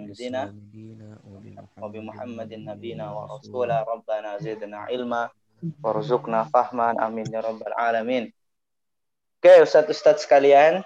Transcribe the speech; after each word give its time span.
نبينا 0.00 0.50
وبمحمد 1.78 2.50
نبينا 2.54 3.06
ورسولا 3.14 3.78
ربنا 3.86 4.30
زدنا 4.42 4.78
علما 4.90 5.30
warzuqna 5.80 6.50
fahman 6.50 6.98
amin 6.98 7.24
ya 7.30 7.40
rabbal 7.40 7.72
alamin 7.78 8.28
oke 9.38 9.52
ustadz-ustadz 9.64 10.26
sekalian 10.26 10.82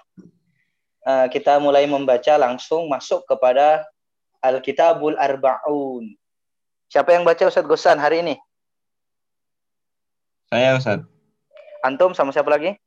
eh, 1.09 1.27
kita 1.33 1.57
mulai 1.59 1.89
membaca 1.89 2.37
langsung 2.37 2.87
masuk 2.87 3.25
kepada 3.27 3.89
Alkitabul 4.39 5.19
Arba'un 5.19 6.15
siapa 6.87 7.11
yang 7.17 7.27
baca 7.27 7.49
Ustadz 7.49 7.67
Gosan 7.67 7.99
hari 7.99 8.23
ini 8.23 8.35
saya 10.53 10.79
Ustadz 10.79 11.09
Antum 11.83 12.15
sama 12.15 12.31
siapa 12.31 12.55
lagi 12.55 12.79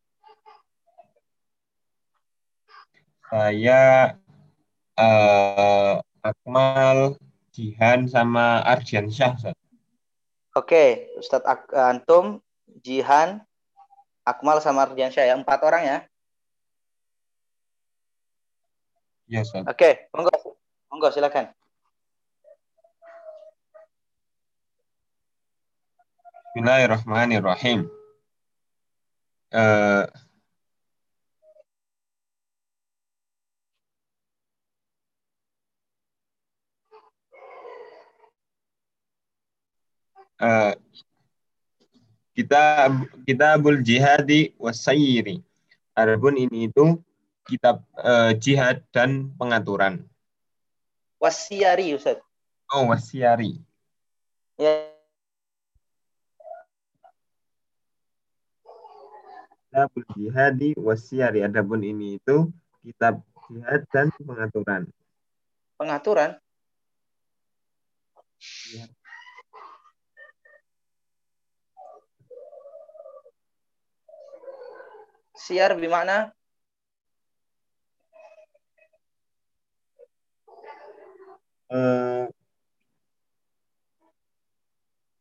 saya 3.27 4.15
uh, 4.95 5.99
Akmal, 6.21 7.17
Jihan, 7.49 8.05
sama 8.05 8.61
Ardian 8.61 9.09
Syah. 9.09 9.34
Ustaz. 9.34 9.57
Oke, 10.53 11.09
Ustadz 11.17 11.49
Ak 11.49 11.66
eh, 11.73 11.81
Antum, 11.81 12.38
Jihan, 12.85 13.41
Akmal, 14.21 14.61
sama 14.61 14.85
Ardian 14.85 15.09
Syah 15.09 15.34
ya. 15.34 15.35
Empat 15.35 15.66
orang 15.66 15.84
ya? 15.84 15.97
Iya, 19.25 19.41
Ustaz. 19.41 19.66
Oke, 19.66 20.07
monggo. 20.13 20.30
Monggo, 20.94 21.09
silakan. 21.09 21.49
Bismillahirrahmanirrahim. 26.52 27.88
Uh, 29.52 30.03
uh, 40.42 40.73
kita 42.34 42.89
kita 43.23 43.47
bul 43.61 43.80
jihadi 43.86 44.58
wasayiri. 44.58 45.45
Adapun 45.94 46.36
ini 46.42 46.67
itu 46.72 46.98
kitab 47.45 47.86
uh, 48.02 48.33
jihad 48.36 48.81
dan 48.89 49.30
pengaturan. 49.38 50.02
Wasiari 51.22 51.94
Ustaz. 51.94 52.17
Oh, 52.73 52.89
wasiari. 52.89 53.61
Ya. 54.58 54.89
Kitabul 59.70 60.03
jihadi 60.17 60.70
wasiari. 60.80 61.45
Adapun 61.45 61.83
ini 61.86 62.17
itu 62.17 62.50
kitab 62.81 63.22
jihad 63.52 63.83
dan 63.92 64.08
pengaturan. 64.17 64.88
Pengaturan? 65.76 66.39
Ya. 68.72 68.88
Siar 75.42 75.73
bimana? 75.73 76.30
Uh, 81.66 82.30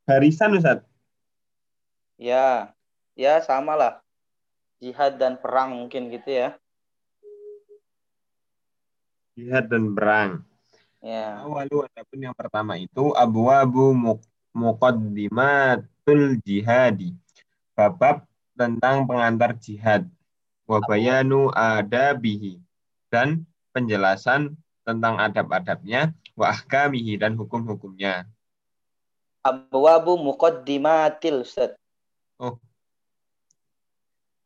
barisan 0.05 0.53
Ustaz. 0.61 0.85
Ya, 2.21 2.77
ya 3.17 3.41
sama 3.41 3.81
lah. 3.81 4.05
Jihad 4.77 5.17
dan 5.17 5.41
perang 5.41 5.73
mungkin 5.73 6.13
gitu 6.13 6.29
ya. 6.29 6.61
Jihad 9.41 9.73
dan 9.73 9.97
perang. 9.97 10.45
Ya. 11.01 11.41
Awalu 11.49 11.89
adapun 11.89 12.19
yang 12.21 12.37
pertama 12.37 12.77
itu 12.77 13.17
abu 13.17 13.49
abu 13.49 13.97
muqaddimatul 14.53 16.37
jihadi. 16.45 17.17
Babab 17.73 18.29
tentang 18.53 19.09
pengantar 19.09 19.57
jihad 19.57 20.05
wabayanu 20.71 21.51
adabihi 21.51 22.63
dan 23.11 23.43
penjelasan 23.75 24.55
tentang 24.87 25.19
adab-adabnya 25.19 26.15
wa 26.39 26.55
ahkamihi 26.55 27.19
dan 27.19 27.35
hukum-hukumnya. 27.35 28.23
Abwabu 29.43 30.15
muqaddimatil 30.15 31.43
Ustaz. 31.43 31.75
Oh. 32.39 32.55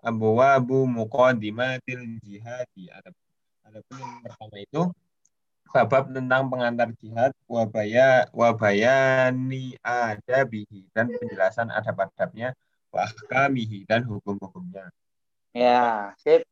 Abwabu 0.00 0.88
muqaddimatil 0.88 2.16
jihadi. 2.24 2.88
Adapun 3.68 4.00
yang 4.00 4.24
pertama 4.24 4.56
itu 4.56 4.82
babab 5.74 6.08
tentang 6.08 6.48
pengantar 6.48 6.88
jihad 7.02 7.32
wabaya 7.50 8.30
wabayani 8.32 9.76
adabihi 9.84 10.88
dan 10.96 11.10
penjelasan 11.12 11.68
adab-adabnya 11.68 12.56
wahkamihi 12.94 13.84
dan 13.84 14.06
hukum-hukumnya. 14.08 14.88
Ya, 15.54 16.10
sip. 16.18 16.42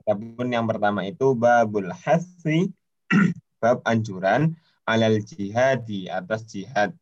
Adapun 0.00 0.48
yang 0.48 0.64
pertama 0.64 1.04
itu 1.04 1.36
babul 1.36 1.92
hasi 1.92 2.72
bab 3.60 3.84
anjuran 3.84 4.56
alal 4.88 5.20
jihadi 5.20 6.08
atas 6.08 6.48
jihad 6.48 6.96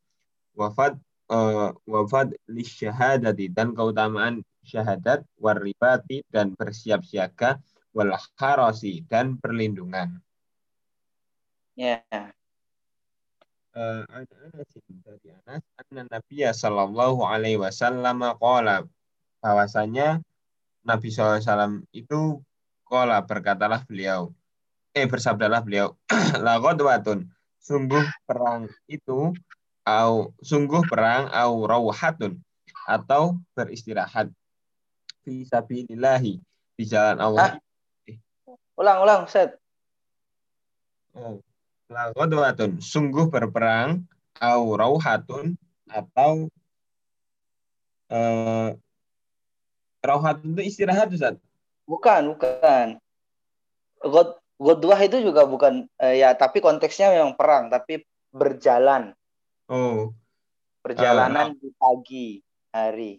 wafat 0.59 0.99
uh, 1.31 1.71
wafat 1.87 2.35
syahadati 2.51 3.55
dan 3.55 3.71
keutamaan 3.71 4.43
syahadat 4.67 5.23
waribati 5.39 6.27
dan 6.33 6.59
bersiap 6.59 7.06
siaga 7.06 7.62
wal 7.95 8.11
harasi 8.35 9.06
dan 9.06 9.39
perlindungan. 9.39 10.19
Ya. 11.79 12.03
Uh, 13.75 14.03
Anas 14.11 14.71
dari 15.03 15.35
Anas 15.47 15.62
anna 15.79 16.03
Nabi 16.06 16.47
sallallahu 16.47 17.27
alaihi 17.27 17.59
wasallam 17.62 18.23
qala 18.39 18.87
bahwasanya 19.43 20.23
Nabi 20.84 21.09
SAW 21.09 21.83
itu 21.91 22.45
qala 22.84 23.25
berkatalah 23.25 23.83
beliau 23.89 24.31
eh 24.95 25.09
bersabdalah 25.09 25.65
beliau 25.65 25.97
laqad 26.45 26.78
watun 26.78 27.27
sungguh 27.59 28.05
perang 28.28 28.69
itu 28.87 29.33
au 29.89 30.31
sungguh 30.44 30.84
perang 30.87 31.33
au 31.33 31.65
rauhatun 31.65 32.39
atau 32.84 33.41
beristirahat 33.56 34.28
fi 35.25 35.49
sabilillahi 35.49 36.37
di 36.77 36.84
jalan 36.84 37.17
Allah. 37.17 37.56
Ah. 37.56 37.59
Ulang 38.77 38.99
ulang 39.03 39.23
set. 39.25 39.56
Oh 41.17 41.41
lagodwatun 41.94 42.81
sungguh 42.81 43.28
berperang 43.28 44.03
au 44.41 44.62
rauhatun 44.75 45.55
atau 45.87 46.49
uh, 48.09 48.73
rauhatun 50.05 50.53
itu 50.55 50.63
istirahat 50.69 51.09
Ustaz. 51.11 51.41
Bukan, 51.89 52.37
bukan. 52.37 53.01
God 54.05 54.37
Godwah 54.55 55.01
itu 55.03 55.19
juga 55.19 55.43
bukan 55.51 55.91
uh, 55.99 56.15
ya 56.15 56.31
tapi 56.39 56.63
konteksnya 56.63 57.11
memang 57.11 57.35
perang 57.35 57.73
tapi 57.73 58.07
berjalan. 58.31 59.17
Oh. 59.67 60.15
Perjalanan 60.85 61.53
uh, 61.53 61.59
di 61.59 61.69
pagi 61.75 62.27
hari. 62.71 63.19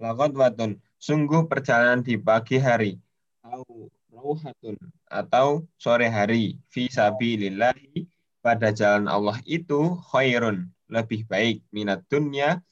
Lagodwatun 0.00 0.80
sungguh 0.98 1.46
perjalanan 1.46 2.02
di 2.02 2.18
pagi 2.18 2.58
hari. 2.58 2.98
Au 3.46 3.92
rauhatun 4.22 4.78
atau 5.10 5.66
sore 5.74 6.06
hari 6.06 6.58
fi 6.70 6.86
sabilillahi 6.86 8.06
pada 8.38 8.70
jalan 8.70 9.10
Allah 9.10 9.38
itu 9.46 9.98
khairun 10.10 10.70
lebih 10.90 11.26
baik 11.26 11.62
minat 11.74 12.02
dunia 12.06 12.62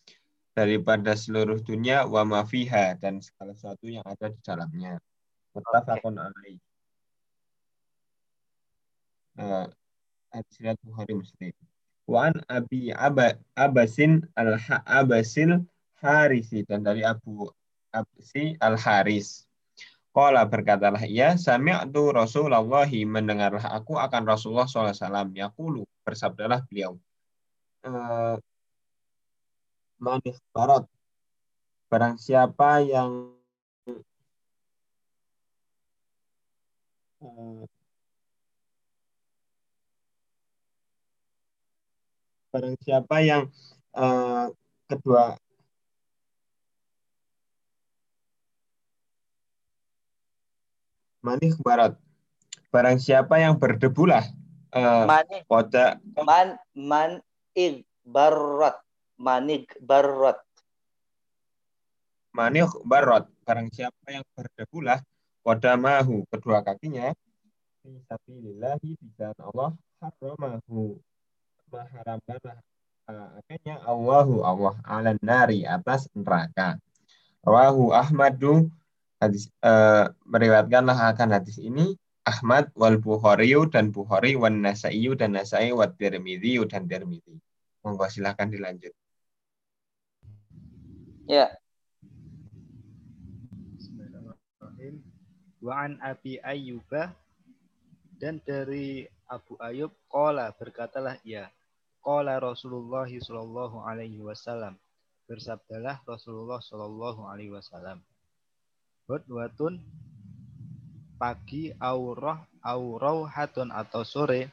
daripada 0.54 1.14
seluruh 1.14 1.62
dunia 1.62 2.04
wa 2.06 2.22
ma 2.26 2.40
fiha 2.42 2.98
dan 2.98 3.22
segala 3.22 3.54
sesuatu 3.54 3.86
yang 3.86 4.04
ada 4.06 4.30
di 4.30 4.40
dalamnya. 4.42 4.98
Muttafaqun 5.54 6.14
alaih. 6.18 6.58
Uh, 9.40 9.66
hadis 10.34 10.76
Bukhari 10.84 11.14
Muslim. 11.16 11.54
Wa 12.10 12.30
an 12.30 12.42
Abi 12.50 12.90
Abasin 13.54 14.26
al-Abasil 14.34 15.62
Harisi 16.02 16.66
dan 16.66 16.82
dari 16.82 17.06
Abu 17.06 17.46
Absi 17.94 18.58
al-Haris 18.58 19.50
Qala 20.10 20.42
berkatalah 20.42 21.06
ia, 21.06 21.38
sami'tu 21.38 22.10
Rasulullah 22.10 22.66
mendengarlah 23.06 23.62
aku 23.70 23.94
akan 23.94 24.26
Rasulullah 24.26 24.66
SAW. 24.66 25.30
Yaqulu, 25.30 25.86
bersabdalah 26.02 26.66
beliau. 26.66 26.98
Uh, 27.86 28.34
Manis 30.00 30.40
barot. 30.56 30.88
Barang 31.92 32.16
siapa 32.16 32.80
yang 32.80 33.36
uh, 37.20 37.62
barang 42.50 42.76
siapa 42.82 43.16
yang 43.22 43.46
uh, 43.94 44.50
kedua 44.90 45.38
manih 51.22 51.52
barat 51.60 51.94
barang 52.72 52.98
siapa 52.98 53.38
yang 53.38 53.54
berdebulah 53.60 54.24
uh, 54.72 55.04
Manik 55.04 55.44
pada 55.46 56.00
man 56.24 56.56
man 56.72 57.20
ig 57.52 57.84
manig 59.20 59.68
barrat 59.84 60.40
manik 62.32 62.70
barot 62.86 63.26
barang 63.44 63.68
siapa 63.74 64.06
yang 64.08 64.24
berdebulah 64.32 65.02
pada 65.42 65.74
mahu. 65.74 66.22
Kedua 66.30 66.62
kakinya 66.62 67.10
Fisabilillahi 67.80 68.92
di 69.00 69.08
jalan 69.16 69.40
Allah 69.40 69.70
haramahu 70.04 71.00
mengharamkan 71.72 72.38
uh, 73.08 73.28
akhirnya 73.40 73.80
Allahu 73.88 74.44
Allah 74.44 74.74
ala 74.84 75.16
nari 75.24 75.64
atas 75.64 76.06
neraka. 76.12 76.76
Rawahu 77.40 77.96
Ahmadu 77.96 78.68
hadis 79.16 79.48
uh, 79.64 80.12
meriwayatkanlah 80.28 81.16
akan 81.16 81.28
hadis 81.40 81.56
ini. 81.56 81.96
Ahmad 82.28 82.68
wal 82.76 83.00
Bukhari 83.00 83.56
dan 83.72 83.90
Bukhari 83.96 84.36
wan 84.36 84.60
Nasai 84.60 85.08
dan 85.16 85.32
Nasai 85.32 85.72
wa 85.72 85.88
Tirmidzi 85.88 86.60
dan 86.68 86.84
Tirmidzi. 86.84 87.40
Monggo 87.80 88.04
silakan 88.12 88.52
dilanjut. 88.52 88.92
Ya. 91.30 91.46
Bismillahirrahmanirrahim. 93.78 94.94
Wa 95.62 95.86
an 95.86 96.02
Abi 96.02 96.42
Ayyuba 96.42 97.14
dan 98.18 98.42
dari 98.42 99.06
Abu 99.30 99.54
Ayub 99.62 99.94
qala 100.10 100.50
berkatalah 100.58 101.22
ia 101.22 101.46
qala 102.02 102.42
Rasulullah 102.42 103.06
sallallahu 103.06 103.86
alaihi 103.86 104.18
wasallam. 104.18 104.74
Bersabdalah 105.30 106.02
Rasulullah 106.02 106.58
sallallahu 106.58 107.22
alaihi 107.30 107.54
wasallam. 107.54 108.02
Hudwatun 109.06 109.78
pagi 111.14 111.70
aurah 111.78 112.42
aurauhatun 112.58 113.70
atau 113.70 114.02
sore 114.02 114.50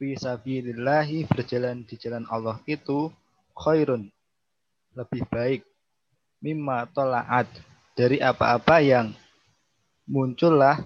fi 0.00 0.16
sabilillahi 0.16 1.28
berjalan 1.28 1.84
di 1.84 2.00
jalan 2.00 2.24
Allah 2.32 2.64
itu 2.64 3.12
khairun 3.52 4.08
lebih 4.96 5.22
baik 5.28 5.60
mimma 6.40 6.88
tolaat. 6.90 7.46
Dari 7.96 8.20
apa-apa 8.20 8.80
yang 8.84 9.12
muncullah 10.04 10.80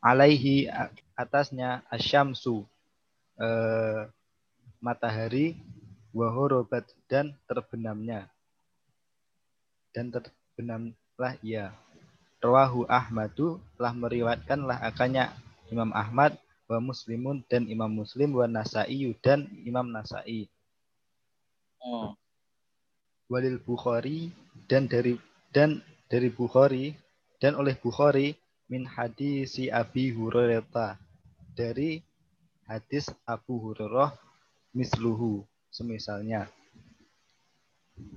alaihi 0.00 0.68
atasnya 1.12 1.84
asyamsu 1.92 2.64
eh, 3.36 4.08
matahari 4.80 5.56
wahorobat 6.16 6.88
dan 7.08 7.32
terbenamnya. 7.48 8.28
Dan 9.92 10.08
terbenamlah 10.08 11.36
ia. 11.44 11.76
Rawahu 12.42 12.88
Ahmadu 12.90 13.60
telah 13.76 13.94
meriwayatkanlah 13.94 14.82
akannya 14.82 15.30
Imam 15.70 15.92
Ahmad 15.94 16.34
wa 16.66 16.80
Muslimun 16.80 17.44
dan 17.46 17.68
Imam 17.68 17.92
Muslim 17.92 18.34
wa 18.34 18.48
Nasai 18.48 19.12
dan 19.20 19.46
Imam 19.62 19.86
Nasai. 19.92 20.48
Hmm. 21.78 22.16
Walil 23.32 23.56
Bukhari 23.64 24.28
dan 24.68 24.84
dari 24.84 25.16
dan 25.56 25.80
dari 26.12 26.28
Bukhari 26.28 26.92
dan 27.40 27.56
oleh 27.56 27.72
Bukhari 27.80 28.36
min 28.68 28.84
hadis 28.84 29.56
si 29.56 29.72
Abi 29.72 30.12
Hurairah 30.12 31.00
dari 31.56 32.04
hadis 32.68 33.08
Abu 33.24 33.56
Hurairah 33.56 34.12
misluhu 34.76 35.48
semisalnya 35.72 36.52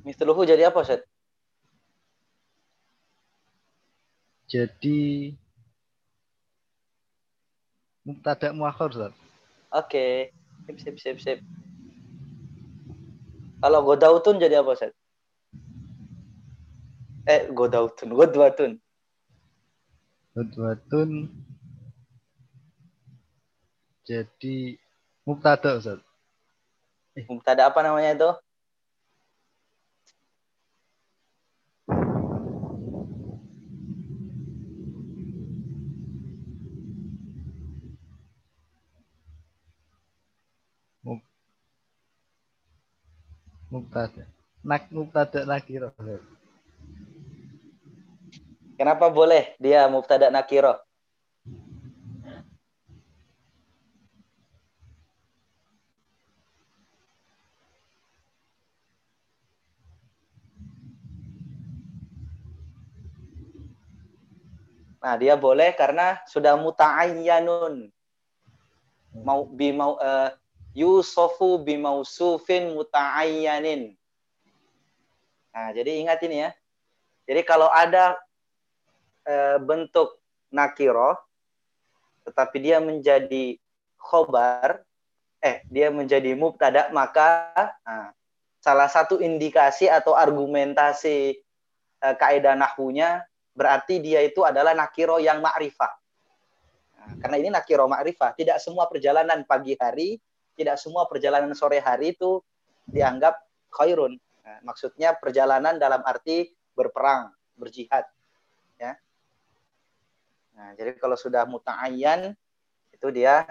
Misluhu 0.04 0.48
jadi 0.48 0.72
apa, 0.72 0.84
Ustaz? 0.84 1.04
jadi 4.56 5.36
mubtada 8.08 8.56
muakhir 8.56 8.96
Ustaz. 8.96 9.14
Oke. 9.76 10.32
Sip, 10.64 10.78
sip, 10.80 10.96
sip, 10.96 11.18
sip. 11.20 11.40
Kalau 13.60 13.84
godautun 13.84 14.40
jadi 14.40 14.64
apa, 14.64 14.80
Ustaz? 14.80 14.95
Eh, 17.26 17.50
godautun. 17.50 18.10
Godwatun. 18.14 18.78
Hudwatun 20.36 21.32
jadi 24.06 24.78
mubtada 25.26 25.82
Ustaz. 25.82 26.04
Mubtada 27.26 27.66
apa 27.66 27.82
namanya 27.82 28.14
itu? 28.14 28.32
Mubtada. 43.74 44.30
Nak 44.62 44.94
mubtada 44.94 45.42
nakira. 45.50 45.90
Kenapa 48.76 49.08
boleh 49.08 49.56
dia 49.56 49.88
mubtada 49.88 50.28
nakiro? 50.28 50.76
Nah, 65.00 65.16
dia 65.22 65.38
boleh 65.38 65.70
karena 65.78 66.18
sudah 66.26 66.58
muta'ayyanun. 66.58 67.94
Mau 69.22 69.46
bi 69.48 69.70
mau 69.70 69.96
eh, 70.02 70.34
yusofu 70.74 71.62
bi 71.62 71.78
mausufin 71.78 72.74
muta'ayyanin. 72.74 73.94
Nah, 75.54 75.70
jadi 75.72 76.02
ingat 76.02 76.20
ini 76.26 76.44
ya. 76.44 76.52
Jadi 77.30 77.42
kalau 77.46 77.70
ada 77.70 78.18
eh, 79.26 79.58
bentuk 79.60 80.22
nakiro 80.54 81.18
tetapi 82.26 82.58
dia 82.62 82.78
menjadi 82.82 83.58
khobar 83.98 84.82
eh 85.42 85.62
dia 85.70 85.94
menjadi 85.94 86.34
mubtada 86.34 86.90
maka 86.90 87.54
nah, 87.86 88.10
salah 88.62 88.90
satu 88.90 89.22
indikasi 89.22 89.86
atau 89.90 90.18
argumentasi 90.18 91.38
eh, 92.02 92.16
kaidah 92.18 92.58
nahwunya 92.58 93.22
berarti 93.56 94.04
dia 94.04 94.20
itu 94.22 94.44
adalah 94.44 94.76
nakiro 94.76 95.18
yang 95.18 95.40
ma'rifah. 95.40 95.94
Nah, 97.00 97.10
karena 97.24 97.36
ini 97.40 97.50
nakiro 97.50 97.88
ma'rifah, 97.88 98.36
tidak 98.36 98.60
semua 98.60 98.92
perjalanan 98.92 99.48
pagi 99.48 99.80
hari, 99.80 100.20
tidak 100.60 100.76
semua 100.76 101.08
perjalanan 101.08 101.56
sore 101.56 101.80
hari 101.80 102.12
itu 102.12 102.44
dianggap 102.84 103.40
khairun. 103.72 104.20
Nah, 104.44 104.60
maksudnya 104.68 105.16
perjalanan 105.16 105.80
dalam 105.80 106.04
arti 106.04 106.52
berperang, 106.76 107.32
berjihad. 107.56 108.04
Nah, 110.56 110.72
jadi 110.80 110.96
kalau 110.96 111.20
sudah 111.20 111.44
muta'ayyan 111.44 112.32
itu 112.96 113.08
dia 113.12 113.44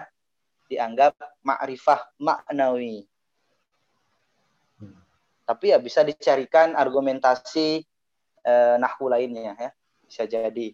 dianggap 0.65 1.13
ma'rifah 1.45 2.01
maknawi. 2.17 3.05
Tapi 5.45 5.65
ya 5.69 5.77
bisa 5.77 6.01
dicarikan 6.01 6.73
argumentasi 6.73 7.85
eh, 8.41 8.75
nahwu 8.81 9.05
lainnya 9.05 9.53
ya. 9.53 9.69
Bisa 10.01 10.25
jadi 10.25 10.73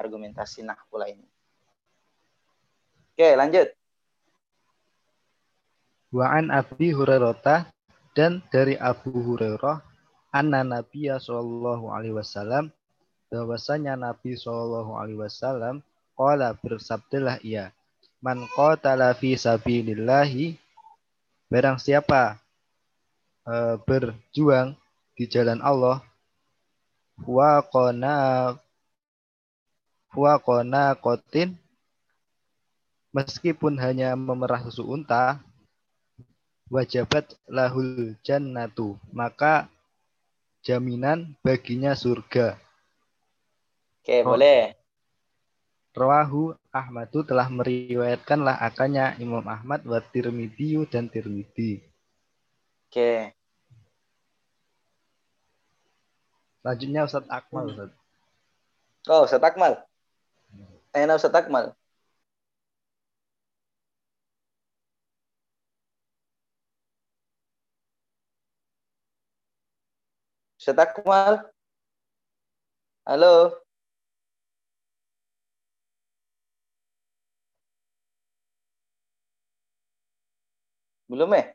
argumentasi 0.00 0.64
nahwu 0.64 0.96
lainnya. 0.96 1.28
Oke, 3.14 3.28
lanjut. 3.36 3.68
Wa 6.14 6.40
an 6.40 6.48
Abi 6.48 6.96
Hurairah 6.96 7.68
dan 8.16 8.40
dari 8.48 8.80
Abu 8.80 9.12
Hurairah 9.12 9.82
anna 10.34 10.64
Nabiya 10.64 11.20
sallallahu 11.20 11.90
alaihi 11.90 12.16
wasallam 12.16 12.72
bahwasanya 13.34 13.98
Nabi 13.98 14.38
sallallahu 14.38 14.94
alaihi 14.94 15.18
wasallam 15.18 15.82
qala 16.14 16.54
bersabdalah 16.54 17.42
ia 17.42 17.74
man 18.22 18.46
qatala 18.54 19.10
fi 19.18 19.34
sabilillahi 19.34 20.54
barang 21.50 21.82
siapa 21.82 22.38
eh, 23.50 23.74
berjuang 23.82 24.78
di 25.18 25.26
jalan 25.26 25.58
Allah 25.58 25.98
wa 27.26 27.58
qana 27.66 28.14
wa 30.14 30.34
qana 30.38 30.94
qatin 30.94 31.58
meskipun 33.10 33.74
hanya 33.82 34.14
memerah 34.14 34.62
susu 34.70 34.86
unta 34.86 35.42
wajabat 36.70 37.34
lahul 37.50 38.14
jannatu 38.22 38.94
maka 39.10 39.66
jaminan 40.64 41.36
baginya 41.44 41.92
surga 41.92 42.56
Oke, 44.04 44.20
Oh. 44.20 44.36
boleh. 44.36 44.76
Rawahu 45.96 46.52
Ahmadu 46.68 47.24
telah 47.24 47.48
meriwayatkanlah 47.48 48.60
akannya 48.60 49.16
Imam 49.16 49.40
Ahmad 49.48 49.80
wa 49.88 49.96
Tirmidzi 49.96 50.84
dan 50.92 51.08
Tirmidzi. 51.08 51.80
Oke. 52.84 53.32
Selanjutnya 56.60 57.08
Ustaz 57.08 57.24
Akmal 57.32 57.64
Ustaz. 57.72 57.90
Oh, 59.08 59.24
Ustaz 59.24 59.40
Akmal. 59.40 59.80
Aina 60.92 61.16
Ustaz 61.16 61.32
Akmal. 61.32 61.72
Ustaz 70.60 70.76
Akmal. 70.76 71.48
Halo. 73.08 73.63
Belum 81.04 81.28
ya? 81.36 81.52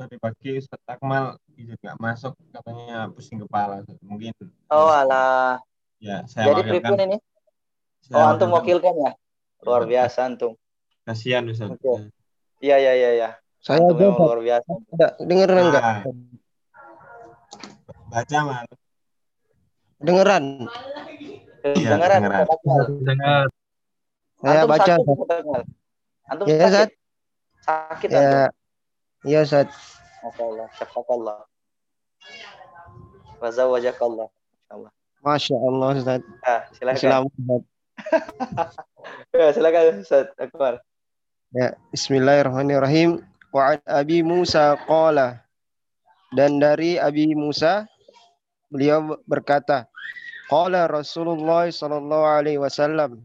Tadi 0.00 0.16
pagi 0.16 0.56
Ustaz 0.56 0.80
Akmal 0.88 1.36
izin 1.60 1.76
nggak 1.76 1.98
masuk 2.00 2.32
katanya 2.56 3.12
pusing 3.12 3.44
kepala. 3.44 3.84
Mungkin 4.00 4.32
Oh 4.72 4.88
alah. 4.88 5.60
ya 6.00 6.24
saya 6.24 6.48
Jadi 6.48 6.60
wakilkan. 6.64 6.80
pripun 6.80 6.98
ini? 7.04 7.16
Saya 8.08 8.16
Oh 8.16 8.32
antum 8.32 8.48
wakilkan. 8.56 8.94
ya? 8.96 9.12
Luar 9.60 9.84
biasa 9.84 10.24
antum. 10.24 10.56
Kasihan 11.04 11.44
Ustaz. 11.52 11.76
Oke. 11.76 12.08
Iya 12.64 12.76
iya 12.80 12.92
iya 12.96 13.10
iya. 13.12 13.30
Saya 13.60 13.84
Antum 13.84 14.00
memang 14.00 14.16
aja 14.16 14.24
luar 14.24 14.40
biasa. 14.40 14.70
Enggak, 14.72 15.12
dengeran 15.20 15.64
enggak? 15.68 15.84
Ah. 15.84 16.00
Baca 18.08 18.38
mal. 18.40 18.66
Dengeran. 20.00 20.44
Iya, 21.60 21.88
Dengaran 21.92 22.18
dengaran. 22.24 22.40
Ustaz 22.40 22.56
Akmal. 22.56 22.80
Dengar. 23.04 23.46
Saya 24.40 24.62
baca. 24.64 24.92
Akmal. 24.96 25.62
Antum 26.30 26.46
Ya, 26.46 26.62
sakit. 26.62 26.70
Zat. 26.70 26.90
Sakit 27.66 28.08
antum. 28.14 28.38
Ya. 28.38 28.46
Iya, 29.26 29.38
Ustaz. 29.42 29.68
Masya 30.22 30.44
Allah. 30.46 30.66
Syafakallah. 30.78 31.38
Wazawajakallah. 33.42 34.28
Insyaallah. 34.30 34.92
Masya 35.26 35.56
Allah, 35.58 35.88
Ustaz. 35.98 36.22
Ah, 36.46 36.62
silakan. 36.72 37.00
Selamat. 37.02 37.62
Ya, 39.34 39.48
silakan 39.50 40.04
Ustaz 40.04 40.28
Akbar. 40.36 40.84
Ya, 41.50 41.74
Bismillahirrahmanirrahim. 41.90 43.24
Wa 43.50 43.74
an 43.74 43.80
Abi 43.88 44.22
Musa 44.22 44.78
qala. 44.86 45.42
Dan 46.30 46.62
dari 46.62 46.94
Abi 47.00 47.34
Musa 47.34 47.90
beliau 48.70 49.18
berkata, 49.26 49.90
qala 50.46 50.86
Rasulullah 50.86 51.66
sallallahu 51.66 52.24
alaihi 52.28 52.60
wasallam. 52.62 53.18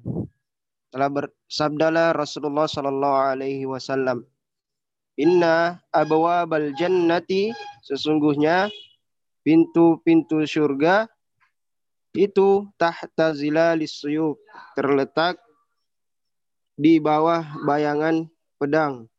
Telah 0.96 1.12
bersabdalah 1.12 2.16
Rasulullah 2.16 2.72
sallallahu 2.72 3.20
alaihi 3.36 3.68
wasallam. 3.68 4.24
Inna 5.20 5.84
abwabal 5.92 6.72
jannati 6.72 7.52
sesungguhnya 7.84 8.72
pintu-pintu 9.44 10.48
surga 10.48 11.12
itu 12.16 12.72
tahta 12.80 13.36
zilalis 13.36 14.00
suyub 14.00 14.40
terletak 14.80 15.36
di 16.80 16.96
bawah 17.04 17.44
bayangan 17.68 18.32
pedang. 18.56 19.12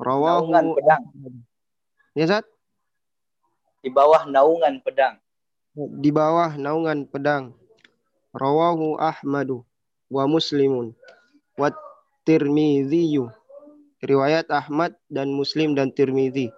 Naungan 0.00 0.48
Rawahu 0.48 0.76
pedang. 0.80 1.02
Ya, 2.16 2.24
Zat? 2.24 2.48
Di 3.84 3.92
bawah 3.92 4.24
naungan 4.24 4.80
pedang. 4.80 5.20
Di 5.76 6.08
bawah 6.08 6.56
naungan 6.56 7.04
pedang. 7.04 7.52
Rawahu 8.32 8.96
Ahmadu 8.96 9.68
wa 10.12 10.28
Muslimun 10.28 10.92
wa 11.56 11.72
Tirmidziyu. 12.28 13.32
Riwayat 14.04 14.52
Ahmad 14.52 14.92
dan 15.08 15.32
Muslim 15.32 15.72
dan 15.72 15.88
Tirmidzi. 15.94 16.52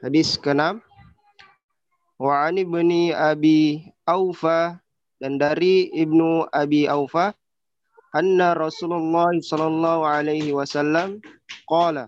Hadis 0.00 0.40
ke-6. 0.40 0.80
Wa 2.22 2.46
an 2.48 2.54
ibni 2.56 3.10
Abi 3.12 3.82
Aufa 4.06 4.78
dan 5.18 5.38
dari 5.38 5.90
Ibnu 5.90 6.50
Abi 6.50 6.86
Aufa 6.86 7.34
anna 8.14 8.54
Rasulullah 8.54 9.30
sallallahu 9.34 10.02
alaihi 10.06 10.54
wasallam 10.54 11.18
qala 11.66 12.06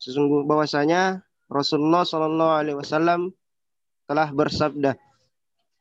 sesungguh 0.00 0.44
bahwasanya 0.48 1.20
Rasulullah 1.52 2.04
sallallahu 2.04 2.52
alaihi 2.64 2.78
wasallam 2.80 3.32
telah 4.08 4.30
bersabda 4.32 4.96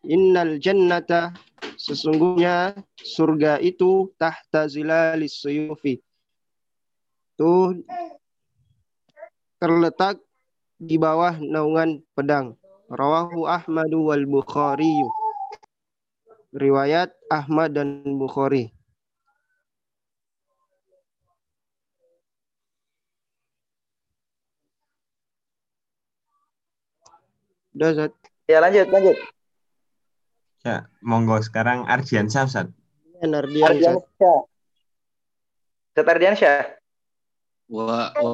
Innal 0.05 0.61
jannata 0.61 1.33
sesungguhnya 1.85 2.73
surga 2.97 3.61
itu 3.61 4.09
tahta 4.17 4.65
zilalis 4.65 5.37
suyufi 5.37 6.01
itu 7.37 7.53
terletak 9.61 10.17
di 10.81 10.97
bawah 10.97 11.37
naungan 11.37 12.01
pedang 12.17 12.57
rawahu 12.89 13.45
Ahmadu 13.45 14.09
wal 14.09 14.25
Bukhari 14.25 14.97
riwayat 16.57 17.13
Ahmad 17.29 17.77
dan 17.77 18.01
Bukhari 18.17 18.73
Udah, 27.75 27.91
Zat. 27.91 28.11
Ya 28.47 28.63
lanjut, 28.63 28.87
lanjut. 28.87 29.34
Ya, 30.65 30.89
monggo 30.97 31.37
sekarang 31.45 31.85
Ardiansyah 31.85 32.49
Ustaz. 32.49 32.73
Nardian, 33.21 33.77
Zat. 33.77 34.01
Ardiansyah. 34.01 34.37
Ustaz 35.93 36.07
Ardiansyah. 36.09 36.57
wa 37.65 38.13
wa 38.17 38.33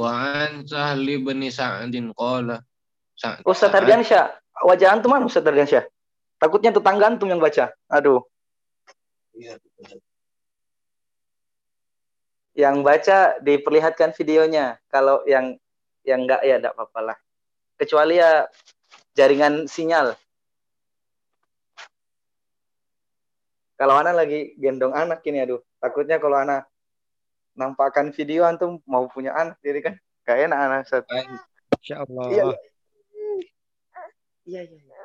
wa 0.00 0.10
an 0.40 0.64
sahli 0.64 1.16
bin 1.20 1.44
sa'din 1.48 2.16
qala 2.16 2.64
Sa- 3.12 3.44
Ustaz 3.44 3.76
Ardiansyah. 3.76 4.40
Wajah 4.64 4.88
antum 4.96 5.12
mana 5.12 5.28
Ustaz 5.28 5.44
Ardiansyah? 5.44 5.84
Takutnya 6.40 6.72
tetangga 6.72 7.12
antum 7.12 7.28
yang 7.28 7.44
baca. 7.44 7.68
Aduh. 7.92 8.24
Yang 12.54 12.76
baca 12.82 13.18
diperlihatkan 13.40 14.10
videonya. 14.18 14.76
Kalau 14.90 15.22
yang 15.24 15.54
yang 16.02 16.26
enggak 16.26 16.42
ya 16.42 16.58
enggak 16.58 16.74
apa-apa 16.74 17.14
lah. 17.14 17.18
Kecuali 17.78 18.18
ya 18.18 18.48
jaringan 19.14 19.70
sinyal. 19.70 20.16
Kalau 23.80 23.96
anak 23.96 24.12
lagi 24.12 24.52
gendong 24.60 24.92
anak 24.92 25.24
ini 25.24 25.40
aduh, 25.40 25.64
takutnya 25.80 26.20
kalau 26.20 26.36
anak 26.36 26.68
nampakkan 27.56 28.12
video 28.12 28.44
antum 28.44 28.76
mau 28.84 29.08
punya 29.08 29.32
anak 29.32 29.56
jadi 29.64 29.80
kan 29.80 29.94
gak 30.28 30.38
enak 30.48 30.58
anak 30.60 30.78
Ustaz. 30.84 31.04
Insya 31.80 32.04
Allah. 32.04 32.24
Iya, 32.28 32.42
iya. 32.44 32.58
Iya, 34.44 34.60
iya. 34.68 34.96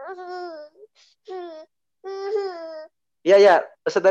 Iya, 3.24 3.36
iya. 3.40 3.56
Ustaz. 3.88 4.04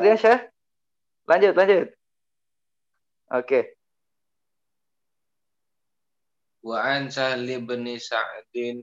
Lanjut, 1.29 1.53
lanjut. 1.53 1.89
Oke. 3.31 3.75
wa 6.65 6.81
an 6.81 7.13
sahli 7.13 7.61
bin 7.61 7.85
sa'din 8.01 8.81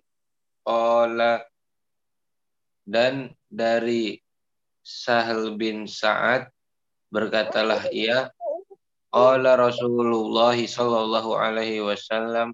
qala 0.62 1.41
dan 2.86 3.33
dari 3.50 4.21
Sahal 4.81 5.57
bin 5.57 5.89
Sa'ad 5.89 6.50
berkatalah 7.10 7.89
ia 7.89 8.29
qala 9.10 9.57
Rasulullah 9.57 10.57
sallallahu 10.57 11.38
alaihi 11.38 11.81
wasallam 11.81 12.53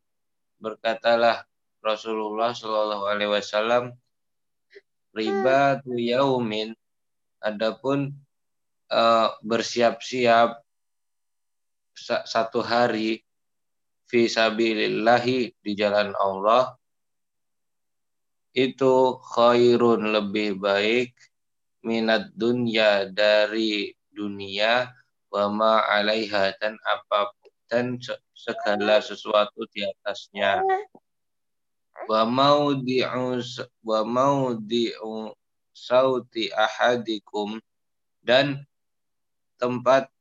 berkatalah 0.63 1.44
Rasulullah 1.84 2.56
sallallahu 2.56 3.08
alaihi 3.12 3.32
wasallam 3.32 3.96
riba 5.12 5.79
tu 5.84 5.96
yaumin 5.96 6.72
adapun 7.44 8.15
eh, 8.91 9.27
bersiap-siap 9.44 10.67
satu 11.98 12.62
hari 12.62 13.25
fi 14.08 14.30
sabilillahi 14.30 15.51
di 15.60 15.72
jalan 15.75 16.13
Allah 16.16 16.77
itu 18.58 19.22
khairun 19.22 20.13
lebih 20.13 20.58
baik 20.58 21.13
minat 21.86 22.34
dunya 22.34 23.06
dari 23.10 23.94
dunia 24.10 24.89
wa 25.30 25.46
ma 25.51 25.74
alaiha 25.86 26.58
dan 26.58 26.74
apa 26.82 27.30
dan 27.70 28.00
se- 28.01 28.18
segala 28.34 29.04
sesuatu 29.04 29.68
di 29.75 29.84
atasnya. 29.86 30.63
Wa 32.08 32.24
s- 33.38 33.68
wa 33.84 34.01
maudi'u 34.08 35.36
sauti 35.75 36.50
ahadikum 36.50 37.60
dan 38.24 38.63
tempat 39.60 40.08
tem- 40.10 40.17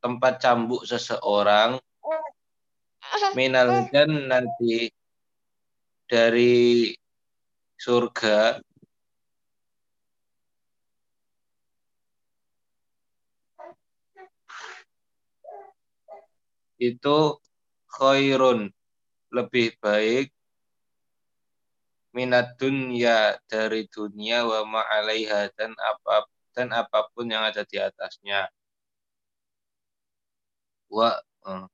tempat 0.00 0.34
cambuk 0.36 0.84
seseorang 0.84 1.80
minal 3.32 3.88
jannati 3.88 4.92
dari 6.04 6.92
surga 7.80 8.60
itu 16.80 17.18
khairun 17.88 18.68
lebih 19.32 19.72
baik 19.80 20.32
minat 22.10 22.58
dunia 22.58 23.38
dari 23.46 23.86
dunia 23.86 24.42
wa 24.42 24.66
ma'alaiha 24.66 25.54
dan 25.54 25.72
apa 25.78 26.26
dan 26.50 26.74
apa 26.74 27.06
pun 27.14 27.30
yang 27.30 27.46
ada 27.46 27.62
di 27.62 27.78
atasnya. 27.78 28.50
Wa 30.90 31.10
uh. 31.46 31.66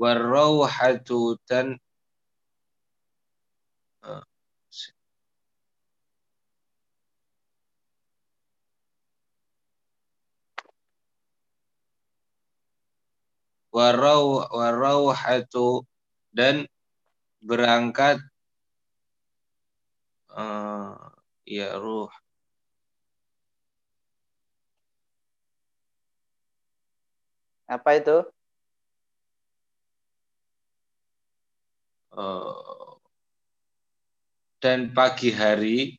warauhatu 0.00 1.36
dan 1.44 1.76
uh, 4.00 4.24
warau 13.70 14.48
warauhatu 14.50 15.84
dan 16.32 16.64
berangkat 17.44 18.24
uh, 20.32 20.96
ya 21.44 21.76
ruh 21.76 22.08
Apa 27.70 28.02
itu? 28.02 28.26
uh, 32.18 32.98
dan 34.58 34.90
pagi 34.90 35.30
hari 35.30 35.94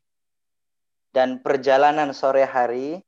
Dan 1.16 1.40
perjalanan 1.44 2.12
sore 2.12 2.44
hari 2.44 3.00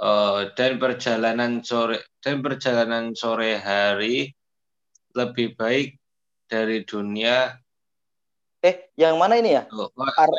uh, 0.00 0.48
dan 0.56 0.76
perjalanan 0.76 1.60
sore 1.64 2.04
dan 2.20 2.40
perjalanan 2.44 3.12
sore 3.16 3.56
hari 3.60 4.32
lebih 5.16 5.56
baik 5.56 5.96
dari 6.48 6.84
dunia 6.84 7.56
eh 8.60 8.92
yang 8.96 9.16
mana 9.16 9.40
ini 9.40 9.56
ya? 9.56 9.64
oh, 9.72 9.88
Ar- 9.96 10.36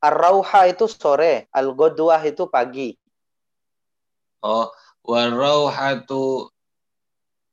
Ar-Rauha 0.00 0.70
itu 0.70 0.86
sore, 0.88 1.50
Al-Ghadwah 1.52 2.22
itu 2.24 2.46
pagi. 2.48 2.96
oh 4.40 4.70
warauhatu 5.04 6.48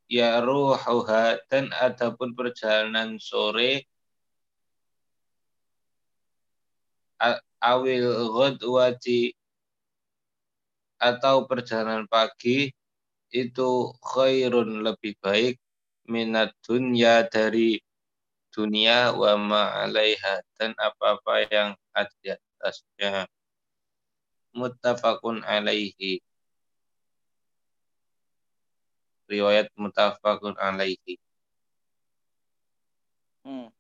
ya 0.07 0.39
ruhuha 0.39 1.39
dan 1.51 1.67
adapun 1.75 2.31
perjalanan 2.31 3.19
sore 3.19 3.83
awil 7.59 8.07
ghadwati 8.31 9.33
atau 10.97 11.45
perjalanan 11.49 12.05
pagi 12.09 12.71
itu 13.33 13.69
khairun 14.01 14.85
lebih 14.85 15.17
baik 15.19 15.59
minat 16.07 16.55
dunia 16.63 17.27
dari 17.27 17.81
dunia 18.55 19.13
wa 19.13 19.35
ma'alaiha 19.37 20.41
dan 20.57 20.73
apa-apa 20.79 21.45
yang 21.51 21.69
ada 21.93 22.09
di 22.23 22.33
atasnya. 22.33 23.27
Muttafaqun 24.57 25.45
alaihi 25.45 26.23
riwayat 29.27 29.71
muttafaqun 29.75 30.55
alaihi 30.57 31.19
Hmm. 33.47 33.71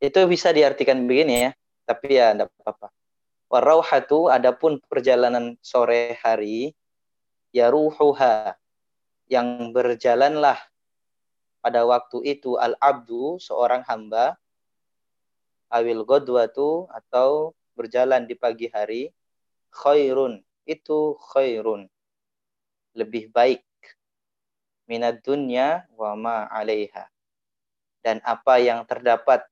Itu 0.00 0.24
bisa 0.24 0.56
diartikan 0.56 1.04
begini 1.04 1.44
ya, 1.44 1.50
tapi 1.84 2.16
ya 2.16 2.32
enggak 2.32 2.48
apa-apa. 2.64 2.88
Warauhatu 3.52 4.32
adapun 4.32 4.80
perjalanan 4.88 5.60
sore 5.60 6.16
hari 6.24 6.72
ya 7.52 7.68
ruhuha 7.68 8.56
yang 9.28 9.68
berjalanlah 9.76 10.56
pada 11.60 11.84
waktu 11.84 12.24
itu 12.24 12.56
al-abdu 12.56 13.36
seorang 13.36 13.84
hamba 13.84 14.40
awil 15.68 16.08
godwatu 16.08 16.88
atau 16.88 17.52
berjalan 17.76 18.24
di 18.24 18.32
pagi 18.32 18.72
hari 18.72 19.12
khairun 19.68 20.40
itu 20.64 21.20
khairun 21.32 21.92
lebih 22.92 23.32
baik 23.32 23.64
minat 24.86 25.24
dunya 25.24 25.84
wa 25.96 26.12
ma 26.18 26.36
alaiha 26.52 27.08
dan 28.02 28.18
apa 28.26 28.58
yang 28.58 28.82
terdapat 28.84 29.46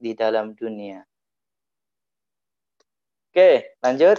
di 0.00 0.16
dalam 0.16 0.56
dunia. 0.56 1.04
Oke, 3.30 3.76
lanjut. 3.84 4.18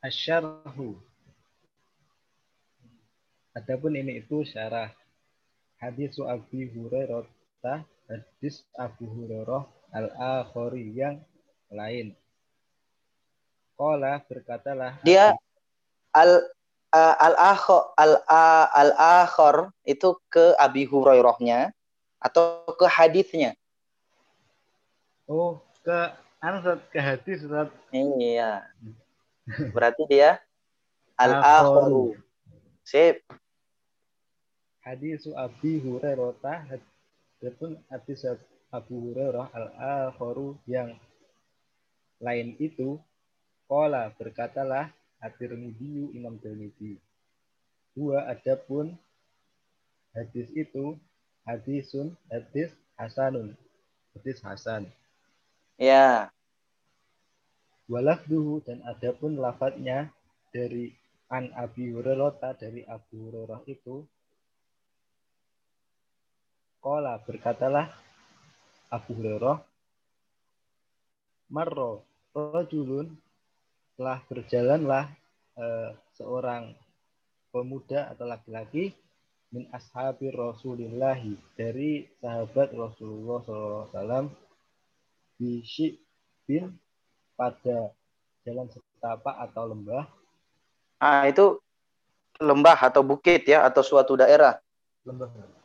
Asyarhu. 0.00 0.96
Adapun 3.52 3.92
ini 3.98 4.24
itu 4.24 4.40
syarah 4.46 4.88
hadis 5.76 6.16
Abi 6.22 6.70
Hurairah 6.72 7.28
hadis 8.08 8.64
Abu 8.80 9.04
Hurairah 9.04 9.79
al-akhari 9.90 10.94
yang 10.94 11.22
lain. 11.70 12.14
Qala 13.78 14.20
berkatalah 14.28 15.00
Dia 15.06 15.32
al 16.12 16.44
uh, 16.92 17.14
al 17.16 17.34
akhor 17.38 17.94
al 17.96 18.20
al 18.74 18.90
akhor 18.98 19.56
itu 19.88 20.18
ke 20.28 20.52
Abi 20.60 20.84
Hurairahnya 20.84 21.72
atau 22.20 22.68
ke 22.76 22.84
hadisnya. 22.84 23.56
Oh, 25.24 25.62
ke 25.86 26.12
anu 26.42 26.60
ke 26.90 26.98
hadis 27.00 27.46
Ustaz. 27.46 27.72
Iya. 27.94 28.66
Berarti 29.72 30.04
dia 30.10 30.42
al 31.16 31.40
Akhoru. 31.40 32.18
Sip. 32.84 33.22
Hadis 34.80 35.24
Abi 35.36 35.78
Hurairah 35.80 36.66
hadis 37.88 38.20
Abu 38.70 39.10
Hurairah 39.10 39.50
al-akharu 39.50 40.54
yang 40.70 40.94
lain 42.22 42.54
itu 42.62 43.02
Qala 43.70 44.10
berkatalah 44.18 44.90
At-Tirmidzi 45.22 46.14
Imam 46.14 46.38
Tirmidzi. 46.38 46.98
Dua 47.94 48.26
adapun 48.30 48.94
hadis 50.14 50.50
itu 50.54 50.98
hadisun 51.46 52.14
hadis 52.30 52.70
hasanun. 52.98 53.54
Hadis 54.14 54.42
hasan. 54.42 54.90
Ya. 55.78 56.30
Walafduhu 57.90 58.62
dan 58.66 58.82
adapun 58.86 59.38
lafadznya 59.38 60.10
dari 60.50 60.94
an 61.30 61.50
Abi 61.54 61.94
Hurairah 61.94 62.58
dari 62.58 62.82
Abu 62.86 63.30
Hurairah 63.30 63.62
itu 63.70 64.02
Qala 66.80 67.20
berkatalah 67.22 67.92
Abu 68.90 69.14
Hurairah 69.14 69.62
Marro 71.50 72.02
rajulun 72.34 73.14
telah 73.94 74.18
berjalanlah 74.26 75.10
eh, 75.58 75.90
seorang 76.18 76.74
pemuda 77.54 78.10
atau 78.10 78.26
laki-laki 78.26 78.94
min 79.50 79.66
ashabi 79.74 80.30
Rasulillahi 80.30 81.34
dari 81.58 82.06
sahabat 82.22 82.70
Rasulullah 82.70 83.42
SAW 83.42 84.30
di 85.38 85.62
bin 86.46 86.70
pada 87.34 87.90
jalan 88.46 88.66
setapak 88.70 89.36
atau 89.50 89.70
lembah 89.70 90.06
Ah 91.00 91.24
itu 91.24 91.56
lembah 92.36 92.76
atau 92.76 93.00
bukit 93.00 93.48
ya 93.48 93.64
atau 93.64 93.80
suatu 93.80 94.20
daerah. 94.20 94.60
lembah 95.08 95.59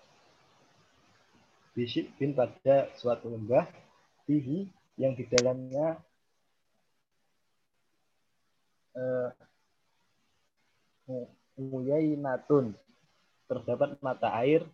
bin 1.75 2.31
pada 2.31 2.87
suatu 2.95 3.27
lembah 3.27 3.67
fihi 4.23 4.71
yang 4.95 5.11
di 5.11 5.27
dalamnya 5.27 5.99
eh, 8.95 9.29
Muyainatun 11.55 12.73
terdapat 13.45 13.99
mata 14.01 14.31
air 14.41 14.65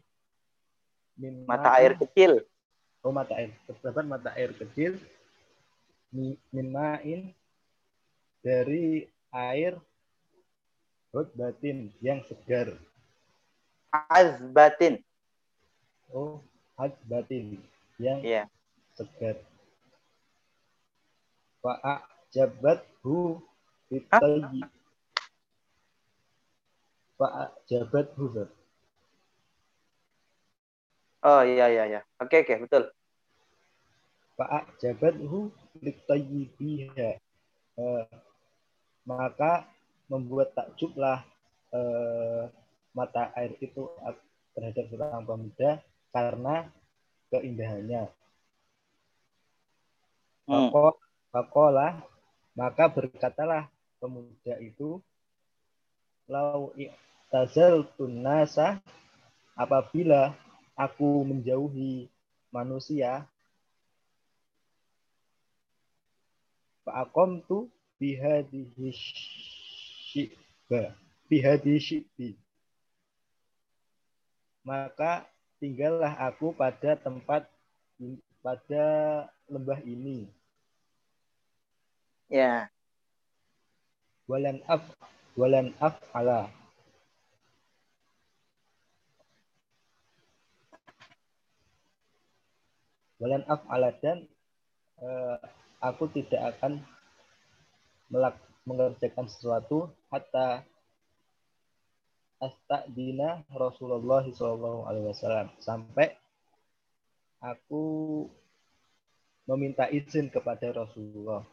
min 1.18 1.44
Mata 1.46 1.74
air 1.78 1.94
kecil. 1.98 2.46
oh 3.04 3.12
mata 3.12 3.34
air 3.36 3.52
terdapat 3.68 4.06
mata 4.06 4.30
air 4.38 4.54
kecil 4.56 4.96
mi- 6.14 6.40
min 6.54 6.68
ma'in 6.72 7.22
dari 8.46 9.10
air 9.34 9.76
batin 11.36 11.92
yang 12.00 12.24
segar 12.24 12.72
Azbatin. 13.92 15.04
oh 16.16 16.40
batin 17.06 17.62
yang 18.02 18.20
Iya. 18.26 18.44
segar 18.98 19.38
Fa'ajabat 21.62 22.82
hu 23.06 23.38
fitayi. 23.86 24.66
Fa'ajabat 27.22 28.08
hu. 28.18 28.26
Zat. 28.34 28.50
Oh 31.22 31.46
iya 31.46 31.70
iya 31.70 31.84
iya. 31.86 32.02
Oke 32.18 32.42
oke 32.42 32.66
betul. 32.66 32.90
Fa'ajabathu 34.42 35.54
litayyibiha. 35.86 37.22
Eh, 37.78 38.06
maka 39.06 39.70
membuat 40.10 40.58
takjublah 40.58 41.22
eh, 41.70 42.50
mata 42.98 43.30
air 43.38 43.54
itu 43.62 43.86
terhadap 44.58 44.90
seorang 44.90 45.24
pemuda 45.30 45.80
karena 46.12 46.68
keindahannya. 47.32 48.12
Hmm. 50.46 50.70
Fako- 50.70 51.00
Fakola, 51.32 52.04
maka 52.52 52.92
berkatalah 52.92 53.72
pemuda 54.04 54.60
itu, 54.60 55.00
lau 56.28 56.76
tazal 57.32 57.88
nasa 58.12 58.84
apabila 59.56 60.36
aku 60.76 61.24
menjauhi 61.24 62.12
manusia, 62.52 63.24
fa'akom 66.84 67.40
tu 67.48 67.72
bihadihi 67.96 68.92
syiba, 70.12 70.92
bihadihi 71.32 71.80
syibi. 71.80 72.36
Maka 74.68 75.31
tinggallah 75.62 76.18
aku 76.18 76.58
pada 76.58 76.98
tempat 76.98 77.46
pada 78.42 78.86
lembah 79.46 79.78
ini 79.86 80.26
Ya. 82.32 82.72
walan 84.26 84.64
af 84.66 84.82
walan 85.36 85.76
af 85.78 86.00
ala 86.16 86.48
walan 93.22 93.44
af 93.46 93.62
ala 93.70 93.92
dan 94.02 94.26
eh, 94.98 95.38
aku 95.84 96.10
tidak 96.16 96.58
akan 96.58 96.82
melak 98.10 98.40
mengerjakan 98.66 99.28
sesuatu 99.28 99.92
hatta 100.08 100.64
astadina 102.42 103.46
Rasulullah 103.54 104.26
Shallallahu 104.26 104.90
Alaihi 104.90 105.08
Wasallam 105.14 105.54
sampai 105.62 106.18
aku 107.38 108.26
meminta 109.46 109.86
izin 109.88 110.34
kepada 110.34 110.74
Rasulullah. 110.74 111.46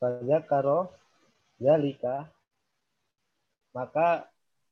Pada 0.00 0.38
karo 0.44 0.92
zalika 1.60 2.28
maka 3.76 4.28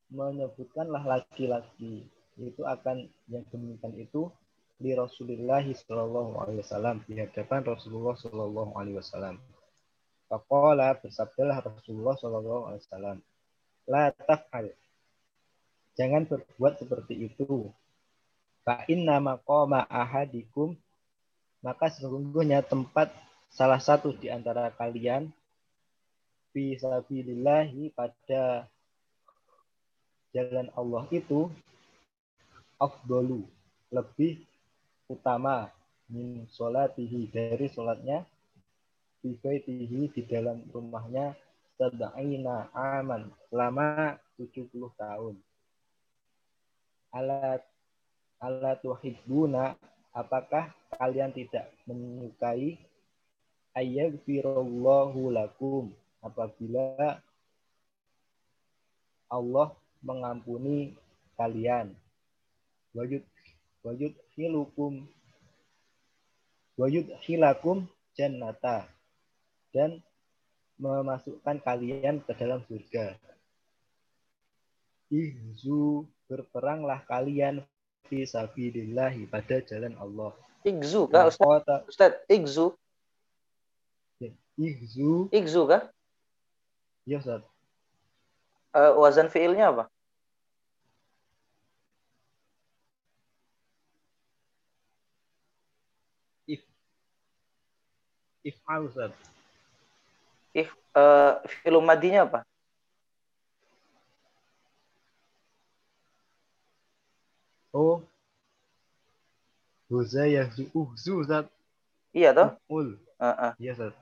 menyebutkanlah 0.09 1.05
laki-laki 1.05 2.09
itu 2.41 2.63
akan 2.65 3.09
yang 3.29 3.45
demikian 3.53 3.95
itu 4.01 4.33
di 4.81 4.97
Rasulullah 4.97 5.63
Shallallahu 5.65 6.41
Alaihi 6.41 6.61
Wasallam 6.65 7.05
di 7.05 7.21
hadapan 7.21 7.63
Rasulullah 7.69 8.17
Shallallahu 8.17 8.75
Alaihi 8.75 8.97
Wasallam. 8.99 9.39
Fakola 10.29 10.97
bersabdalah 10.99 11.63
Rasulullah 11.63 12.17
Shallallahu 12.17 12.63
Alaihi 12.73 12.83
Wasallam, 12.85 13.17
la. 13.89 14.11
Jangan 15.95 16.27
berbuat 16.27 16.83
seperti 16.83 17.31
itu. 17.31 17.71
Fa 18.65 18.83
inna 18.89 19.21
maqama 19.21 19.85
ahadikum 19.87 20.75
maka 21.65 21.89
sesungguhnya 21.89 22.61
tempat 22.61 23.09
salah 23.49 23.81
satu 23.81 24.13
di 24.21 24.29
antara 24.29 24.69
kalian 24.77 25.33
fi 26.53 26.77
sabilillahi 26.77 27.89
pada 27.97 28.69
jalan 30.37 30.69
Allah 30.77 31.09
itu 31.09 31.49
afdolu 32.77 33.49
lebih 33.89 34.45
utama 35.09 35.73
min 36.13 36.45
sholatihi 36.53 37.33
dari 37.33 37.67
sholatnya 37.73 38.29
fi 39.25 39.33
baitihi 39.41 40.13
di 40.13 40.23
dalam 40.29 40.61
rumahnya 40.69 41.33
sab'ina 41.79 42.71
aman 42.75 43.31
selama 43.51 44.19
70 44.39 44.71
tahun. 44.99 45.35
Alat 47.15 47.63
ala 48.43 48.75
tuhibbuna 48.79 49.79
apakah 50.15 50.71
kalian 50.95 51.31
tidak 51.35 51.71
menyukai? 51.87 52.79
Ayyagfirullahu 53.75 55.35
lakum 55.35 55.91
apabila 56.23 57.19
Allah 59.27 59.75
mengampuni 59.99 60.95
kalian. 61.35 61.91
Wajud 62.95 63.27
wajud 63.83 64.15
hilukum 64.39 65.11
wajud 66.79 67.11
hilakum 67.27 67.91
jannata. 68.15 68.87
Dan 69.75 69.99
memasukkan 70.79 71.63
kalian 71.63 72.19
ke 72.25 72.33
dalam 72.35 72.61
surga 72.67 73.15
ihzu 75.15 76.09
berperanglah 76.27 77.05
kalian 77.07 77.63
fi 78.09 78.25
sabilillahi 78.25 79.29
pada 79.29 79.63
jalan 79.63 79.95
Allah. 80.01 80.33
Igzu 80.65 81.07
kah 81.13 81.29
Ustaz? 81.29 81.45
Kota 81.45 81.77
Ustaz, 81.87 82.13
Igzu. 82.27 82.73
ihzu 84.55 85.29
Igzu 85.35 85.63
kah? 85.69 85.83
ya 87.05 87.21
Ustaz. 87.21 87.45
Eh, 88.75 88.93
wazan 88.97 89.29
fiilnya 89.29 89.71
apa? 89.71 89.85
If 96.49 96.65
if'al 98.43 98.89
Ustaz. 98.89 99.34
If 100.55 100.71
eh 100.95 101.33
fi'il 101.51 101.83
madinya 101.83 102.31
apa? 102.31 102.41
Oh. 107.75 108.07
Huza 109.91 110.31
yahzu 110.31 110.71
uhzu 110.71 111.27
Ustaz. 111.27 111.51
Iya 112.15 112.31
toh? 112.31 112.49
Ul. 112.71 112.95
Heeh. 113.19 113.53
Iya 113.59 113.71
Ustaz. 113.75 113.95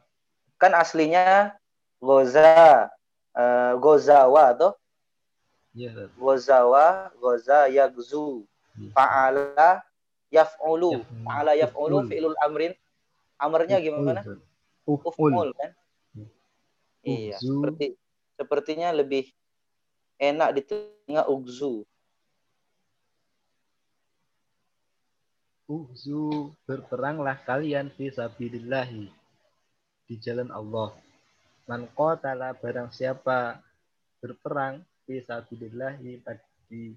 Kan 0.61 0.77
aslinya 0.77 1.57
goza 1.97 2.93
eh, 3.33 3.73
gozawa 3.81 4.53
toh? 4.53 4.77
Iya 5.73 5.89
Ustaz. 5.97 6.09
Gozawa, 6.21 6.87
goza 7.17 7.73
yagzu. 7.73 8.45
Iya. 8.77 8.93
Fa'ala 8.93 9.69
yaf'ulu. 10.29 11.01
Fa'ala 11.25 11.57
yaf'ulu 11.57 12.05
fi'lul 12.13 12.37
amrin. 12.45 12.77
Amarnya 13.41 13.81
Uf'ul, 13.81 13.85
gimana? 13.89 14.21
Uf'ul 14.85 15.57
kan? 15.57 15.73
Iya, 17.03 17.37
Ugzu. 17.39 17.51
seperti 17.59 17.87
sepertinya 18.39 18.89
lebih 18.95 19.27
enak 20.23 20.49
di 20.55 20.61
telinga 20.63 21.27
ugzu. 21.27 21.83
Uhzu 25.67 26.53
berperanglah 26.69 27.39
kalian 27.43 27.91
fi 27.97 28.13
sabilillahi 28.13 29.09
di 30.07 30.15
jalan 30.21 30.53
Allah. 30.53 30.95
Man 31.67 31.89
qatala 31.97 32.53
barang 32.55 32.93
siapa 32.93 33.63
berperang 34.21 34.85
fi 35.07 35.23
sabilillahi 35.23 36.21
di 36.69 36.93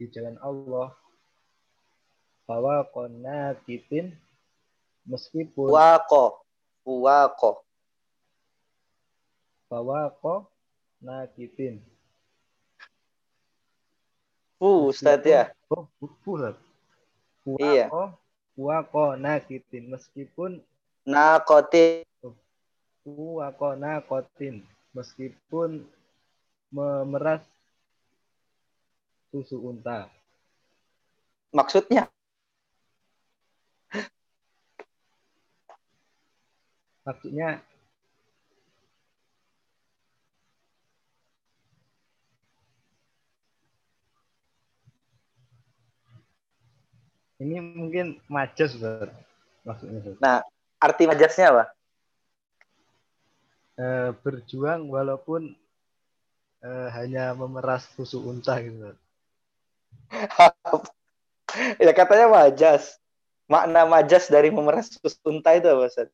di 0.00 0.04
jalan 0.08 0.40
Allah 0.40 0.96
bahwa 2.48 2.82
kona 2.90 3.54
kitin 3.62 4.10
meskipun 5.06 5.70
Waqo. 5.70 6.40
Waqo. 6.82 7.62
Bahwa 9.70 10.10
ko 10.18 10.50
nakitin 11.00 11.78
Fu, 14.60 14.92
Ustaz 14.92 15.24
ya. 15.24 15.54
oh 15.72 15.88
bu- 15.96 16.12
Ustaz. 16.26 16.58
Iya. 17.56 17.88
Puwako, 17.88 18.02
puwako 18.52 19.04
nakitin 19.16 19.88
meskipun 19.88 20.60
Naqati. 21.08 22.04
puwako 23.00 23.72
nakotin 23.80 24.60
meskipun 24.92 25.88
memeras 26.68 27.40
susu 29.32 29.56
unta. 29.64 30.10
Maksudnya 31.56 32.10
Maksudnya 37.00 37.64
ini 47.40 47.56
mungkin 47.58 48.20
majas 48.28 48.76
Ustaz. 48.76 49.08
Maksudnya. 49.64 50.16
Nah, 50.20 50.44
arti 50.76 51.08
majasnya 51.08 51.46
apa? 51.52 51.64
Eh, 53.80 54.10
berjuang 54.20 54.92
walaupun 54.92 55.56
eh, 56.60 56.88
hanya 56.92 57.32
memeras 57.32 57.88
susu 57.96 58.20
unta 58.20 58.60
gitu. 58.60 58.92
Ya 61.82 61.90
katanya 61.90 62.30
majas. 62.30 62.94
Makna 63.50 63.82
majas 63.82 64.30
dari 64.30 64.54
memeras 64.54 64.86
susu 64.94 65.18
unta 65.26 65.50
itu 65.58 65.66
apa, 65.66 65.90
Ustaz? 65.90 66.06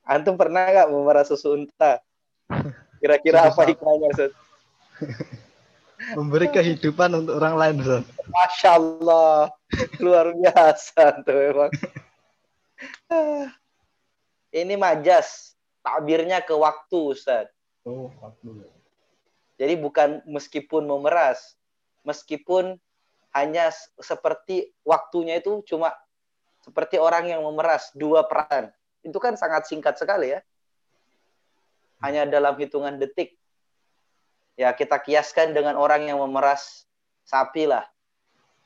Antum 0.00 0.40
pernah 0.40 0.64
nggak 0.64 0.88
memeras 0.88 1.28
susu 1.28 1.60
unta? 1.60 2.00
Kira-kira 3.04 3.52
apa 3.52 3.68
hikmahnya, 3.68 4.08
Ustaz? 4.16 4.32
Memberi 5.96 6.52
kehidupan 6.52 7.12
untuk 7.16 7.40
orang 7.40 7.56
lain, 7.56 7.74
Ustaz. 7.80 8.04
Masya 8.28 8.70
Allah. 8.76 9.48
Luar 10.00 10.32
biasa 10.36 11.24
tuh 11.24 11.38
emang. 11.40 11.72
Ini 14.52 14.74
majas. 14.76 15.56
Takbirnya 15.80 16.44
ke 16.44 16.52
waktu, 16.52 16.98
Ustaz. 17.16 17.48
Oh, 17.86 18.12
waktu. 18.20 18.66
Jadi 19.56 19.74
bukan 19.80 20.20
meskipun 20.28 20.84
memeras. 20.84 21.56
Meskipun 22.04 22.76
hanya 23.32 23.72
seperti 24.00 24.72
waktunya 24.84 25.40
itu 25.40 25.64
cuma 25.64 25.92
seperti 26.64 27.00
orang 27.00 27.30
yang 27.30 27.40
memeras 27.44 27.92
dua 27.96 28.26
peran. 28.28 28.68
Itu 29.00 29.16
kan 29.16 29.38
sangat 29.38 29.70
singkat 29.70 29.96
sekali 29.96 30.34
ya. 30.36 30.40
Hanya 32.04 32.28
dalam 32.28 32.58
hitungan 32.60 33.00
detik. 33.00 33.38
Ya 34.56 34.72
kita 34.72 34.96
kiaskan 34.96 35.52
dengan 35.52 35.76
orang 35.76 36.08
yang 36.08 36.16
memeras 36.20 36.88
sapi 37.28 37.68
lah. 37.68 37.84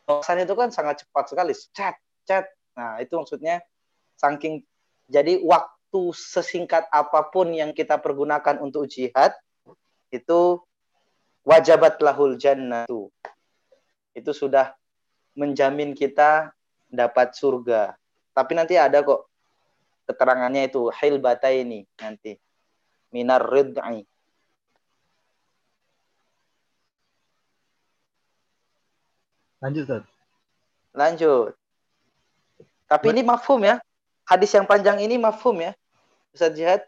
Pemerasan 0.06 0.42
itu 0.42 0.54
kan 0.54 0.70
sangat 0.70 1.02
cepat 1.02 1.34
sekali. 1.34 1.52
Chat, 1.74 1.98
chat. 2.26 2.46
Nah 2.78 3.02
itu 3.02 3.14
maksudnya 3.18 3.62
saking 4.14 4.62
jadi 5.10 5.42
waktu 5.42 6.02
sesingkat 6.14 6.86
apa 6.94 7.26
pun 7.34 7.50
yang 7.50 7.74
kita 7.74 7.98
pergunakan 7.98 8.62
untuk 8.62 8.86
jihad 8.86 9.34
itu 10.14 10.62
wajabat 11.42 11.98
lahul 11.98 12.38
jannatu 12.38 13.10
itu 14.14 14.30
sudah 14.30 14.74
menjamin 15.34 15.94
kita 15.94 16.54
dapat 16.90 17.34
surga. 17.34 17.94
Tapi 18.34 18.52
nanti 18.54 18.74
ada 18.78 19.02
kok 19.02 19.30
keterangannya 20.10 20.66
itu 20.66 20.90
hilbata 20.90 21.50
ini 21.50 21.86
nanti 21.98 22.34
minar 23.14 23.46
rid'i. 23.46 24.02
Lanjut, 29.60 29.84
Ustaz. 29.84 30.04
Lanjut. 30.96 31.52
Tapi 32.88 33.06
ini 33.12 33.22
mafhum 33.22 33.60
ya. 33.62 33.78
Hadis 34.26 34.50
yang 34.56 34.66
panjang 34.66 34.98
ini 35.04 35.20
mafhum 35.20 35.60
ya. 35.60 35.72
Ustaz 36.32 36.56
Jihad. 36.56 36.82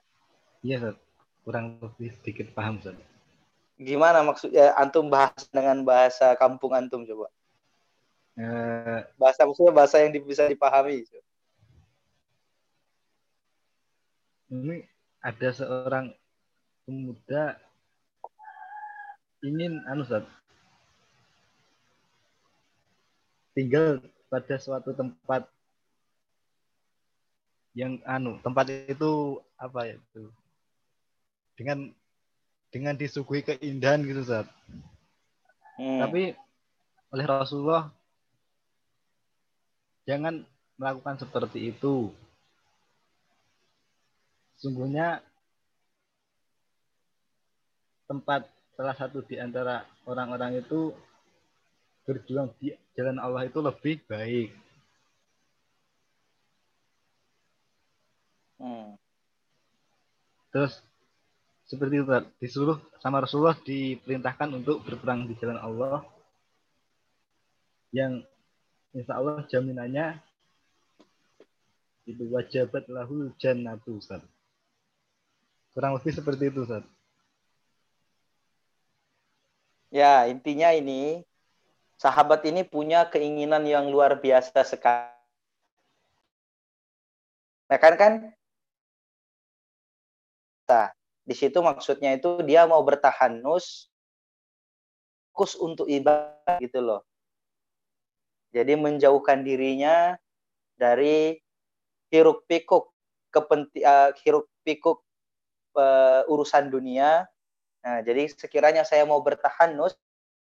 Iya, 0.65 0.81
Ustaz. 0.81 0.97
Kurang 1.43 1.79
lebih 1.79 2.11
sedikit 2.17 2.47
paham, 2.57 2.81
Ustaz. 2.81 2.97
Gimana 3.77 4.25
maksudnya 4.25 4.73
antum 4.79 5.07
bahas 5.13 5.37
dengan 5.53 5.85
bahasa 5.85 6.33
kampung 6.39 6.73
antum 6.73 7.05
coba? 7.05 7.29
Eh, 8.33 9.01
Bahasa 9.21 9.45
maksudnya 9.45 9.75
bahasa 9.77 10.01
yang 10.01 10.17
bisa 10.25 10.49
dipahami. 10.49 11.05
ini 14.53 14.85
ada 15.25 15.49
seorang 15.49 16.13
pemuda 16.85 17.57
ingin 19.41 19.81
anu 19.89 20.05
Ustaz, 20.05 20.29
tinggal 23.53 24.01
pada 24.33 24.57
suatu 24.57 24.97
tempat 24.97 25.45
yang 27.73 28.01
anu 28.05 28.37
tempat 28.45 28.69
itu 28.69 29.41
apa 29.57 29.89
ya 29.89 29.97
itu 29.97 30.29
dengan 31.57 31.93
dengan 32.73 32.97
disuguhi 32.97 33.45
keindahan 33.45 34.01
gitu 34.03 34.25
Ustaz. 34.25 34.49
Hmm. 35.77 36.01
Tapi 36.01 36.33
oleh 37.13 37.27
Rasulullah 37.29 37.93
jangan 40.09 40.41
melakukan 40.81 41.21
seperti 41.21 41.69
itu. 41.69 42.09
Sungguhnya 44.57 45.21
tempat 48.09 48.49
salah 48.73 48.97
satu 48.97 49.21
di 49.21 49.37
antara 49.37 49.85
orang-orang 50.09 50.65
itu 50.65 50.97
berjuang 52.03 52.51
di 52.59 52.75
jalan 52.99 53.19
Allah 53.23 53.47
itu 53.47 53.59
lebih 53.63 54.03
baik. 54.11 54.51
Hmm. 58.63 58.95
Terus 60.55 60.79
seperti 61.67 62.05
itu 62.05 62.13
disuruh 62.39 62.79
sama 63.01 63.25
Rasulullah 63.25 63.57
diperintahkan 63.65 64.53
untuk 64.53 64.85
berperang 64.85 65.25
di 65.25 65.35
jalan 65.41 65.57
Allah 65.57 66.05
yang 67.97 68.21
insya 68.93 69.17
Allah 69.17 69.43
jaminannya 69.49 70.21
itu 72.05 72.29
wajabat 72.29 72.91
lahul 72.93 73.31
jannatu 73.41 73.99
Ustaz. 73.99 74.21
Kurang 75.73 75.97
lebih 75.97 76.13
seperti 76.13 76.53
itu 76.53 76.67
Ustaz. 76.67 76.85
Ya, 79.93 80.25
intinya 80.29 80.73
ini 80.73 81.21
sahabat 82.03 82.43
ini 82.51 82.67
punya 82.67 83.07
keinginan 83.07 83.63
yang 83.63 83.87
luar 83.87 84.19
biasa 84.19 84.67
sekali. 84.67 85.15
Nah, 87.71 87.79
kan 87.79 87.95
kan 87.95 88.13
nah, 90.67 90.91
di 91.23 91.35
situ 91.39 91.63
maksudnya 91.63 92.19
itu 92.19 92.43
dia 92.43 92.67
mau 92.67 92.83
bertahanus 92.83 93.87
fokus 95.31 95.55
untuk 95.55 95.87
ibadah 95.87 96.59
gitu 96.59 96.83
loh. 96.83 97.07
Jadi 98.53 98.77
menjauhkan 98.77 99.47
dirinya 99.47 100.19
dari 100.77 101.39
hiruk 102.13 102.45
pikuk 102.51 102.93
kepenti 103.33 103.81
uh, 103.81 104.13
hiruk 104.21 104.51
pikuk 104.67 105.01
uh, 105.79 106.27
urusan 106.29 106.69
dunia. 106.69 107.25
Nah, 107.81 108.05
jadi 108.05 108.29
sekiranya 108.29 108.83
saya 108.85 109.07
mau 109.07 109.23
bertahanus 109.23 109.97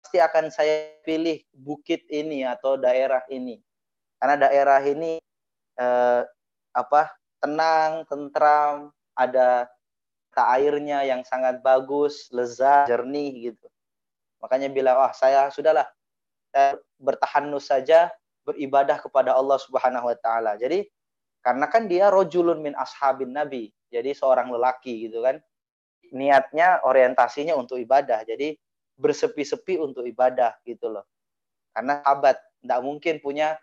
pasti 0.01 0.17
akan 0.17 0.49
saya 0.49 0.97
pilih 1.05 1.39
bukit 1.53 2.03
ini 2.09 2.43
atau 2.43 2.75
daerah 2.75 3.21
ini. 3.29 3.61
Karena 4.17 4.49
daerah 4.49 4.81
ini 4.81 5.21
uh, 5.77 6.25
apa? 6.73 7.13
tenang, 7.41 8.05
tentram, 8.05 8.93
ada 9.17 9.65
mata 10.31 10.57
airnya 10.57 11.03
yang 11.03 11.21
sangat 11.27 11.59
bagus, 11.59 12.31
lezat, 12.31 12.87
jernih 12.87 13.51
gitu. 13.51 13.67
Makanya 14.39 14.71
bilang, 14.71 14.97
"Wah, 14.97 15.13
saya 15.13 15.51
sudahlah 15.51 15.85
saya 16.49 16.79
bertahanus 16.97 17.67
saja 17.67 18.09
beribadah 18.47 18.97
kepada 19.03 19.35
Allah 19.35 19.59
Subhanahu 19.59 20.07
wa 20.07 20.17
taala." 20.17 20.55
Jadi 20.55 20.87
karena 21.43 21.67
kan 21.67 21.91
dia 21.91 22.07
rojulun 22.07 22.63
min 22.63 22.73
ashabin 22.73 23.35
nabi, 23.35 23.69
jadi 23.91 24.15
seorang 24.15 24.49
lelaki 24.49 25.11
gitu 25.11 25.21
kan. 25.21 25.37
Niatnya 26.15 26.81
orientasinya 26.87 27.53
untuk 27.59 27.77
ibadah. 27.77 28.23
Jadi 28.23 28.55
bersepi-sepi 29.01 29.81
untuk 29.81 30.05
ibadah 30.05 30.53
gitu 30.61 30.93
loh. 30.93 31.05
Karena 31.73 32.05
sahabat 32.05 32.37
tidak 32.61 32.79
mungkin 32.85 33.17
punya 33.17 33.57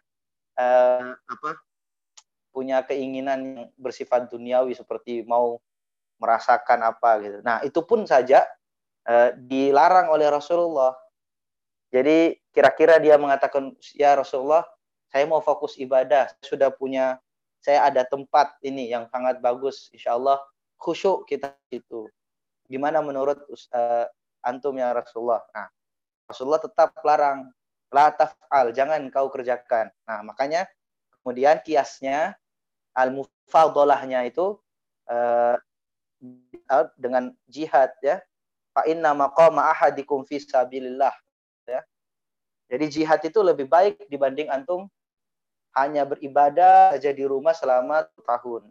eh, 0.58 1.14
apa 1.14 1.50
punya 2.50 2.82
keinginan 2.82 3.38
yang 3.38 3.66
bersifat 3.78 4.26
duniawi 4.26 4.74
seperti 4.74 5.22
mau 5.22 5.62
merasakan 6.18 6.82
apa 6.82 7.10
gitu. 7.22 7.38
Nah, 7.46 7.62
itu 7.62 7.80
pun 7.86 8.02
saja 8.02 8.42
eh, 9.06 9.30
dilarang 9.38 10.10
oleh 10.10 10.26
Rasulullah. 10.26 10.98
Jadi 11.88 12.36
kira-kira 12.52 13.00
dia 13.00 13.16
mengatakan, 13.16 13.72
"Ya 13.96 14.12
Rasulullah, 14.18 14.66
saya 15.08 15.24
mau 15.24 15.40
fokus 15.40 15.78
ibadah, 15.80 16.28
sudah 16.44 16.68
punya 16.68 17.16
saya 17.64 17.88
ada 17.88 18.04
tempat 18.04 18.60
ini 18.60 18.92
yang 18.92 19.08
sangat 19.08 19.40
bagus, 19.40 19.88
insya 19.94 20.18
Allah 20.18 20.36
khusyuk 20.76 21.24
kita 21.24 21.54
itu." 21.72 22.10
Gimana 22.68 23.00
menurut 23.00 23.40
uh, 23.72 24.04
antum 24.42 24.74
ya 24.78 24.94
Rasulullah? 24.94 25.42
Nah, 25.54 25.68
Rasulullah 26.28 26.62
tetap 26.62 26.92
larang, 27.02 27.48
la 27.88 28.12
taf'al, 28.12 28.72
jangan 28.76 29.00
kau 29.08 29.32
kerjakan. 29.32 29.88
Nah, 30.04 30.20
makanya 30.24 30.68
kemudian 31.20 31.60
kiasnya 31.64 32.36
al-mufadolahnya 32.92 34.28
itu 34.28 34.60
uh, 35.08 35.56
dengan 36.98 37.32
jihad 37.48 37.94
ya. 38.04 38.20
Fa 38.74 38.84
inna 38.84 39.16
maqama 39.16 39.72
ahadikum 39.72 40.22
fi 40.28 40.38
sabilillah 40.38 41.14
ya. 41.64 41.80
Jadi 42.68 42.84
jihad 42.92 43.20
itu 43.24 43.40
lebih 43.40 43.64
baik 43.64 44.06
dibanding 44.12 44.52
antum 44.52 44.86
hanya 45.72 46.04
beribadah 46.04 46.92
saja 46.92 47.14
di 47.14 47.24
rumah 47.24 47.56
selama 47.56 48.04
tahun. 48.26 48.68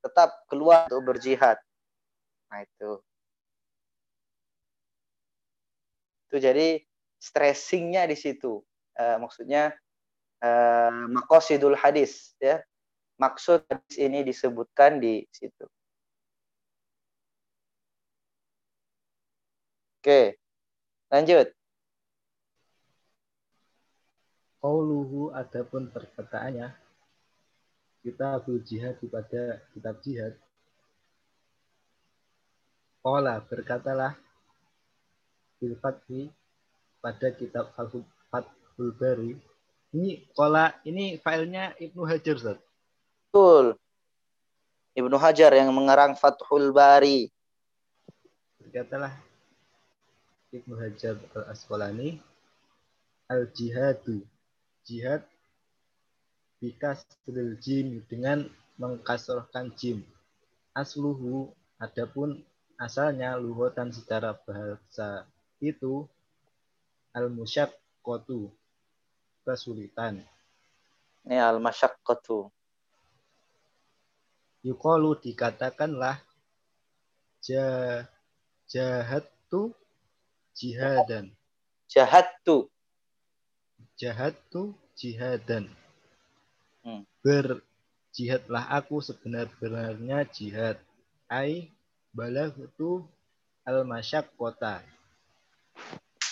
Tetap 0.00 0.48
keluar 0.48 0.88
untuk 0.88 1.14
berjihad. 1.14 1.60
Nah 2.50 2.64
itu. 2.64 2.98
Itu 6.30 6.38
jadi 6.38 6.78
stressingnya 7.18 8.06
di 8.06 8.14
situ. 8.14 8.62
Uh, 8.94 9.18
maksudnya 9.18 9.74
uh, 10.38 11.10
makosidul 11.10 11.74
hadis 11.74 12.38
ya 12.38 12.62
maksud 13.18 13.66
hadis 13.66 13.96
ini 13.98 14.22
disebutkan 14.22 15.02
di 15.02 15.26
situ. 15.34 15.66
Oke, 20.00 20.40
lanjut. 21.12 21.50
Qauluhu 24.62 25.34
adapun 25.36 25.92
perkataannya 25.92 26.72
kita 28.00 28.40
jihad 28.64 28.96
pada 29.12 29.60
kitab 29.76 30.00
jihad. 30.00 30.38
Qala 33.04 33.44
berkatalah 33.44 34.16
bil 35.60 35.76
fathi 35.76 36.32
pada 37.04 37.28
kitab 37.36 37.70
Al-Fathul 37.76 38.90
Bari. 38.96 39.36
Ini 39.92 40.24
qala 40.32 40.72
ini 40.88 41.20
filenya 41.20 41.76
Ibnu 41.76 42.02
Hajar 42.08 42.34
Ustaz. 42.40 42.58
Betul. 43.28 43.76
Ibnu 44.96 45.16
Hajar 45.20 45.52
yang 45.52 45.70
mengarang 45.76 46.16
Fathul 46.16 46.72
Bari. 46.72 47.28
Berkatalah 48.64 49.12
Ibnu 50.50 50.74
Hajar 50.80 51.20
Al-Asqalani 51.36 52.18
al-jihadu 53.30 54.26
jihad 54.82 55.22
bikasril 56.58 57.54
jim 57.62 58.02
dengan 58.10 58.50
mengkasrohkan 58.80 59.70
jim. 59.78 60.02
Asluhu 60.74 61.54
adapun 61.78 62.42
asalnya 62.80 63.38
luhotan 63.38 63.94
secara 63.94 64.34
bahasa 64.42 65.28
itu 65.60 66.08
al 67.12 67.28
kotu 68.00 68.48
kesulitan. 69.44 70.24
Ini 71.28 71.36
al 71.36 71.60
kotu 72.04 72.48
Yukolu 74.60 75.16
dikatakanlah 75.16 76.20
jah 77.40 78.04
jahat 78.68 79.24
tu 79.48 79.72
jihadan. 80.52 81.32
Jahat 81.88 82.28
tu. 82.44 82.68
Jahat 83.96 84.36
tu 84.52 84.76
jihadan. 85.00 85.64
Hmm. 86.84 87.08
Berjihadlah 87.24 88.68
aku 88.68 89.00
sebenar-benarnya 89.00 90.28
jihad. 90.28 90.76
Ai 91.24 91.72
itu 92.12 93.00
al 93.64 93.88
kota. 94.36 94.84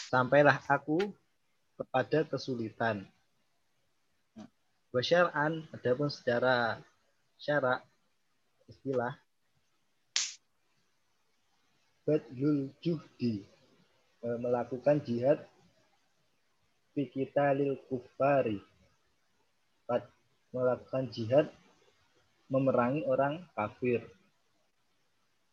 Sampailah 0.09 0.57
aku 0.65 1.13
kepada 1.77 2.25
kesulitan. 2.25 3.05
Wasyar'an 4.89 5.69
adapun 5.77 6.09
secara 6.09 6.81
syarak 7.37 7.85
istilah 8.73 9.13
badlul 12.09 12.73
juhdi 12.81 13.45
e, 14.25 14.29
melakukan 14.41 14.97
jihad 15.05 15.45
lil 16.97 17.79
kufari 17.87 18.59
melakukan 20.51 21.05
jihad 21.13 21.47
memerangi 22.49 23.05
orang 23.05 23.45
kafir 23.53 24.03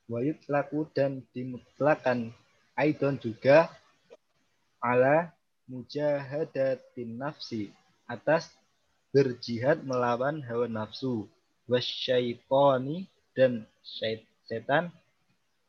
wayut 0.08 0.40
laku 0.48 0.88
dan 0.96 1.22
dimutlakan 1.36 2.32
aidon 2.80 3.20
juga 3.20 3.68
ala 4.86 5.34
mujahadatin 5.66 7.18
nafsi 7.18 7.74
atas 8.06 8.54
berjihad 9.10 9.82
melawan 9.82 10.46
hawa 10.46 10.70
nafsu 10.70 11.26
wasyaitoni 11.66 13.10
dan 13.34 13.66
setan 14.46 14.94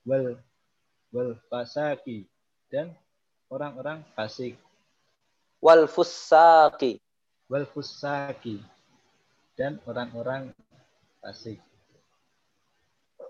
wal 0.05 0.37
wal 1.16 1.33
fasaki 1.48 2.29
dan 2.68 2.92
orang-orang 3.48 4.05
fasik. 4.12 4.61
Wal 5.64 5.88
fusaki 5.88 7.00
wal 7.48 7.64
fusaki 7.64 8.61
dan 9.57 9.81
orang-orang 9.88 10.52
fasik. 11.24 11.57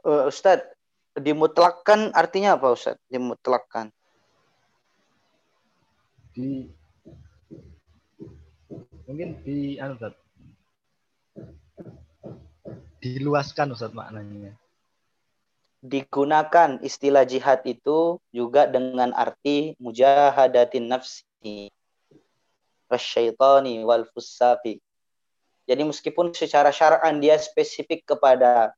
Uh, 0.02 0.26
Ustadz 0.26 0.66
dimutlakkan 1.14 2.10
artinya 2.10 2.58
apa 2.58 2.74
Ustadz? 2.74 2.98
Dimutlakkan 3.06 3.94
di 6.36 6.68
mungkin 9.08 9.40
di 9.40 9.80
anu 9.80 9.96
diluaskan 13.00 13.72
Ustaz 13.72 13.96
maknanya. 13.96 14.52
Digunakan 15.80 16.82
istilah 16.84 17.24
jihad 17.24 17.64
itu 17.64 18.20
juga 18.34 18.68
dengan 18.68 19.16
arti 19.16 19.78
mujahadatin 19.80 20.90
nafsi 20.90 21.72
wasyaitani 22.90 23.80
wal 23.86 24.04
fusaqi. 24.12 24.82
Jadi 25.66 25.82
meskipun 25.88 26.34
secara 26.36 26.68
syar'an 26.68 27.18
dia 27.22 27.38
spesifik 27.38 28.06
kepada 28.06 28.74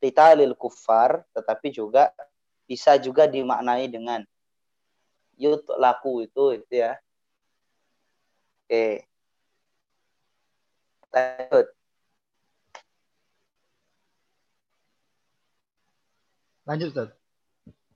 titalil 0.00 0.52
kufar, 0.56 1.24
tetapi 1.36 1.72
juga 1.72 2.12
bisa 2.64 2.96
juga 3.00 3.26
dimaknai 3.26 3.88
dengan 3.88 4.24
yut 5.40 5.64
laku 5.80 6.28
itu 6.28 6.60
itu 6.60 6.74
ya. 6.76 7.00
Oke. 8.68 9.08
Lanjut. 11.10 11.66
Lanjut, 16.68 16.88
Ustaz. 16.92 17.10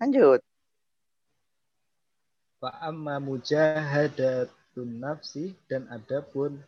Lanjut. 0.01 0.41
Wa 2.59 2.71
amma 2.81 3.21
mujahadatun 3.21 4.99
nafsi 4.99 5.53
dan 5.69 5.85
adapun 5.93 6.59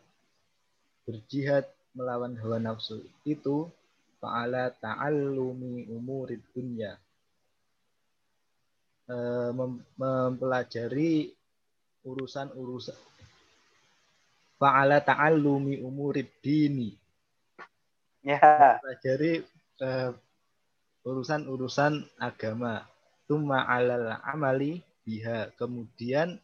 berjihad 1.09 1.65
melawan 1.97 2.37
hawa 2.37 2.61
nafsu 2.61 3.01
itu 3.25 3.65
fa'ala 4.21 4.69
ta'allumi 4.77 5.89
umurid 5.89 6.39
dunya 6.53 7.01
mempelajari 9.95 11.31
urusan-urusan 12.03 12.99
fa'ala 14.59 14.99
ta'allumi 14.99 15.79
umurid 15.79 16.27
dini 16.43 16.91
ya 18.23 18.39
mempelajari 18.39 19.47
uh, 19.79 20.11
urusan-urusan 21.07 22.03
agama. 22.19 22.83
Tumma 23.23 23.63
alal 23.63 24.19
amali 24.27 24.83
biha. 25.07 25.55
Kemudian 25.55 26.35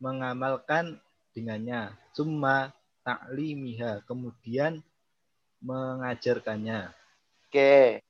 mengamalkan 0.00 0.96
dengannya. 1.36 1.92
Summa 2.16 2.72
taklimiha. 3.04 4.00
Kemudian 4.08 4.80
mengajarkannya. 5.60 6.92
Oke. 7.48 8.00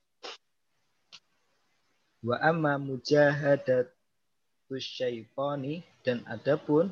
Wa 2.23 2.39
amma 2.39 2.79
mujahadat 2.79 3.91
syaitani 4.75 5.87
dan 6.03 6.19
adapun 6.27 6.91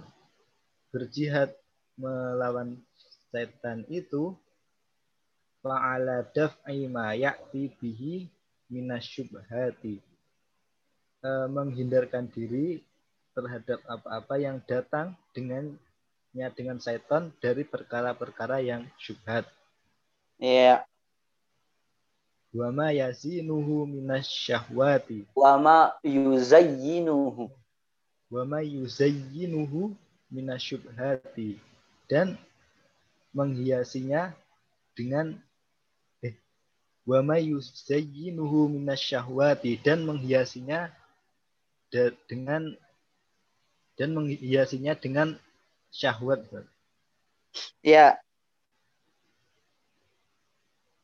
berjihad 0.96 1.52
melawan 2.00 2.80
setan 3.36 3.84
itu 3.92 4.32
fa'ala 5.60 6.24
daf'i 6.32 6.88
ma 6.88 7.12
ya'ti 7.12 7.76
bihi 7.76 8.32
minasyubhati 8.72 10.00
e, 11.20 11.30
menghindarkan 11.52 12.32
diri 12.32 12.80
terhadap 13.36 13.84
apa-apa 13.92 14.40
yang 14.40 14.64
datang 14.64 15.12
dengannya 15.36 16.48
dengan 16.56 16.80
setan 16.80 17.36
dari 17.44 17.68
perkara-perkara 17.68 18.64
yang 18.64 18.88
syubhat. 18.96 19.44
Iya. 20.40 20.88
Wa 22.56 22.72
ma 22.72 22.96
yazinuhu 22.96 23.84
minasyahwati. 23.84 25.28
Wa 25.36 25.60
ma 25.60 25.92
yuzayyinuhu. 26.00 27.52
Wa 28.36 28.44
ma 28.44 28.60
yuzayyinuhu 28.60 29.96
minasyubhati. 30.28 31.56
Dan 32.12 32.36
menghiasinya 33.32 34.36
dengan 34.92 35.40
wa 37.06 37.22
may 37.22 37.54
yuzayyinuhu 37.54 38.66
minasyahwati 38.76 39.78
dan 39.86 40.04
menghiasinya 40.10 40.90
dengan 42.26 42.74
dan 43.96 44.10
menghiasinya 44.12 44.98
dengan 44.98 45.38
syahwat. 45.94 46.44
Ya. 47.86 48.20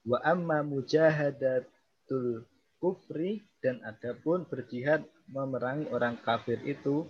Wa 0.03 0.19
amma 0.25 0.65
mujahadatul 0.65 2.43
kufri 2.81 3.45
dan 3.61 3.79
adapun 3.85 4.43
berjihad 4.49 5.05
memerangi 5.29 5.87
orang 5.93 6.17
kafir 6.19 6.59
itu 6.65 7.07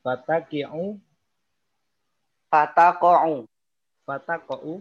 fataqi'u 0.00 0.96
fataqa'u 2.50 3.46
fataqa'u 4.04 4.74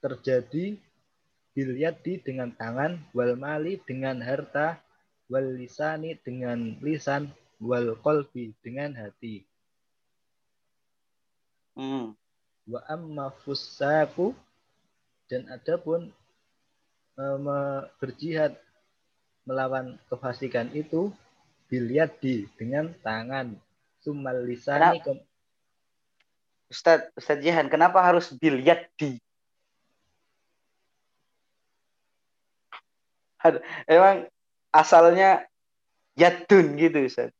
terjadi 0.00 0.78
bilyadi 1.56 2.20
dengan 2.20 2.52
tangan, 2.52 3.00
wal 3.16 3.32
mali 3.34 3.80
dengan 3.88 4.20
harta, 4.20 4.76
wal 5.32 5.56
lisani 5.56 6.20
dengan 6.20 6.76
lisan, 6.84 7.32
wal 7.56 7.96
kolbi 8.04 8.52
dengan 8.60 8.92
hati. 8.92 9.48
Hmm. 11.72 12.12
Wa 12.68 12.84
amma 12.92 13.32
fusaku 13.40 14.36
dan 15.32 15.48
adapun 15.48 16.12
eh, 17.16 17.38
me- 17.40 17.88
berjihad 17.98 18.58
melawan 19.46 19.96
kefasikan 20.10 20.68
itu 20.74 21.14
di 21.66 22.46
dengan 22.58 22.94
tangan 23.02 23.58
sumal 24.06 24.38
lisani 24.46 25.02
ke, 25.02 25.18
Ustadz, 26.70 27.10
Ustadz 27.18 27.42
Jihan, 27.42 27.66
kenapa 27.66 27.98
harus 27.98 28.30
biliat 28.30 28.86
di? 28.94 29.18
Emang 33.86 34.26
asalnya 34.70 35.46
yadun 36.14 36.78
gitu 36.78 37.02
Ustadz. 37.06 37.34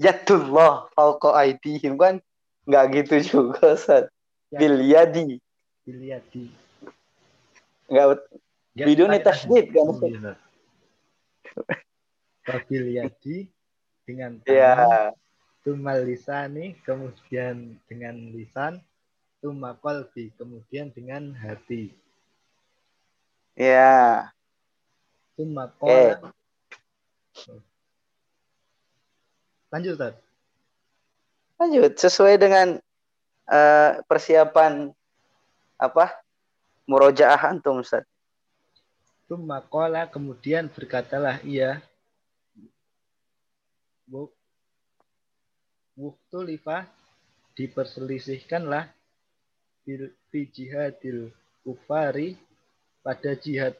Yadullah 0.00 0.88
fauqa 0.92 1.32
aidihim 1.38 1.96
kan 1.96 2.20
nggak 2.68 2.84
gitu 3.04 3.14
juga 3.20 3.76
Ustadz. 3.76 4.12
Ya. 4.48 4.58
Bilyadi. 4.60 5.40
bilyadi 5.84 6.48
Nggak 7.88 8.06
Ya, 8.74 8.90
Biduni 8.90 9.22
ada- 9.22 9.30
tasydid 9.30 9.70
kan, 9.70 9.86
Ustaz? 9.86 10.10
iya. 10.10 10.32
Wabil 12.44 12.86
yadi 12.98 13.36
dengan 14.02 14.42
ya 14.50 14.74
tangan, 14.74 15.14
tumal 15.64 16.04
lisani, 16.04 16.76
kemudian 16.84 17.80
dengan 17.88 18.12
lisan, 18.36 18.84
tuma 19.40 19.72
kolbi, 19.80 20.28
kemudian 20.36 20.92
dengan 20.92 21.32
hati. 21.32 21.88
ya 23.56 24.28
Tuma 25.34 25.66
kola. 25.80 26.30
Lanjut, 29.74 29.98
Ustaz. 29.98 30.14
lanjut 31.58 31.92
sesuai 31.98 32.38
dengan 32.38 32.78
eh, 33.50 33.90
persiapan 34.06 34.94
apa 35.80 36.14
murojaah 36.86 37.50
antum 37.50 37.82
Ustaz. 37.82 38.06
Tuma 39.26 39.64
kola, 39.64 40.06
kemudian 40.06 40.68
berkatalah 40.70 41.40
ia, 41.42 41.82
Wuk- 45.94 46.18
Wuktulifah 46.34 46.90
diperselisihkanlah 47.54 48.90
fi 50.30 50.40
jihadil 50.50 51.30
kufari 51.62 52.34
pada 53.06 53.38
jihad 53.38 53.78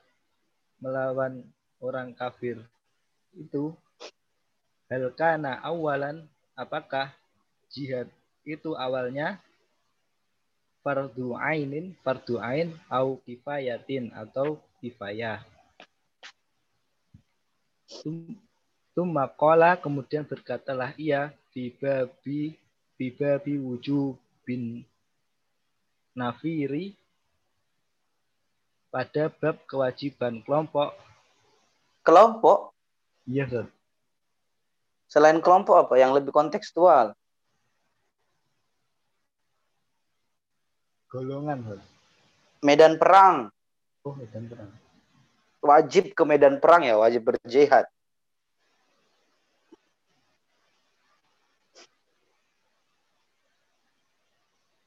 melawan 0.79 1.43
orang 1.83 2.15
kafir. 2.15 2.63
Itu 3.35 3.75
hal 4.87 5.11
kana 5.19 5.59
awalan 5.67 6.23
apakah 6.55 7.11
jihad 7.75 8.07
itu 8.47 8.79
awalnya 8.79 9.43
fardu 10.87 11.35
ainin 11.35 11.99
fardu 12.07 12.39
ain 12.39 12.71
au 12.87 13.19
kifayatin 13.27 14.15
atau 14.15 14.63
kifayah 14.79 15.43
Tumma 18.95 19.27
qala 19.27 19.75
kemudian 19.75 20.23
berkatalah 20.23 20.95
ia 20.95 21.35
fi 21.51 21.75
babi 21.75 22.55
fi 22.95 23.11
babi 23.11 23.59
wujubin 23.59 24.87
nafiri 26.15 26.95
pada 28.95 29.27
bab 29.27 29.59
kewajiban 29.67 30.39
kelompok 30.47 30.95
Kelompok 32.07 32.71
iya 33.27 33.51
Ustaz. 33.51 33.67
selain 35.11 35.43
kelompok 35.43 35.89
apa 35.89 35.95
yang 35.99 36.15
lebih 36.15 36.31
kontekstual? 36.31 37.19
golongan 41.11 41.67
Ustaz. 41.67 41.83
Medan 42.63 42.95
perang 42.95 43.51
oh 44.07 44.15
medan 44.15 44.47
perang 44.47 44.71
wajib 45.65 46.13
ke 46.13 46.23
medan 46.29 46.61
perang 46.61 46.85
ya 46.87 46.95
wajib 47.01 47.25
berjihad. 47.25 47.89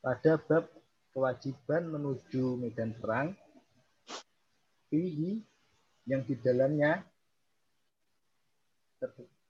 Pada 0.08 0.39
bab 0.39 0.72
kewajiban 1.12 1.84
menuju 1.91 2.55
medan 2.55 2.95
perang 2.95 3.36
fihi 4.88 5.43
yang 6.08 6.24
di 6.24 6.32
dalamnya 6.39 7.03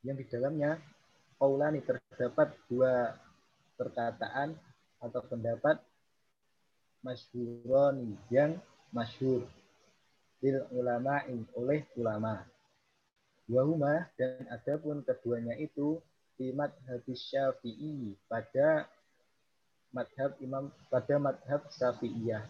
yang 0.02 0.18
di 0.18 0.26
dalamnya 0.26 0.82
qaulani 1.38 1.86
terdapat 1.86 2.58
dua 2.66 3.14
perkataan 3.78 4.58
atau 4.98 5.22
pendapat 5.30 5.78
masyhuroni 7.06 8.18
yang 8.34 8.58
masyhur 8.90 9.46
lil 10.42 10.58
ulama'i 10.74 11.38
oleh 11.54 11.86
ulama. 12.02 12.42
Wahuma 13.46 14.10
dan 14.18 14.50
adapun 14.50 15.06
keduanya 15.06 15.54
itu 15.62 16.02
di 16.34 16.50
madhab 16.50 17.06
syafi'i 17.06 18.18
pada 18.26 18.90
madhab 19.98 20.38
imam 20.38 20.70
pada 20.94 21.18
madhab 21.18 21.66
syafi'iyah 21.74 22.46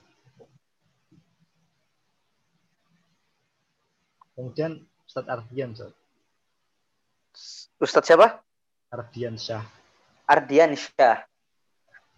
kemudian 4.36 4.84
Ustadz 5.08 5.32
Ardian 5.32 5.72
Ustadz. 5.72 5.96
Ustadz 7.80 8.08
siapa? 8.12 8.44
Ardian 8.92 9.40
Syah 9.40 9.64
Ardian 10.28 10.76
Syah. 10.76 11.24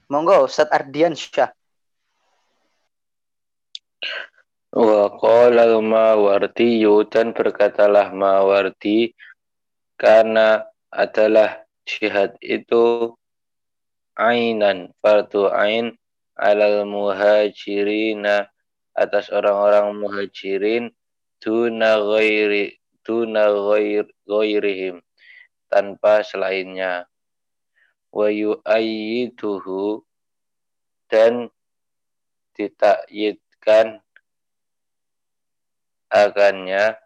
Monggo 0.09 0.49
Ustadz 0.49 0.73
Ardian 0.73 1.13
Syah. 1.13 1.53
Wa 4.73 5.13
qala 5.21 5.69
al-Mawardi 5.69 6.81
dan 7.13 7.37
berkatalah 7.37 8.09
Mawardi 8.09 9.13
karena 9.93 10.65
adalah 10.89 11.61
jihad 11.85 12.33
itu 12.41 13.13
ainan 14.19 14.91
fardu 14.99 15.47
ain 15.47 15.95
alal 16.35 16.83
muhajirina 16.83 18.51
atas 18.91 19.31
orang-orang 19.31 19.95
muhajirin 19.95 20.91
duna 21.39 22.03
ghairi 22.03 22.75
duna 23.07 23.47
ghair, 23.47 24.05
ghairihim 24.27 24.99
tanpa 25.71 26.19
selainnya 26.19 27.07
wa 28.11 28.27
yu'ayyiduhu 28.27 30.03
dan 31.07 31.47
ditakyidkan 32.59 34.03
akannya 36.11 36.97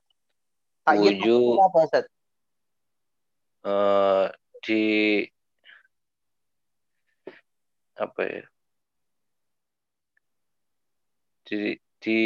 Wujud. 0.83 1.59
eh, 3.63 4.25
di 4.59 4.83
apa 7.97 8.21
ya? 8.25 8.43
Di 11.43 11.77
di 11.99 12.19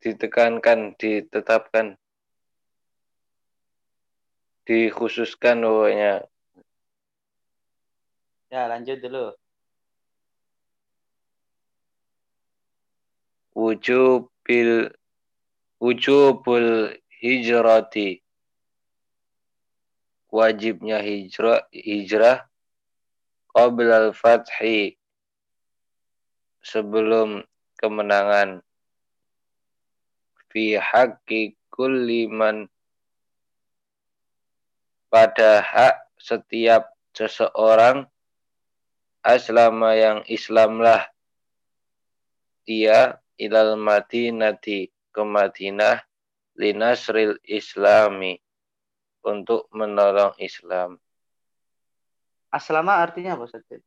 ditekankan 0.00 0.96
ditetapkan 0.96 1.94
dikhususkan 4.66 5.62
pokoknya. 5.62 6.24
Ya 8.50 8.66
lanjut 8.66 8.98
dulu. 8.98 9.36
wujubil 13.60 14.90
wujubul 15.80 16.96
hijrati. 17.20 18.24
Wajibnya 20.30 21.02
hijrah 21.02 21.66
hijrah 21.74 22.46
qabla 23.54 24.10
al-fathi 24.10 24.94
sebelum 26.60 27.42
kemenangan 27.80 28.60
fi 30.50 30.76
haqqi 30.76 31.56
kulli 31.72 32.26
man 32.28 32.66
pada 35.10 35.64
hak 35.64 35.96
setiap 36.20 36.92
seseorang 37.16 38.06
aslama 39.24 39.96
yang 39.96 40.18
Islamlah 40.30 41.10
dia 42.68 43.18
ilal 43.40 43.74
madinati 43.80 44.92
ke 45.10 45.22
Madinah 45.24 46.04
linasril 46.60 47.40
islami 47.42 48.38
untuk 49.24 49.66
menolong 49.72 50.36
Islam. 50.38 51.00
Aslama 52.50 52.92
artinya 52.98 53.38
apa 53.38 53.46
Ustadz? 53.46 53.82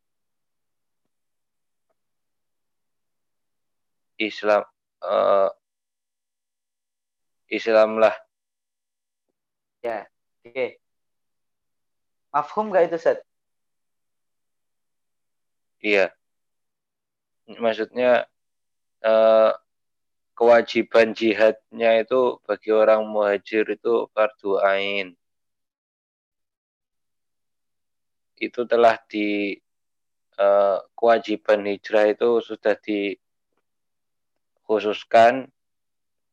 Islam 4.18 4.64
eh, 5.04 5.50
Islamlah 7.52 8.16
Ya. 9.84 10.08
Oke. 10.40 10.80
Mafhum 12.32 12.72
gak 12.72 12.88
itu 12.88 12.96
Ustadz? 12.96 13.28
Iya. 15.84 16.16
Maksudnya 17.60 18.32
eh, 19.04 19.52
kewajiban 20.40 21.12
jihadnya 21.12 22.00
itu 22.00 22.40
bagi 22.48 22.72
orang 22.72 23.04
muhajir 23.04 23.68
itu 23.68 24.08
fardu 24.16 24.64
ain. 24.64 25.20
Itu 28.44 28.68
telah 28.68 29.00
di 29.08 29.56
eh, 30.36 30.78
kewajiban 30.92 31.64
hijrah 31.64 32.12
itu 32.12 32.44
sudah 32.44 32.76
dikhususkan 32.84 35.48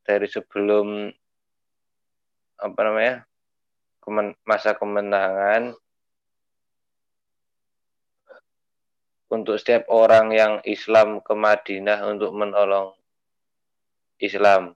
dari 0.03 0.27
sebelum 0.27 1.07
apa 2.61 2.77
namanya 2.83 3.25
kemen, 4.03 4.35
masa 4.43 4.75
kemenangan 4.75 5.71
untuk 9.31 9.55
setiap 9.55 9.87
orang 9.87 10.35
yang 10.35 10.53
Islam 10.67 11.23
ke 11.23 11.31
Madinah 11.31 12.03
untuk 12.11 12.35
menolong 12.35 12.91
Islam. 14.19 14.75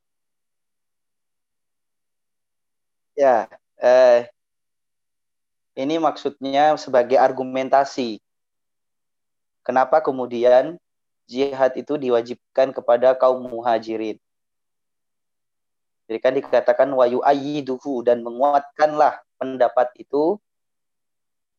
Ya, 3.19 3.47
eh, 3.79 4.34
ini 5.75 5.99
maksudnya 5.99 6.79
sebagai 6.79 7.19
argumentasi. 7.19 8.23
Kenapa 9.59 9.99
kemudian 9.99 10.79
jihad 11.27 11.75
itu 11.75 11.99
diwajibkan 11.99 12.71
kepada 12.71 13.11
kaum 13.11 13.43
muhajirin? 13.43 14.15
Jadi 16.05 16.19
kan 16.21 16.33
dikatakan 16.37 16.89
wayu 16.95 17.19
ayyiduhu 17.25 18.05
dan 18.05 18.23
menguatkanlah 18.23 19.19
pendapat 19.35 19.91
itu 19.99 20.39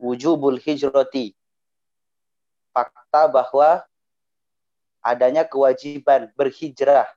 wujubul 0.00 0.56
hijrati. 0.56 1.36
Fakta 2.72 3.26
bahwa 3.28 3.84
adanya 5.02 5.44
kewajiban 5.44 6.30
berhijrah 6.38 7.10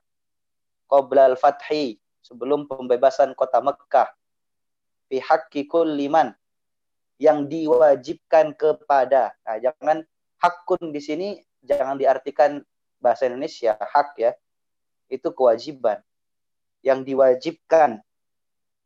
qabla 0.90 1.32
al-fathi 1.32 2.02
sebelum 2.20 2.66
pembebasan 2.66 3.32
kota 3.38 3.62
Mekah 3.62 4.10
fi 5.06 5.22
haqqi 5.22 5.64
liman 5.86 6.34
yang 7.20 7.44
diwajibkan 7.44 8.56
kepada. 8.56 9.36
Nah, 9.44 9.56
jangan 9.60 10.00
hakun 10.40 10.88
di 10.88 11.00
sini 11.04 11.28
jangan 11.60 12.00
diartikan 12.00 12.64
bahasa 12.96 13.28
Indonesia 13.28 13.76
hak 13.76 14.16
ya. 14.16 14.32
Itu 15.12 15.36
kewajiban 15.36 16.00
yang 16.80 17.04
diwajibkan 17.04 18.00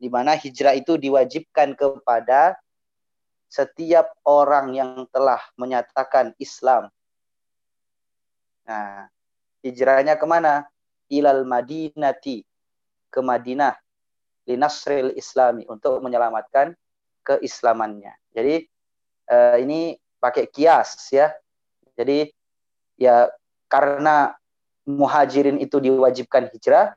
di 0.02 0.10
mana 0.10 0.34
hijrah 0.34 0.74
itu 0.74 0.98
diwajibkan 0.98 1.78
kepada 1.78 2.58
setiap 3.46 4.10
orang 4.26 4.74
yang 4.74 5.06
telah 5.14 5.38
menyatakan 5.54 6.34
Islam. 6.42 6.90
Nah, 8.66 9.06
hijrahnya 9.62 10.18
ke 10.18 10.26
mana? 10.26 10.66
Ilal 11.06 11.46
Madinati 11.46 12.42
ke 13.14 13.20
Madinah 13.22 13.78
linasril 14.50 15.14
Islami 15.14 15.62
untuk 15.70 16.02
menyelamatkan 16.02 16.74
keislamannya. 17.22 18.23
Jadi 18.34 18.66
eh, 19.30 19.56
ini 19.62 19.94
pakai 20.18 20.50
kias 20.50 21.08
ya. 21.14 21.30
Jadi 21.94 22.28
ya 22.98 23.30
karena 23.70 24.34
muhajirin 24.84 25.56
itu 25.62 25.80
diwajibkan 25.80 26.50
hijrah, 26.52 26.92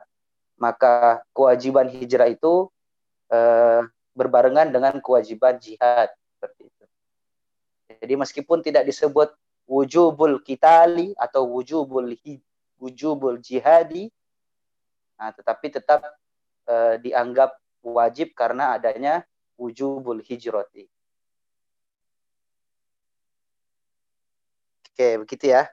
maka 0.60 1.24
kewajiban 1.32 1.88
hijrah 1.88 2.28
itu 2.28 2.68
eh, 3.30 3.82
berbarengan 4.18 4.74
dengan 4.74 4.98
kewajiban 4.98 5.62
jihad 5.62 6.10
seperti 6.34 6.68
itu. 6.68 6.86
Jadi 8.02 8.14
meskipun 8.18 8.60
tidak 8.66 8.90
disebut 8.90 9.32
wujubul 9.70 10.42
kitali 10.42 11.14
atau 11.16 11.46
wujubul 11.46 12.18
wujubul 12.78 13.42
jihadi, 13.42 14.10
nah, 15.18 15.30
tetapi 15.34 15.70
tetap 15.70 16.02
eh, 16.66 16.96
dianggap 17.02 17.58
wajib 17.86 18.34
karena 18.34 18.76
adanya 18.76 19.22
wujubul 19.58 20.22
hijrati. 20.22 20.86
Oke, 24.98 25.14
begitu 25.22 25.54
ya. 25.54 25.70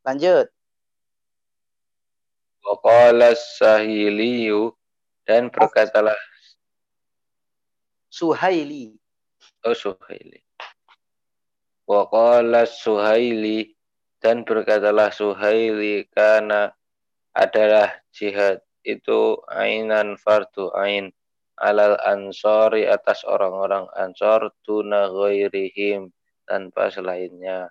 Lanjut. 0.00 0.48
Waqala 2.64 3.36
sahiliyu 3.36 4.72
dan 5.28 5.52
berkatalah 5.52 6.16
Suhaili. 8.08 8.96
Oh 9.68 9.76
Suhaili. 9.76 10.40
Waqala 11.84 12.64
Suhaili 12.64 13.76
dan 14.24 14.48
berkatalah 14.48 15.12
Suhaili 15.12 16.08
karena 16.16 16.72
adalah 17.36 17.92
jihad 18.08 18.64
itu 18.88 19.36
ainan 19.52 20.16
fardu 20.16 20.72
ain 20.80 21.12
alal 21.60 22.00
ansori 22.08 22.88
atas 22.88 23.20
orang-orang 23.28 23.84
ansor 24.00 24.48
tuna 24.64 25.12
ghairihim 25.12 26.08
tanpa 26.48 26.88
selainnya 26.88 27.68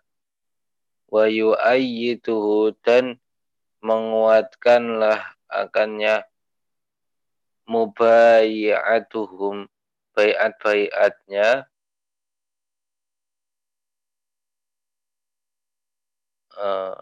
wa 1.11 1.27
yu'ayyituhu 1.27 2.71
dan 2.87 3.19
menguatkanlah 3.83 5.19
akannya. 5.51 6.23
Mubayyatuhum 7.67 9.67
bayat-bayatnya. 10.15 11.67
Uh, 16.55 16.95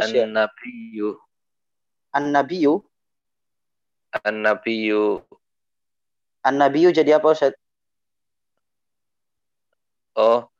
An-Nabiyyu. 0.00 1.20
An-Nabiyyu. 2.10 2.82
An-Nabiyyu 4.26 5.22
An-Nabiyyu 6.40 6.90
jadi 6.90 7.20
apa 7.20 7.36
Ustaz? 7.36 7.52
Oh, 10.16 10.50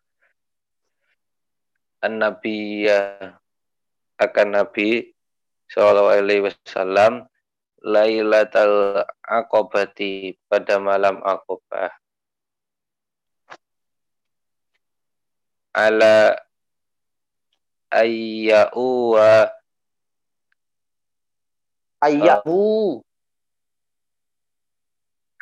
an-Nabi 2.00 2.88
akan 4.16 4.48
Nabi 4.56 5.12
Shallallahu 5.68 6.12
Alaihi 6.12 6.44
Wasallam 6.48 7.28
Lailatul 7.80 9.04
Aqobati 9.24 10.36
pada 10.48 10.76
malam 10.80 11.20
Aqobah 11.24 11.92
ala 15.72 16.36
ayya'u 17.94 19.16
wa 19.16 19.48
Ayyahu. 22.00 23.04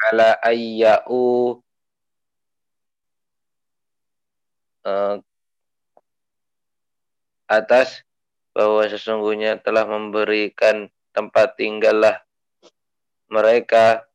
Ala 0.06 0.38
ayya'u 0.46 1.58
uh, 4.86 5.16
atas 7.50 8.06
bahwa 8.54 8.86
sesungguhnya 8.86 9.58
telah 9.58 9.86
memberikan 9.88 10.86
tempat 11.10 11.58
tinggallah 11.58 12.22
mereka 13.28 14.08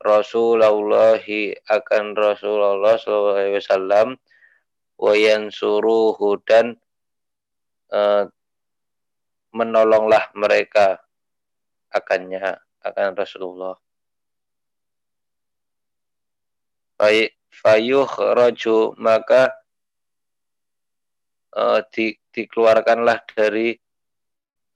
Rasulullah 0.00 1.20
akan 1.68 2.04
Rasulullah 2.16 2.96
SAW 2.96 4.16
wayan 4.96 5.52
suruhu 5.52 6.40
dan 6.44 6.76
uh, 7.92 8.24
menolonglah 9.52 10.32
mereka 10.32 11.04
akannya 11.92 12.60
akan 12.80 13.12
Rasulullah. 13.12 13.76
Baik 13.76 13.88
fayuh 17.50 18.10
roju 18.36 18.92
maka 19.00 19.56
uh, 21.56 21.80
di, 21.88 22.12
dikeluarkanlah 22.30 23.24
dari 23.32 23.74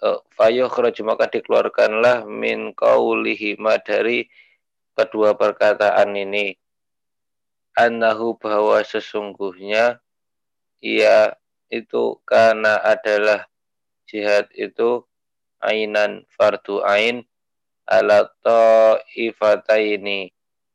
uh, 0.02 0.20
fayuh 0.32 0.72
roju 0.72 1.04
maka 1.04 1.28
dikeluarkanlah 1.28 2.24
min 2.24 2.72
kaulihima 2.72 3.78
dari 3.84 4.26
kedua 4.94 5.34
perkataan 5.36 6.14
ini. 6.14 6.56
Annahu 7.74 8.38
bahwa 8.38 8.78
sesungguhnya 8.86 9.98
ia 10.78 11.34
itu 11.66 12.22
karena 12.22 12.78
adalah 12.78 13.50
jihad 14.06 14.46
itu 14.54 15.02
ainan 15.58 16.22
fardu 16.30 16.86
ain 16.86 17.26
ala 17.88 18.30
ta'ifataini 18.46 20.30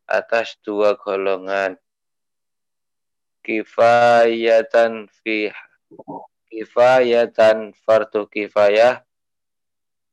atas 0.10 0.58
dua 0.66 0.98
golongan. 0.98 1.78
Kifayatan 3.46 5.06
fi 5.22 5.54
kifayatan 6.50 7.78
fardu 7.86 8.26
kifayah 8.26 9.06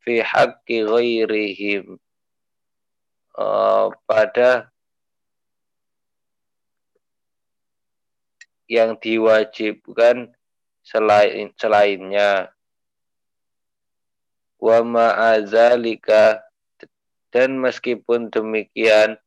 fi 0.04 0.20
haqqi 0.20 0.84
ghairihim. 0.84 1.96
Uh, 3.36 3.92
pada 4.08 4.72
yang 8.68 8.96
diwajibkan 9.00 10.32
selain 10.80 11.52
selainnya. 11.58 12.52
Wa 14.56 14.80
ma'azalika 14.80 16.40
dan 17.28 17.60
meskipun 17.60 18.32
demikian 18.32 19.20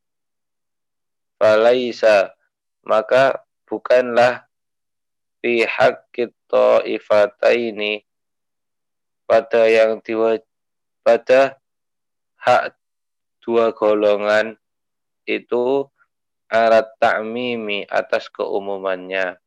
falaisa 1.40 2.36
maka 2.84 3.40
bukanlah 3.64 4.44
fi 5.40 5.64
haqqit 5.64 6.36
ta'ifataini 6.52 8.04
pada 9.24 9.70
yang 9.70 10.02
diwa, 10.04 10.42
pada 11.06 11.62
hak 12.42 12.76
dua 13.40 13.72
golongan 13.72 14.58
itu 15.30 15.86
arat 16.50 16.90
ta'mimi 16.98 17.86
atas 17.86 18.28
keumumannya. 18.34 19.38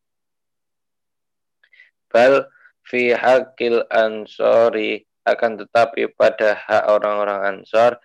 Bal 2.07 2.47
fi 2.87 3.11
haqqil 3.11 3.83
ansori 3.91 5.03
akan 5.27 5.67
tetapi 5.67 6.15
pada 6.15 6.55
hak 6.55 6.87
orang-orang 6.87 7.59
ansor 7.59 7.99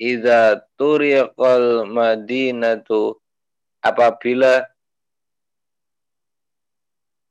idza 0.00 0.62
turiqal 0.74 1.86
madinatu 1.86 3.18
apabila 3.84 4.66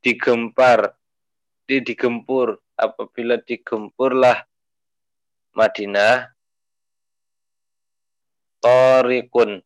digempar 0.03 0.95
di 1.63 1.79
digempur 1.79 2.59
apabila 2.75 3.39
digempurlah 3.39 4.43
Madinah 5.53 6.33
torikun 8.59 9.61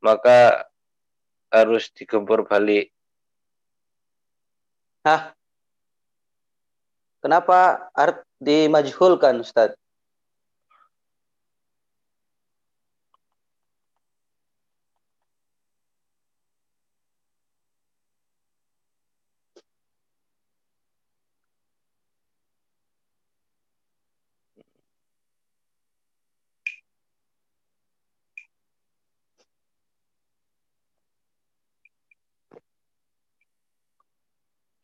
maka 0.00 0.68
harus 1.52 1.92
digempur 1.92 2.46
balik. 2.48 2.88
Hah? 5.04 5.32
Kenapa 7.20 7.90
art 7.92 8.24
dimajhulkan 8.40 9.44
Ustaz? 9.44 9.76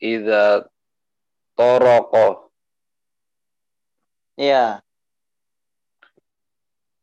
Iza 0.06 0.42
toroko. 1.58 2.26
Iya. 4.38 4.84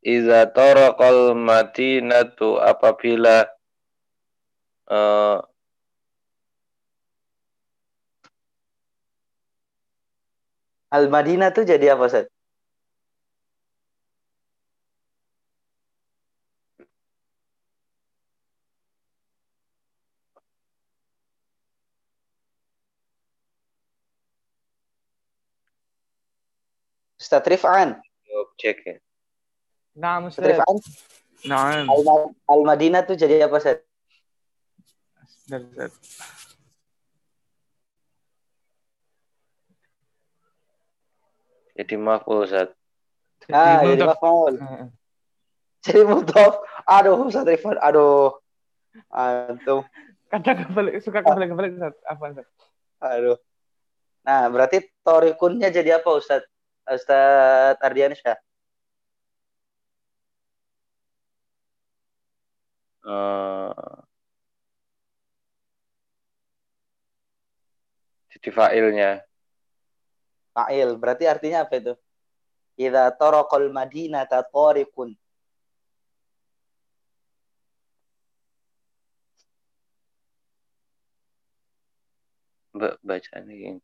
Iza 0.04 0.39
torokol 0.56 1.36
madinatu 1.36 2.60
apabila 2.60 3.47
uh, 4.91 5.39
Al-Madinah 10.93 11.49
tuh 11.49 11.66
jadi 11.66 11.97
apa, 11.97 12.06
Ustaz? 12.06 12.32
Ustaz 27.32 27.44
Rifan. 27.46 27.96
objek 28.28 28.76
ya. 28.84 28.96
نعم 29.96 30.28
Ustaz 30.28 30.44
أستاذ 30.44 30.53
Rifan, 30.61 30.76
نعم 31.49 31.88
Al- 31.88 32.34
Al-Madinah 32.44 33.03
tuh 33.03 33.16
jadi 33.16 33.49
apa, 33.49 33.57
Ustaz? 33.57 33.80
أستاذ 35.24 35.62
أستاذ. 35.72 35.92
Jadi 41.78 41.94
maful 41.94 42.42
Ustaz. 42.42 42.74
Ah, 43.49 43.80
Jadi 43.80 43.94
jadi 43.94 44.03
mudhaf. 44.03 44.11
maf'ul. 44.18 44.55
Eh, 44.59 44.86
Jadi 45.78 46.01
mudhaf. 46.05 46.55
Aduh, 46.84 47.16
Ustaz 47.24 47.46
Rifan. 47.46 47.78
Aduh. 47.78 48.34
Antum. 49.14 49.86
kadang 50.28 50.61
kebalik 50.61 51.01
suka 51.01 51.22
kebalik 51.24 51.49
kebalik 51.55 51.70
Ustaz. 51.78 51.94
apa 52.05 52.22
Ustaz? 52.28 52.46
Aduh. 52.99 53.38
Nah, 54.26 54.51
berarti 54.51 54.84
torikunnya 55.01 55.70
jadi 55.70 56.03
apa, 56.03 56.11
Ustaz? 56.12 56.42
Ustaz 56.88 57.79
Ardiansyah. 57.79 58.38
Eh, 63.03 63.95
jadi 68.36 68.49
fa'ilnya. 68.51 69.09
Fa'il. 70.55 70.89
Berarti 71.01 71.25
artinya 71.27 71.63
apa 71.67 71.75
itu? 71.79 71.93
Idza 72.79 73.11
taraqal 73.19 73.67
madinata 73.71 74.39
tariqun. 74.43 75.13
Ba- 82.73 82.97
Bacaan 83.05 83.45
ini. 83.53 83.77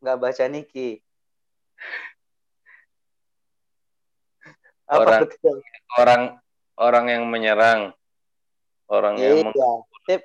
Nggak 0.00 0.16
baca 0.20 0.44
niki. 0.48 1.00
Orang- 4.90 5.22
artinya? 5.22 5.52
Orang 5.98 6.22
orang 6.74 7.04
yang 7.06 7.22
menyerang. 7.30 7.80
Orang 8.90 9.14
yang 9.22 9.54
Iya. 9.54 9.70
Tip. 10.08 10.22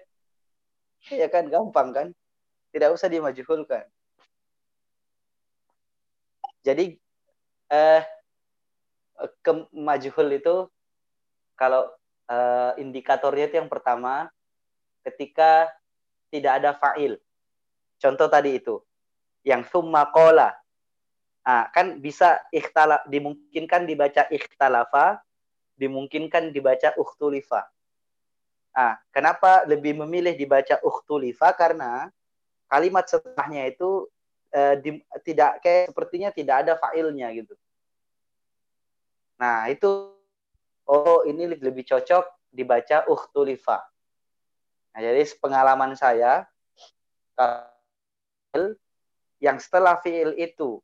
Iya 1.13 1.27
kan 1.29 1.45
gampang 1.53 1.93
kan? 1.93 2.07
Tidak 2.73 2.89
usah 2.89 3.05
dimajhulkan. 3.05 3.85
Jadi 6.65 6.97
eh 7.69 8.01
ke 9.45 9.51
majhul 9.71 10.33
itu 10.33 10.65
kalau 11.53 11.87
eh, 12.25 12.71
indikatornya 12.81 13.45
itu 13.45 13.55
yang 13.61 13.69
pertama 13.69 14.33
ketika 15.05 15.69
tidak 16.33 16.57
ada 16.57 16.71
fa'il. 16.73 17.21
Contoh 18.01 18.25
tadi 18.25 18.57
itu. 18.57 18.81
Yang 19.45 19.69
summa 19.69 20.09
qala. 20.09 20.57
Ah, 21.45 21.69
kan 21.69 22.01
bisa 22.01 22.41
ikhtala 22.49 23.05
dimungkinkan 23.05 23.85
dibaca 23.85 24.25
ikhtalafa, 24.33 25.21
dimungkinkan 25.77 26.49
dibaca 26.49 26.97
ukhtulifa. 26.97 27.69
Ah, 28.73 28.97
kenapa 29.13 29.61
lebih 29.69 29.93
memilih 30.03 30.33
dibaca 30.33 30.81
ukhtulifa 30.81 31.53
karena 31.53 32.09
kalimat 32.65 33.05
setelahnya 33.05 33.69
itu 33.69 34.09
eh, 34.49 34.75
di- 34.81 35.05
tidak 35.21 35.61
kayak 35.61 35.93
sepertinya 35.93 36.29
tidak 36.33 36.65
ada 36.65 36.73
fa'ilnya 36.81 37.29
gitu. 37.37 37.53
Nah, 39.37 39.69
itu 39.69 40.17
oh 40.89 41.21
ini 41.29 41.45
lebih 41.61 41.85
cocok 41.85 42.25
dibaca 42.49 43.05
ukhtulifa. 43.05 43.85
Nah, 44.95 44.99
jadi 45.03 45.21
pengalaman 45.37 45.93
saya 45.93 46.47
yang 49.43 49.59
setelah 49.59 49.99
fiil 49.99 50.33
itu 50.39 50.79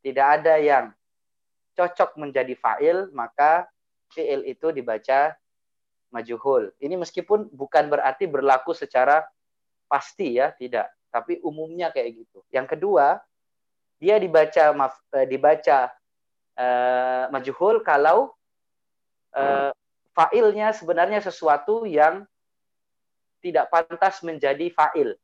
tidak 0.00 0.26
ada 0.40 0.54
yang 0.60 0.84
cocok 1.76 2.16
menjadi 2.20 2.54
fa'il, 2.56 3.08
maka 3.12 3.68
fiil 4.12 4.44
itu 4.44 4.74
dibaca 4.74 5.32
majuhul. 6.10 6.74
Ini 6.82 6.98
meskipun 6.98 7.48
bukan 7.54 7.88
berarti 7.88 8.26
berlaku 8.26 8.74
secara 8.74 9.22
pasti 9.86 10.36
ya, 10.36 10.50
tidak. 10.54 10.90
Tapi 11.10 11.38
umumnya 11.42 11.90
kayak 11.94 12.26
gitu. 12.26 12.42
Yang 12.50 12.76
kedua, 12.76 13.18
dia 14.00 14.16
dibaca 14.16 14.64
maf, 14.74 14.94
eh, 15.14 15.26
dibaca 15.28 15.92
eh, 16.56 17.24
majuhul 17.30 17.84
kalau 17.84 18.32
eh, 19.36 19.70
fa'ilnya 20.16 20.74
sebenarnya 20.74 21.22
sesuatu 21.22 21.86
yang 21.86 22.26
tidak 23.40 23.72
pantas 23.72 24.20
menjadi 24.20 24.68
fa'il. 24.72 25.16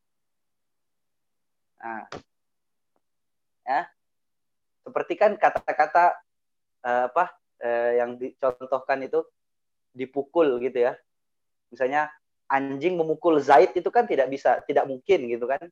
Nah, 1.77 2.09
ya. 3.67 3.81
Seperti 4.87 5.19
kan 5.19 5.35
kata-kata 5.35 6.15
eh, 6.87 7.03
apa 7.11 7.35
eh, 7.59 7.99
yang 7.99 8.15
dicontohkan 8.15 9.03
itu 9.03 9.19
dipukul 9.91 10.63
gitu 10.63 10.87
ya. 10.87 10.95
Misalnya 11.67 12.07
anjing 12.47 12.95
memukul 12.95 13.43
Zaid 13.43 13.75
itu 13.75 13.91
kan 13.91 14.07
tidak 14.07 14.31
bisa, 14.31 14.63
tidak 14.63 14.87
mungkin 14.87 15.27
gitu 15.27 15.43
kan. 15.43 15.67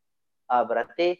Ah, 0.51 0.67
berarti 0.67 1.15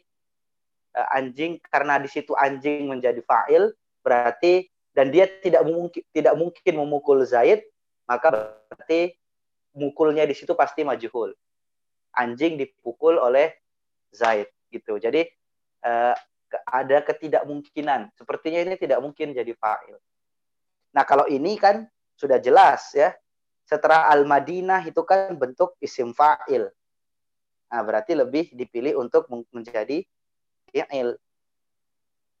eh, 0.92 1.08
anjing 1.16 1.56
karena 1.64 1.96
di 1.96 2.12
situ 2.12 2.36
anjing 2.36 2.84
menjadi 2.84 3.24
fa'il, 3.24 3.72
berarti 4.04 4.68
dan 4.92 5.08
dia 5.08 5.24
tidak 5.40 5.64
mungkin 5.64 6.04
tidak 6.12 6.34
mungkin 6.36 6.74
memukul 6.76 7.24
Zaid, 7.24 7.64
maka 8.04 8.28
berarti 8.28 9.16
mukulnya 9.72 10.28
di 10.28 10.36
situ 10.36 10.52
pasti 10.52 10.84
majhul. 10.84 11.32
Anjing 12.16 12.60
dipukul 12.60 13.16
oleh 13.16 13.56
Zaid 14.12 14.48
gitu. 14.72 14.96
Jadi 14.96 15.24
uh, 15.84 16.16
ada 16.64 17.04
ketidakmungkinan. 17.04 18.14
Sepertinya 18.16 18.62
ini 18.64 18.76
tidak 18.80 19.02
mungkin 19.04 19.36
jadi 19.36 19.52
fa'il. 19.52 19.98
Nah, 20.96 21.04
kalau 21.04 21.28
ini 21.28 21.60
kan 21.60 21.84
sudah 22.16 22.40
jelas 22.40 22.96
ya. 22.96 23.12
Setelah 23.66 24.06
Al-Madinah 24.14 24.86
itu 24.86 25.02
kan 25.02 25.34
bentuk 25.34 25.74
isim 25.82 26.14
fa'il. 26.14 26.70
Nah, 27.66 27.80
berarti 27.82 28.14
lebih 28.14 28.54
dipilih 28.54 28.94
untuk 29.02 29.26
menjadi 29.50 30.06
fi'il. 30.70 31.18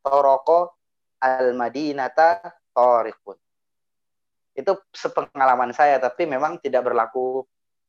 Toroko 0.06 0.78
Al-Madinata 1.18 2.46
Torikun. 2.70 3.34
Itu 4.54 4.86
sepengalaman 4.94 5.74
saya, 5.74 5.98
tapi 5.98 6.30
memang 6.30 6.62
tidak 6.62 6.86
berlaku 6.86 7.42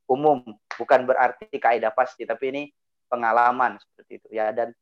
umum. 0.09 0.41
Bukan 0.73 1.05
berarti 1.05 1.47
kaidah 1.61 1.93
pasti, 1.93 2.25
tapi 2.25 2.49
ini 2.49 2.63
pengalaman 3.05 3.78
seperti 3.78 4.17
itu 4.17 4.30
ya. 4.34 4.49
Dan 4.49 4.73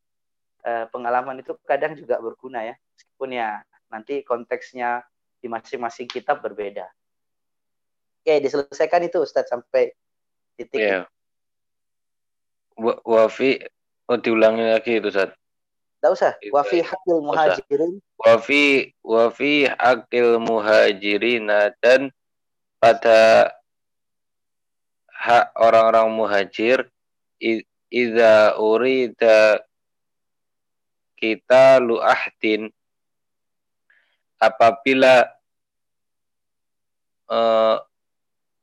e, 0.66 0.90
pengalaman 0.90 1.38
itu 1.38 1.54
kadang 1.70 1.94
juga 1.94 2.18
berguna 2.18 2.66
ya, 2.66 2.74
meskipun 2.74 3.30
ya 3.38 3.62
nanti 3.94 4.26
konteksnya 4.26 5.06
di 5.38 5.46
masing-masing 5.46 6.10
kitab 6.10 6.42
berbeda. 6.42 6.90
Oke, 8.26 8.42
diselesaikan 8.42 9.06
itu 9.06 9.22
Ustadz 9.22 9.54
sampai 9.54 9.94
titik. 10.58 10.82
Iya. 10.82 11.06
Wafi, 12.82 13.62
oh 14.10 14.18
diulangi 14.18 14.66
lagi 14.66 14.98
itu 14.98 15.14
Ustadz. 15.14 15.38
Tidak 16.02 16.12
usah. 16.12 16.34
Wafi 16.50 16.82
hakil 16.82 17.22
muhajirin 17.22 18.02
wafi 18.26 18.94
wafi 19.06 19.70
akil 19.70 20.42
muhajirina 20.42 21.74
dan 21.82 22.10
pada 22.82 23.52
hak 25.10 25.54
orang-orang 25.58 26.14
muhajir 26.14 26.90
idza 27.90 28.58
urida 28.62 29.65
kita 31.26 31.82
lu'ahdin 31.82 32.70
apabila 34.38 35.26
uh, 37.32 37.82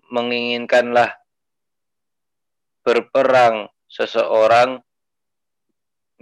menginginkanlah 0.06 1.18
berperang 2.86 3.66
seseorang 3.90 4.78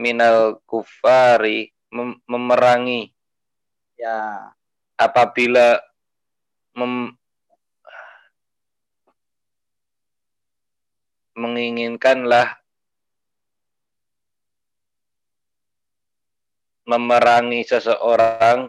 minal 0.01 0.57
kufari 0.65 1.69
mem 1.93 2.17
memerangi 2.25 3.13
Ya. 4.01 4.49
Apabila 4.97 5.77
mem 6.73 7.13
menginginkanlah 11.37 12.60
memerangi 16.91 17.63
seseorang 17.63 18.67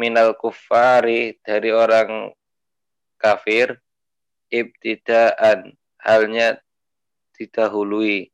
minal 0.00 0.32
kufari 0.40 1.36
dari 1.44 1.68
orang 1.68 2.32
kafir 3.20 3.76
ibtidaan 4.48 5.76
halnya 6.00 6.56
didahului. 7.36 8.32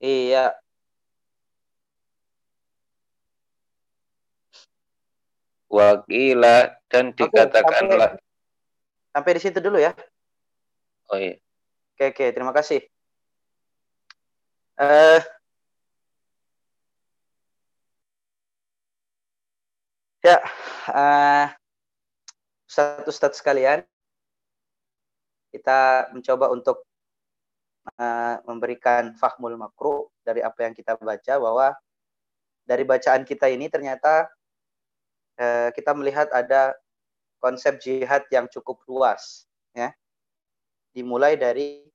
Iya, 0.00 0.56
wakila 5.72 6.76
dan 6.92 7.16
dikatakanlah 7.16 8.20
sampai, 8.20 9.16
sampai 9.16 9.30
di 9.32 9.40
situ 9.40 9.58
dulu 9.64 9.80
ya. 9.80 9.96
Oh 11.08 11.16
iya. 11.16 11.40
Oke 11.96 12.12
oke 12.12 12.26
terima 12.36 12.52
kasih. 12.52 12.84
Uh, 14.76 15.20
ya, 20.22 20.38
uh, 20.90 21.46
satu 22.70 23.10
stat 23.12 23.36
sekalian, 23.36 23.84
kita 25.52 26.08
mencoba 26.16 26.48
untuk 26.48 26.86
uh, 28.00 28.40
memberikan 28.48 29.12
fahmul 29.18 29.58
makro 29.60 30.14
dari 30.24 30.40
apa 30.40 30.64
yang 30.64 30.72
kita 30.72 30.96
baca 30.96 31.34
bahwa 31.36 31.76
dari 32.64 32.86
bacaan 32.86 33.26
kita 33.26 33.50
ini 33.52 33.68
ternyata 33.68 34.30
Eh, 35.42 35.68
kita 35.72 35.96
melihat 35.96 36.28
ada 36.28 36.76
konsep 37.40 37.80
jihad 37.80 38.22
yang 38.28 38.46
cukup 38.52 38.84
luas 38.84 39.48
ya. 39.72 39.90
Dimulai 40.92 41.40
dari 41.40 41.88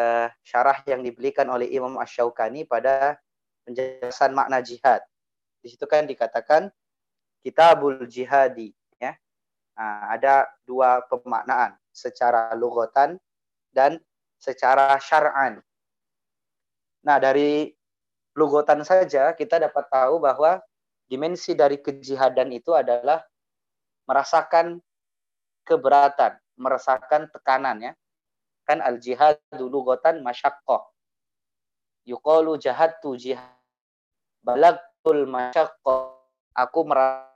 uh, 0.00 0.24
syarah 0.40 0.80
yang 0.88 1.04
dibelikan 1.04 1.44
oleh 1.52 1.68
Imam 1.68 2.00
Ash-Shawqani 2.00 2.64
pada 2.64 3.20
penjelasan 3.68 4.32
makna 4.32 4.64
jihad. 4.64 5.04
Di 5.60 5.76
situ 5.76 5.84
kan 5.84 6.08
dikatakan 6.08 6.72
kitabul 7.42 8.06
jihadi 8.06 8.72
ya 8.96 9.12
nah, 9.76 10.14
ada 10.14 10.48
dua 10.64 11.02
pemaknaan 11.10 11.76
secara 11.92 12.54
lugotan 12.56 13.18
dan 13.74 14.00
secara 14.38 14.96
syar'an 15.02 15.60
nah 17.02 17.18
dari 17.18 17.74
lugotan 18.32 18.86
saja 18.86 19.34
kita 19.36 19.60
dapat 19.60 19.84
tahu 19.90 20.22
bahwa 20.22 20.62
dimensi 21.10 21.52
dari 21.52 21.76
kejihadan 21.76 22.48
itu 22.56 22.72
adalah 22.72 23.20
merasakan 24.08 24.80
keberatan, 25.66 26.38
merasakan 26.58 27.30
tekanan 27.30 27.92
ya. 27.92 27.92
Kan 28.62 28.78
al 28.78 28.96
jihad 29.02 29.36
dulu 29.50 29.92
gotan 29.92 30.22
masyakoh. 30.22 30.86
Yukalu 32.06 32.58
tu 33.02 33.18
jihad. 33.18 33.58
Balagtul 34.42 35.26
masyakoh. 35.26 36.18
Aku 36.52 36.84
merasa 36.86 37.31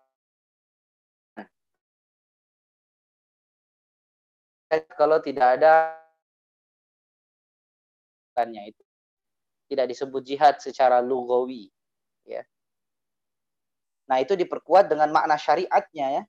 kalau 4.98 5.22
tidak 5.22 5.60
ada 5.60 5.94
itu 8.66 8.82
tidak 9.66 9.86
disebut 9.90 10.22
jihad 10.22 10.54
secara 10.60 11.00
lugawi 11.00 11.72
ya 12.28 12.44
Nah, 14.06 14.22
itu 14.22 14.38
diperkuat 14.38 14.86
dengan 14.86 15.10
makna 15.10 15.34
syariatnya 15.34 16.22
ya. 16.22 16.24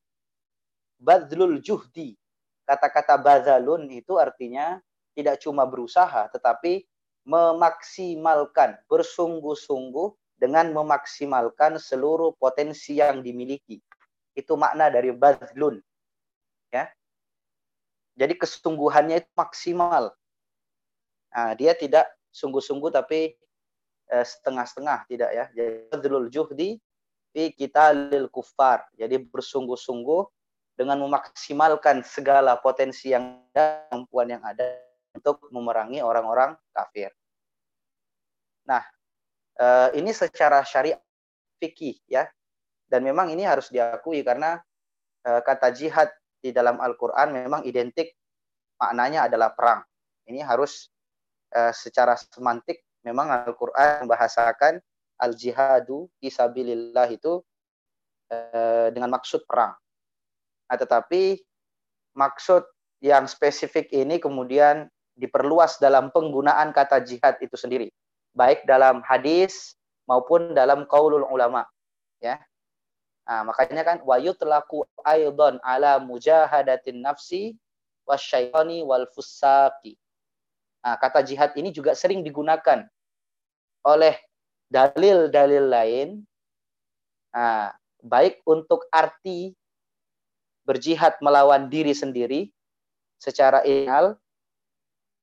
Badlul 0.98 1.62
juhdi. 1.62 2.18
Kata-kata 2.66 3.22
bazalun 3.22 3.86
itu 3.94 4.18
artinya 4.18 4.82
tidak 5.14 5.40
cuma 5.40 5.64
berusaha, 5.70 6.28
tetapi 6.34 6.84
memaksimalkan, 7.24 8.82
bersungguh-sungguh 8.90 10.10
dengan 10.42 10.74
memaksimalkan 10.74 11.78
seluruh 11.78 12.34
potensi 12.36 12.98
yang 12.98 13.22
dimiliki. 13.22 13.80
Itu 14.34 14.58
makna 14.58 14.90
dari 14.90 15.14
badlun. 15.14 15.80
Ya. 16.74 16.90
Jadi 18.18 18.34
kesungguhannya 18.34 19.22
itu 19.22 19.32
maksimal. 19.38 20.10
Nah, 21.30 21.54
dia 21.54 21.78
tidak 21.78 22.10
sungguh-sungguh 22.34 22.90
tapi 22.90 23.38
eh, 24.10 24.26
setengah-setengah 24.26 25.06
tidak 25.06 25.30
ya. 25.30 25.46
Jadi 25.54 26.28
juhdi 26.34 26.70
fi 27.30 27.54
kita 27.54 27.94
lil 27.94 28.26
kufar. 28.34 28.90
Jadi 28.98 29.22
bersungguh-sungguh 29.22 30.22
dengan 30.74 30.98
memaksimalkan 31.06 32.02
segala 32.02 32.58
potensi 32.58 33.14
yang 33.14 33.42
ada, 33.54 33.86
kemampuan 33.90 34.34
yang 34.34 34.44
ada 34.46 34.66
untuk 35.14 35.42
memerangi 35.54 36.02
orang-orang 36.02 36.58
kafir. 36.74 37.14
Nah, 38.66 38.82
eh, 39.62 39.90
ini 40.02 40.10
secara 40.10 40.66
syariat 40.66 41.02
fikih 41.62 42.02
ya. 42.10 42.26
Dan 42.88 43.04
memang 43.04 43.30
ini 43.30 43.46
harus 43.46 43.70
diakui 43.70 44.26
karena 44.26 44.58
eh, 45.22 45.42
kata 45.46 45.70
jihad 45.70 46.10
di 46.48 46.52
dalam 46.56 46.80
Al-Qur'an 46.80 47.36
memang 47.36 47.68
identik 47.68 48.16
maknanya 48.80 49.28
adalah 49.28 49.52
perang. 49.52 49.84
Ini 50.28 50.44
harus 50.44 50.88
eh, 51.52 51.74
secara 51.76 52.16
semantik 52.16 52.84
memang 53.04 53.32
Al-Qur'an 53.32 54.08
membahasakan 54.08 54.80
al 55.18 55.34
jihadu 55.34 56.08
isabilillah 56.22 57.10
itu 57.10 57.42
eh, 58.30 58.88
dengan 58.94 59.18
maksud 59.18 59.44
perang. 59.50 59.74
Nah, 60.68 60.78
tetapi 60.78 61.40
maksud 62.14 62.64
yang 63.00 63.30
spesifik 63.30 63.88
ini 63.94 64.20
kemudian 64.20 64.90
diperluas 65.18 65.82
dalam 65.82 66.14
penggunaan 66.14 66.76
kata 66.76 67.02
jihad 67.02 67.40
itu 67.42 67.58
sendiri, 67.58 67.88
baik 68.38 68.68
dalam 68.70 69.02
hadis 69.02 69.74
maupun 70.06 70.54
dalam 70.54 70.86
kaulul 70.86 71.26
ulama, 71.26 71.66
ya. 72.22 72.38
Nah, 73.28 73.44
makanya 73.44 73.84
kan 73.84 73.98
wa 74.08 74.16
yutlaqu 74.16 74.88
aidan 75.04 75.60
ala 75.60 76.00
mujahadatin 76.00 77.04
nafsi 77.04 77.60
wasyaitani 78.08 78.88
wal 78.88 79.04
fusaqi. 79.12 80.00
Nah, 80.80 80.96
kata 80.96 81.20
jihad 81.28 81.52
ini 81.60 81.76
juga 81.76 81.92
sering 81.92 82.24
digunakan 82.24 82.88
oleh 83.84 84.16
dalil-dalil 84.72 85.66
lain 85.68 86.08
nah, 87.36 87.76
baik 88.00 88.40
untuk 88.48 88.88
arti 88.96 89.52
berjihad 90.64 91.20
melawan 91.20 91.68
diri 91.68 91.92
sendiri 91.92 92.52
secara 93.20 93.64
inal 93.68 94.16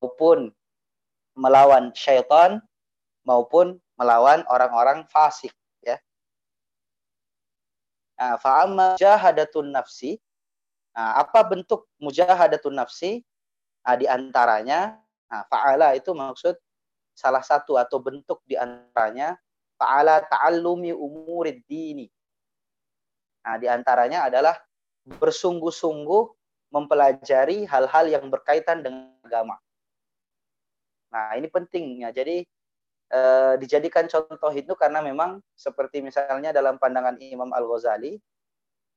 maupun 0.00 0.52
melawan 1.36 1.92
syaitan 1.96 2.60
maupun 3.24 3.80
melawan 3.96 4.44
orang-orang 4.52 5.08
fasik. 5.08 5.52
Nah, 8.14 8.38
fa'amma 8.38 8.94
jahadatun 8.94 9.74
nafsi. 9.74 10.18
Nah, 10.94 11.18
apa 11.18 11.42
bentuk 11.42 11.90
mujahadatun 11.98 12.78
nafsi? 12.78 13.26
Nah, 13.82 13.94
di 13.98 14.06
antaranya 14.06 14.96
nah, 15.26 15.42
fa'ala 15.50 15.98
itu 15.98 16.14
maksud 16.14 16.54
salah 17.14 17.42
satu 17.42 17.74
atau 17.78 17.98
bentuk 17.98 18.42
di 18.46 18.54
antaranya 18.54 19.34
fa'ala 19.74 20.22
ta'allumi 20.26 20.94
umurid 20.94 21.66
dini. 21.66 22.06
Nah, 23.44 23.58
di 23.58 23.66
antaranya 23.66 24.30
adalah 24.30 24.56
bersungguh-sungguh 25.04 26.22
mempelajari 26.72 27.68
hal-hal 27.68 28.08
yang 28.08 28.26
berkaitan 28.30 28.80
dengan 28.82 29.14
agama. 29.26 29.58
Nah, 31.12 31.34
ini 31.38 31.46
pentingnya. 31.46 32.10
Jadi 32.10 32.46
eh, 33.12 33.54
dijadikan 33.60 34.08
contoh 34.08 34.52
itu 34.54 34.72
karena 34.78 35.04
memang 35.04 35.42
seperti 35.52 36.00
misalnya 36.00 36.54
dalam 36.54 36.80
pandangan 36.80 37.18
Imam 37.20 37.50
Al-Ghazali, 37.52 38.16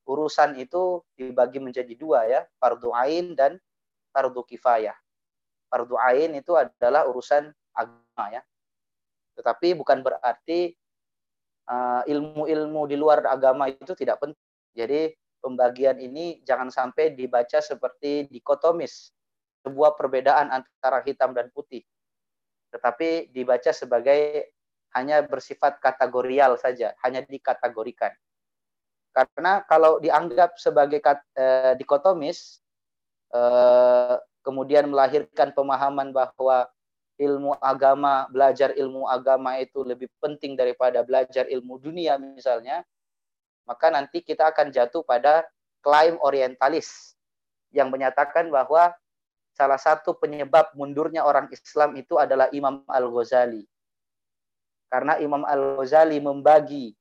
urusan 0.07 0.55
itu 0.55 1.03
dibagi 1.19 1.59
menjadi 1.59 1.91
dua 1.97 2.23
ya, 2.27 2.41
fardu 2.59 2.95
ain 2.95 3.35
dan 3.35 3.59
fardu 4.15 4.43
kifayah. 4.47 4.95
Fardu 5.67 5.99
ain 5.99 6.31
itu 6.39 6.55
adalah 6.55 7.03
urusan 7.11 7.51
agama 7.75 8.25
ya. 8.31 8.41
Tetapi 9.35 9.75
bukan 9.75 10.01
berarti 10.01 10.71
ilmu 11.67 11.67
eh, 11.67 12.03
ilmu-ilmu 12.15 12.81
di 12.87 12.95
luar 12.95 13.27
agama 13.27 13.67
itu 13.67 13.91
tidak 13.91 14.23
penting. 14.23 14.47
Jadi 14.71 15.11
pembagian 15.43 15.97
ini 15.99 16.39
jangan 16.47 16.71
sampai 16.71 17.11
dibaca 17.11 17.59
seperti 17.59 18.31
dikotomis, 18.31 19.11
sebuah 19.67 19.99
perbedaan 19.99 20.53
antara 20.53 21.03
hitam 21.03 21.35
dan 21.35 21.51
putih 21.51 21.83
tetapi 22.77 23.33
dibaca 23.33 23.73
sebagai 23.73 24.53
hanya 24.93 25.25
bersifat 25.25 25.81
kategorial 25.81 26.55
saja, 26.61 26.93
hanya 27.01 27.25
dikategorikan. 27.25 28.13
Karena 29.11 29.65
kalau 29.65 29.97
dianggap 29.97 30.61
sebagai 30.61 31.01
eh, 31.33 31.73
dikotomis, 31.73 32.61
eh, 33.33 34.15
kemudian 34.45 34.85
melahirkan 34.87 35.51
pemahaman 35.57 36.13
bahwa 36.13 36.69
ilmu 37.17 37.57
agama, 37.57 38.29
belajar 38.29 38.77
ilmu 38.77 39.09
agama 39.09 39.57
itu 39.57 39.81
lebih 39.81 40.05
penting 40.21 40.53
daripada 40.53 41.01
belajar 41.01 41.49
ilmu 41.49 41.81
dunia 41.81 42.21
misalnya, 42.21 42.85
maka 43.65 43.89
nanti 43.89 44.21
kita 44.21 44.53
akan 44.53 44.69
jatuh 44.69 45.01
pada 45.01 45.43
klaim 45.81 46.15
orientalis 46.21 47.17
yang 47.73 47.89
menyatakan 47.89 48.47
bahwa 48.53 48.93
salah 49.57 49.81
satu 49.81 50.13
penyebab 50.13 50.69
mundurnya 50.77 51.25
orang 51.25 51.49
Islam 51.49 51.97
itu 51.97 52.21
adalah 52.21 52.45
Imam 52.53 52.85
Al-Ghazali. 52.85 53.65
Karena 54.85 55.17
Imam 55.17 55.41
Al-Ghazali 55.41 56.21
membagi 56.21 56.93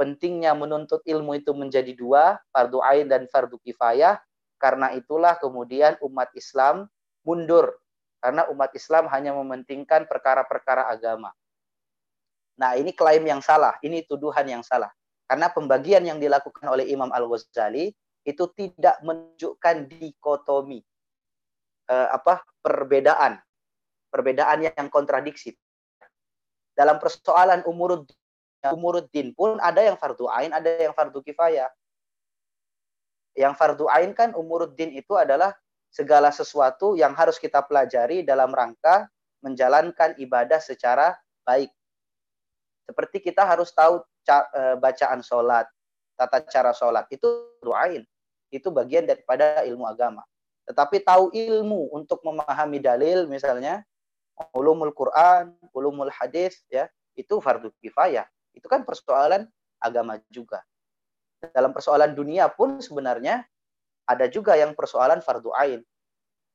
pentingnya 0.00 0.56
menuntut 0.56 1.04
ilmu 1.04 1.36
itu 1.36 1.52
menjadi 1.52 1.92
dua, 1.92 2.40
fardu 2.48 2.80
ain 2.80 3.04
dan 3.04 3.28
fardu 3.28 3.60
kifayah. 3.60 4.16
Karena 4.56 4.96
itulah 4.96 5.36
kemudian 5.36 6.00
umat 6.00 6.32
Islam 6.32 6.88
mundur. 7.20 7.76
Karena 8.18 8.48
umat 8.48 8.72
Islam 8.72 9.06
hanya 9.12 9.36
mementingkan 9.36 10.08
perkara-perkara 10.08 10.88
agama. 10.88 11.36
Nah 12.58 12.74
ini 12.74 12.90
klaim 12.96 13.22
yang 13.22 13.44
salah, 13.44 13.76
ini 13.84 14.02
tuduhan 14.08 14.42
yang 14.48 14.64
salah. 14.64 14.90
Karena 15.28 15.52
pembagian 15.52 16.02
yang 16.02 16.18
dilakukan 16.18 16.64
oleh 16.66 16.88
Imam 16.88 17.12
Al-Ghazali 17.12 17.92
itu 18.26 18.44
tidak 18.56 18.98
menunjukkan 19.04 19.86
dikotomi 19.86 20.82
uh, 21.88 22.08
apa 22.12 22.44
perbedaan. 22.62 23.40
Perbedaan 24.08 24.64
yang 24.64 24.88
kontradiksi. 24.88 25.52
Dalam 26.72 26.96
persoalan 27.02 27.66
umurud 27.68 28.06
umuruddin 28.72 29.34
pun 29.36 29.54
ada 29.62 29.82
yang 29.82 29.94
fardu 29.94 30.26
ain 30.30 30.50
ada 30.54 30.68
yang 30.78 30.94
fardu 30.94 31.20
kifayah. 31.20 31.68
Yang 33.36 33.54
fardu 33.58 33.84
ain 33.90 34.14
kan 34.14 34.32
umuruddin 34.32 34.94
itu 34.94 35.14
adalah 35.18 35.52
segala 35.92 36.32
sesuatu 36.32 36.94
yang 36.96 37.12
harus 37.16 37.36
kita 37.40 37.64
pelajari 37.64 38.24
dalam 38.24 38.52
rangka 38.52 39.08
menjalankan 39.44 40.16
ibadah 40.18 40.58
secara 40.58 41.14
baik. 41.46 41.70
Seperti 42.88 43.30
kita 43.30 43.44
harus 43.44 43.70
tahu 43.70 44.00
eh, 44.26 44.76
bacaan 44.80 45.20
sholat 45.20 45.68
tata 46.18 46.42
cara 46.48 46.72
sholat. 46.74 47.06
Itu 47.12 47.52
doain 47.62 48.02
itu 48.48 48.72
bagian 48.72 49.04
daripada 49.04 49.60
ilmu 49.68 49.84
agama 49.84 50.24
tetapi 50.68 51.00
tahu 51.00 51.32
ilmu 51.32 51.96
untuk 51.96 52.20
memahami 52.20 52.76
dalil 52.76 53.24
misalnya 53.24 53.80
ulumul 54.52 54.92
Quran, 54.92 55.56
ulumul 55.72 56.12
hadis 56.12 56.60
ya, 56.68 56.92
itu 57.16 57.40
fardu 57.40 57.72
kifayah. 57.80 58.28
Itu 58.52 58.68
kan 58.68 58.84
persoalan 58.84 59.48
agama 59.80 60.20
juga. 60.28 60.60
Dalam 61.40 61.72
persoalan 61.72 62.12
dunia 62.12 62.52
pun 62.52 62.84
sebenarnya 62.84 63.48
ada 64.04 64.28
juga 64.28 64.60
yang 64.60 64.76
persoalan 64.76 65.24
fardu 65.24 65.56
ain. 65.56 65.80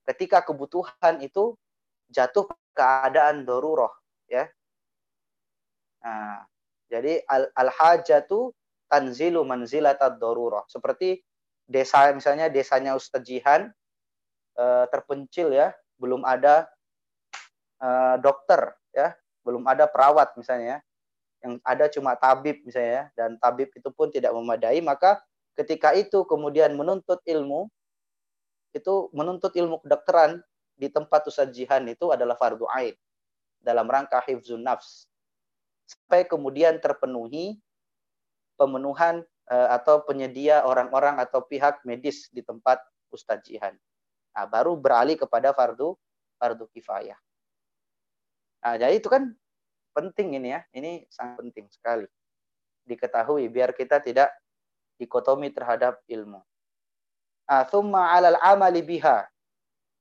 Ketika 0.05 0.45
kebutuhan 0.45 1.18
itu 1.18 1.57
jatuh 2.14 2.45
keadaan 2.78 3.49
daruroh 3.49 3.91
ya. 4.30 4.45
Nah, 6.05 6.45
jadi 6.86 7.26
al, 7.26 7.49
al 7.57 7.70
hajatu 7.74 8.53
tanzilu 8.86 9.41
manzilatad 9.41 10.22
daruroh. 10.22 10.70
Seperti 10.70 11.18
desa 11.66 12.14
misalnya 12.14 12.51
desanya 12.51 12.93
Ustadz 12.93 13.26
Jihan 13.26 13.74
uh, 14.58 14.86
terpencil 14.89 15.54
ya, 15.54 15.72
belum 15.97 16.26
ada 16.26 16.68
uh, 17.82 18.16
dokter 18.20 18.74
ya, 18.93 19.14
belum 19.45 19.64
ada 19.68 19.86
perawat 19.89 20.34
misalnya 20.38 20.78
ya. 20.78 20.80
Yang 21.43 21.54
ada 21.68 21.86
cuma 21.91 22.12
tabib 22.16 22.64
misalnya 22.64 22.91
ya, 22.91 23.04
dan 23.20 23.36
tabib 23.36 23.70
itu 23.76 23.89
pun 23.91 24.08
tidak 24.08 24.32
memadai, 24.32 24.80
maka 24.80 25.20
ketika 25.60 25.91
itu 25.93 26.24
kemudian 26.26 26.74
menuntut 26.74 27.20
ilmu 27.28 27.70
itu 28.74 29.14
menuntut 29.14 29.54
ilmu 29.54 29.86
kedokteran 29.86 30.41
di 30.74 30.89
tempat 30.89 31.30
Ustaz 31.30 31.54
Jihan 31.54 31.86
itu 31.86 32.10
adalah 32.10 32.34
fardu 32.34 32.66
ain 32.74 32.97
dalam 33.62 33.86
rangka 33.86 34.18
hifzun 34.26 34.66
nafs 34.66 35.06
sampai 35.86 36.26
kemudian 36.26 36.82
terpenuhi 36.82 37.62
pemenuhan 38.58 39.22
uh, 39.49 39.70
atau 39.78 40.01
penyedia 40.01 40.66
orang-orang 40.66 41.22
atau 41.22 41.45
pihak 41.45 41.86
medis 41.86 42.30
di 42.34 42.41
tempat 42.41 42.82
Ustaz 43.14 43.45
Jihan. 43.45 43.78
Nah, 44.34 44.45
baru 44.49 44.73
beralih 44.73 45.15
kepada 45.15 45.53
fardu 45.53 45.93
fardu 46.41 46.65
kifayah. 46.73 47.17
Nah, 48.65 48.75
jadi 48.81 48.97
itu 48.97 49.07
kan 49.07 49.29
penting 49.93 50.41
ini 50.41 50.57
ya. 50.57 50.61
Ini 50.73 51.05
sangat 51.07 51.45
penting 51.45 51.69
sekali 51.69 52.09
diketahui 52.84 53.47
biar 53.47 53.71
kita 53.71 54.03
tidak 54.03 54.34
dikotomi 54.99 55.53
terhadap 55.53 56.01
ilmu. 56.09 56.41
Nah, 57.47 57.63
thumma 57.69 58.11
'alal 58.11 58.39
amali 58.41 58.81
biha. 58.81 59.29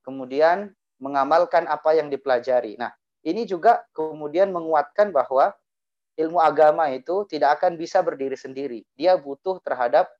Kemudian 0.02 0.72
mengamalkan 0.98 1.66
apa 1.70 1.94
yang 1.94 2.10
dipelajari. 2.10 2.74
Nah, 2.78 2.90
ini 3.22 3.46
juga 3.46 3.86
kemudian 3.94 4.50
menguatkan 4.50 5.14
bahwa 5.14 5.54
ilmu 6.18 6.42
agama 6.42 6.90
itu 6.90 7.26
tidak 7.30 7.62
akan 7.62 7.78
bisa 7.78 8.02
berdiri 8.02 8.34
sendiri. 8.34 8.80
Dia 8.98 9.14
butuh 9.18 9.62
terhadap 9.62 10.10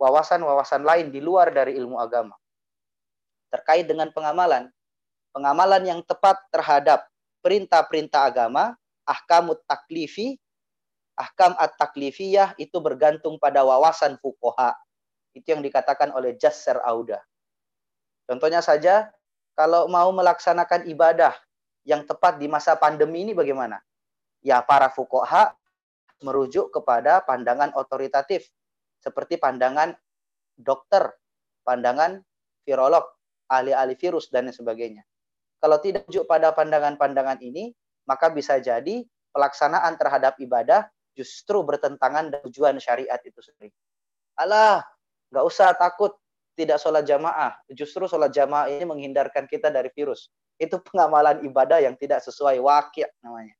wawasan-wawasan 0.00 0.84
lain 0.84 1.12
di 1.12 1.20
luar 1.20 1.52
dari 1.52 1.76
ilmu 1.76 2.00
agama 2.00 2.39
terkait 3.50 3.84
dengan 3.84 4.08
pengamalan. 4.14 4.70
Pengamalan 5.30 5.82
yang 5.86 6.00
tepat 6.02 6.38
terhadap 6.50 7.06
perintah-perintah 7.42 8.30
agama, 8.30 8.74
ahkamut 9.06 9.62
taklifi, 9.66 10.38
ahkam 11.20 11.52
at-taklifiyah 11.60 12.56
itu 12.56 12.80
bergantung 12.80 13.36
pada 13.36 13.60
wawasan 13.60 14.16
fukoha. 14.18 14.72
Itu 15.36 15.52
yang 15.52 15.62
dikatakan 15.62 16.10
oleh 16.16 16.34
Jasser 16.40 16.80
Auda. 16.80 17.20
Contohnya 18.24 18.64
saja, 18.64 19.12
kalau 19.54 19.86
mau 19.90 20.08
melaksanakan 20.14 20.88
ibadah 20.88 21.34
yang 21.84 22.08
tepat 22.08 22.40
di 22.40 22.48
masa 22.48 22.74
pandemi 22.78 23.28
ini 23.28 23.36
bagaimana? 23.36 23.82
Ya, 24.40 24.64
para 24.64 24.88
fukoha 24.88 25.52
merujuk 26.24 26.72
kepada 26.72 27.20
pandangan 27.24 27.72
otoritatif, 27.76 28.48
seperti 29.00 29.36
pandangan 29.36 29.96
dokter, 30.56 31.12
pandangan 31.64 32.24
virolog, 32.64 33.04
ahli-ahli 33.50 33.98
virus 33.98 34.30
dan 34.30 34.46
sebagainya. 34.48 35.02
Kalau 35.60 35.76
tidak 35.82 36.06
rujuk 36.08 36.24
pada 36.24 36.54
pandangan-pandangan 36.54 37.42
ini, 37.42 37.74
maka 38.08 38.32
bisa 38.32 38.56
jadi 38.62 39.04
pelaksanaan 39.34 39.98
terhadap 40.00 40.38
ibadah 40.40 40.88
justru 41.12 41.60
bertentangan 41.60 42.32
dengan 42.32 42.42
tujuan 42.48 42.76
syariat 42.80 43.20
itu 43.20 43.42
sendiri. 43.42 43.74
Allah, 44.38 44.80
nggak 45.28 45.44
usah 45.44 45.76
takut 45.76 46.16
tidak 46.56 46.80
sholat 46.80 47.04
jamaah. 47.04 47.52
Justru 47.68 48.08
sholat 48.08 48.32
jamaah 48.32 48.72
ini 48.72 48.88
menghindarkan 48.88 49.44
kita 49.44 49.68
dari 49.68 49.92
virus. 49.92 50.32
Itu 50.56 50.80
pengamalan 50.80 51.44
ibadah 51.44 51.80
yang 51.84 51.96
tidak 51.96 52.24
sesuai 52.24 52.56
wakil 52.60 53.08
namanya. 53.20 53.56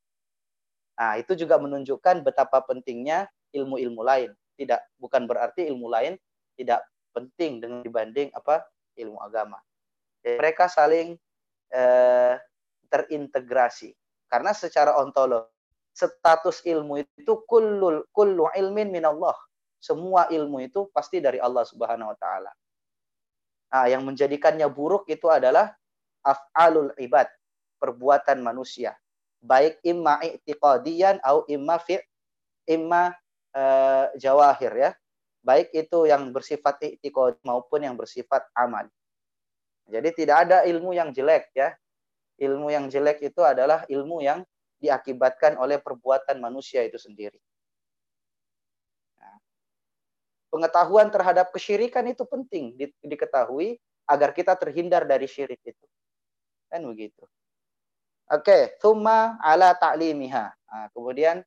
Nah, 1.01 1.17
itu 1.17 1.33
juga 1.33 1.57
menunjukkan 1.57 2.21
betapa 2.21 2.61
pentingnya 2.65 3.25
ilmu-ilmu 3.57 4.05
lain. 4.05 4.31
Tidak, 4.61 5.01
bukan 5.01 5.25
berarti 5.25 5.65
ilmu 5.69 5.89
lain 5.89 6.21
tidak 6.61 6.85
penting 7.17 7.65
dengan 7.65 7.81
dibanding 7.81 8.29
apa 8.37 8.69
ilmu 9.01 9.17
agama. 9.25 9.57
Mereka 10.25 10.69
saling 10.69 11.17
eh, 11.73 12.35
terintegrasi 12.91 13.95
karena 14.29 14.53
secara 14.53 14.99
ontologi 15.01 15.49
status 15.95 16.63
ilmu 16.65 17.03
itu 17.03 17.45
kullu 17.45 18.07
kullu 18.15 18.49
ilmin 18.55 18.89
minallah. 18.89 19.35
Semua 19.81 20.29
ilmu 20.29 20.61
itu 20.61 20.93
pasti 20.93 21.25
dari 21.25 21.41
Allah 21.41 21.65
Subhanahu 21.65 22.13
wa 22.13 22.19
taala. 22.21 22.53
Nah, 23.71 23.87
yang 23.89 24.05
menjadikannya 24.05 24.69
buruk 24.69 25.09
itu 25.09 25.31
adalah 25.33 25.73
af'alul 26.21 26.93
ibad, 27.01 27.25
perbuatan 27.81 28.45
manusia. 28.45 28.93
Baik 29.41 29.81
imma 29.81 30.21
i'tiqadiyan 30.21 31.25
atau 31.25 31.49
imma 31.49 31.81
fi 31.81 31.97
imma 32.69 33.09
uh, 33.57 34.13
jawahir 34.21 34.73
ya. 34.77 34.91
Baik 35.41 35.73
itu 35.73 36.05
yang 36.05 36.29
bersifat 36.29 36.77
i'tiqad 36.85 37.41
maupun 37.41 37.81
yang 37.81 37.97
bersifat 37.97 38.45
amal. 38.53 38.85
Jadi 39.91 40.09
tidak 40.15 40.49
ada 40.49 40.63
ilmu 40.65 40.95
yang 40.95 41.11
jelek 41.11 41.51
ya. 41.53 41.75
Ilmu 42.41 42.73
yang 42.73 42.89
jelek 42.89 43.21
itu 43.21 43.43
adalah 43.45 43.85
ilmu 43.91 44.25
yang 44.25 44.41
diakibatkan 44.81 45.61
oleh 45.61 45.77
perbuatan 45.77 46.41
manusia 46.41 46.81
itu 46.87 46.97
sendiri. 46.97 47.37
Pengetahuan 50.51 51.15
terhadap 51.15 51.55
kesyirikan 51.55 52.03
itu 52.11 52.27
penting 52.27 52.75
di, 52.75 52.91
diketahui 53.07 53.79
agar 54.11 54.35
kita 54.35 54.59
terhindar 54.59 55.07
dari 55.07 55.31
syirik 55.31 55.63
itu. 55.63 55.87
Kan 56.67 56.83
begitu. 56.91 57.23
Oke, 58.31 58.75
okay. 58.79 59.39
ala 59.43 59.75
ta'limiha. 59.79 60.51
Nah, 60.51 60.87
kemudian 60.91 61.43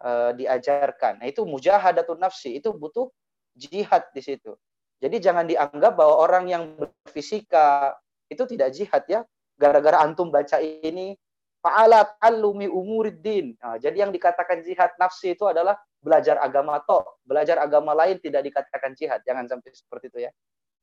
uh, 0.00 0.32
diajarkan. 0.32 1.20
Nah, 1.20 1.28
itu 1.28 1.44
mujahadatun 1.44 2.20
nafsi, 2.20 2.56
itu 2.56 2.72
butuh 2.72 3.12
jihad 3.52 4.08
di 4.16 4.24
situ. 4.24 4.56
Jadi 5.02 5.18
jangan 5.18 5.50
dianggap 5.50 5.98
bahwa 5.98 6.14
orang 6.22 6.44
yang 6.46 6.62
berfisika 6.78 7.98
itu 8.30 8.46
tidak 8.46 8.70
jihad 8.70 9.02
ya. 9.10 9.26
Gara-gara 9.58 9.98
antum 9.98 10.30
baca 10.30 10.62
ini 10.62 11.18
fa'ala 11.58 12.06
ta'allumi 12.06 12.70
umuriddin. 12.70 13.58
Nah, 13.58 13.82
jadi 13.82 14.06
yang 14.06 14.14
dikatakan 14.14 14.62
jihad 14.62 14.94
nafsi 15.02 15.34
itu 15.34 15.42
adalah 15.50 15.74
belajar 15.98 16.38
agama 16.38 16.78
toh. 16.86 17.18
Belajar 17.26 17.58
agama 17.58 17.98
lain 17.98 18.22
tidak 18.22 18.46
dikatakan 18.46 18.94
jihad. 18.94 19.18
Jangan 19.26 19.50
sampai 19.50 19.74
seperti 19.74 20.06
itu 20.06 20.18
ya. 20.26 20.30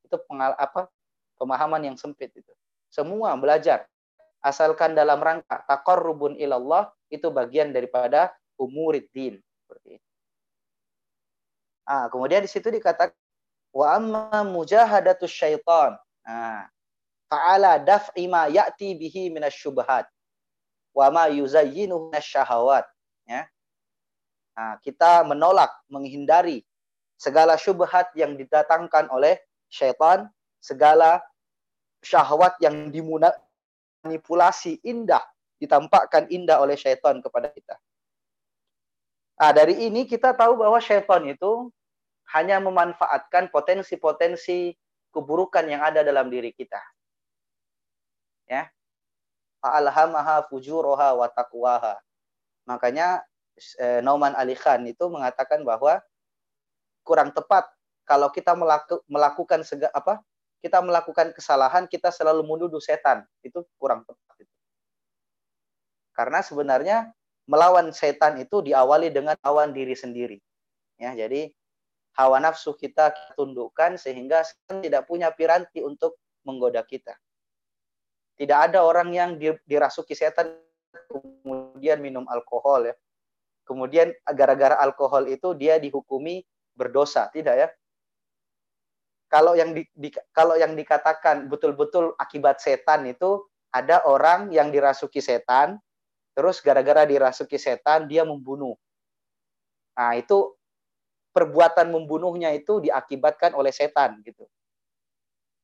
Itu 0.04 0.20
pengal 0.28 0.52
apa? 0.60 0.92
Pemahaman 1.40 1.88
yang 1.88 1.96
sempit 1.96 2.36
itu. 2.36 2.52
Semua 2.92 3.40
belajar 3.40 3.88
asalkan 4.44 4.96
dalam 4.96 5.20
rangka 5.20 5.64
taqarrubun 5.68 6.36
ilallah 6.36 6.92
itu 7.08 7.32
bagian 7.32 7.72
daripada 7.72 8.36
umuriddin 8.60 9.40
seperti 9.64 10.00
itu. 10.00 10.08
Ah, 11.88 12.12
kemudian 12.12 12.44
di 12.44 12.52
situ 12.52 12.68
dikatakan 12.68 13.16
wa 13.74 13.96
amma 13.96 14.42
mujahadatus 14.46 15.30
syaitan. 15.30 15.98
Nah, 16.26 16.70
fa'ala 17.30 17.78
daf'i 17.82 18.26
ma 18.26 18.50
ya'ti 18.50 18.98
bihi 18.98 19.30
minasyubhat 19.30 20.10
wa 20.94 21.06
ma 21.14 21.30
yuzayyinuhu 21.30 22.14
syahawat 22.18 22.86
ya. 23.30 23.46
Nah, 24.58 24.76
kita 24.84 25.24
menolak, 25.24 25.72
menghindari 25.88 26.66
segala 27.16 27.56
syubhat 27.56 28.12
yang 28.18 28.36
didatangkan 28.36 29.08
oleh 29.14 29.40
syaitan, 29.72 30.28
segala 30.60 31.24
syahwat 32.04 32.60
yang 32.60 32.92
dimanipulasi 32.92 34.84
indah, 34.84 35.24
ditampakkan 35.60 36.28
indah 36.28 36.60
oleh 36.60 36.76
syaitan 36.76 37.24
kepada 37.24 37.52
kita. 37.52 37.76
Nah, 39.40 39.52
dari 39.56 39.88
ini 39.88 40.04
kita 40.04 40.36
tahu 40.36 40.60
bahwa 40.60 40.76
syaitan 40.84 41.24
itu 41.24 41.72
hanya 42.36 42.62
memanfaatkan 42.62 43.50
potensi-potensi 43.50 44.78
keburukan 45.10 45.66
yang 45.66 45.82
ada 45.82 46.06
dalam 46.06 46.30
diri 46.30 46.54
kita. 46.54 46.80
Ya. 48.46 48.70
Fa'alhamaha 49.60 50.46
fujuroha 50.48 51.18
wa 51.18 51.28
taqwaha. 51.28 51.98
Makanya 52.70 53.26
eh, 53.82 54.00
Nauman 54.06 54.38
Ali 54.38 54.54
Khan 54.54 54.86
itu 54.86 55.10
mengatakan 55.10 55.66
bahwa 55.66 56.00
kurang 57.02 57.34
tepat 57.34 57.66
kalau 58.10 58.34
kita 58.34 58.58
melaku, 58.58 59.02
melakukan 59.06 59.62
sega, 59.62 59.90
apa? 59.94 60.22
Kita 60.66 60.82
melakukan 60.82 61.30
kesalahan, 61.38 61.86
kita 61.86 62.10
selalu 62.10 62.42
menuduh 62.42 62.82
setan. 62.82 63.22
Itu 63.46 63.70
kurang 63.78 64.02
tepat 64.02 64.36
itu. 64.42 64.56
Karena 66.18 66.42
sebenarnya 66.42 66.98
melawan 67.46 67.94
setan 67.94 68.42
itu 68.42 68.66
diawali 68.66 69.14
dengan 69.14 69.38
lawan 69.46 69.74
diri 69.74 69.94
sendiri. 69.94 70.38
Ya, 71.00 71.16
jadi 71.16 71.54
hawa 72.18 72.42
nafsu 72.42 72.74
kita 72.74 73.14
tundukkan 73.38 74.00
sehingga 74.00 74.46
tidak 74.82 75.06
punya 75.06 75.30
piranti 75.34 75.84
untuk 75.84 76.18
menggoda 76.48 76.82
kita. 76.88 77.14
Tidak 78.40 78.56
ada 78.72 78.88
orang 78.88 79.12
yang 79.12 79.36
dirasuki 79.68 80.16
setan 80.16 80.56
kemudian 81.12 82.00
minum 82.00 82.24
alkohol 82.32 82.90
ya. 82.90 82.96
Kemudian 83.68 84.10
gara-gara 84.34 84.80
alkohol 84.82 85.30
itu 85.30 85.54
dia 85.54 85.78
dihukumi 85.78 86.42
berdosa, 86.74 87.30
tidak 87.30 87.56
ya? 87.60 87.68
Kalau 89.30 89.54
yang 89.54 89.78
di, 89.78 89.86
di, 89.94 90.10
kalau 90.34 90.58
yang 90.58 90.74
dikatakan 90.74 91.46
betul-betul 91.46 92.18
akibat 92.18 92.58
setan 92.58 93.06
itu 93.06 93.46
ada 93.70 94.02
orang 94.10 94.50
yang 94.50 94.74
dirasuki 94.74 95.22
setan, 95.22 95.78
terus 96.34 96.66
gara-gara 96.66 97.06
dirasuki 97.06 97.62
setan 97.62 98.10
dia 98.10 98.26
membunuh. 98.26 98.74
Nah, 99.94 100.18
itu 100.18 100.58
perbuatan 101.40 101.88
membunuhnya 101.88 102.52
itu 102.52 102.84
diakibatkan 102.84 103.56
oleh 103.56 103.72
setan 103.72 104.20
gitu. 104.28 104.44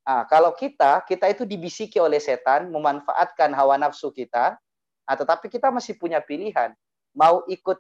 Nah, 0.08 0.24
kalau 0.32 0.56
kita, 0.56 1.04
kita 1.04 1.28
itu 1.28 1.44
dibisiki 1.44 2.00
oleh 2.00 2.24
setan, 2.24 2.72
memanfaatkan 2.72 3.52
hawa 3.52 3.76
nafsu 3.76 4.16
kita, 4.16 4.56
nah, 5.04 5.16
tetapi 5.20 5.52
kita 5.52 5.68
masih 5.68 6.00
punya 6.00 6.24
pilihan. 6.24 6.72
Mau 7.12 7.44
ikut 7.52 7.76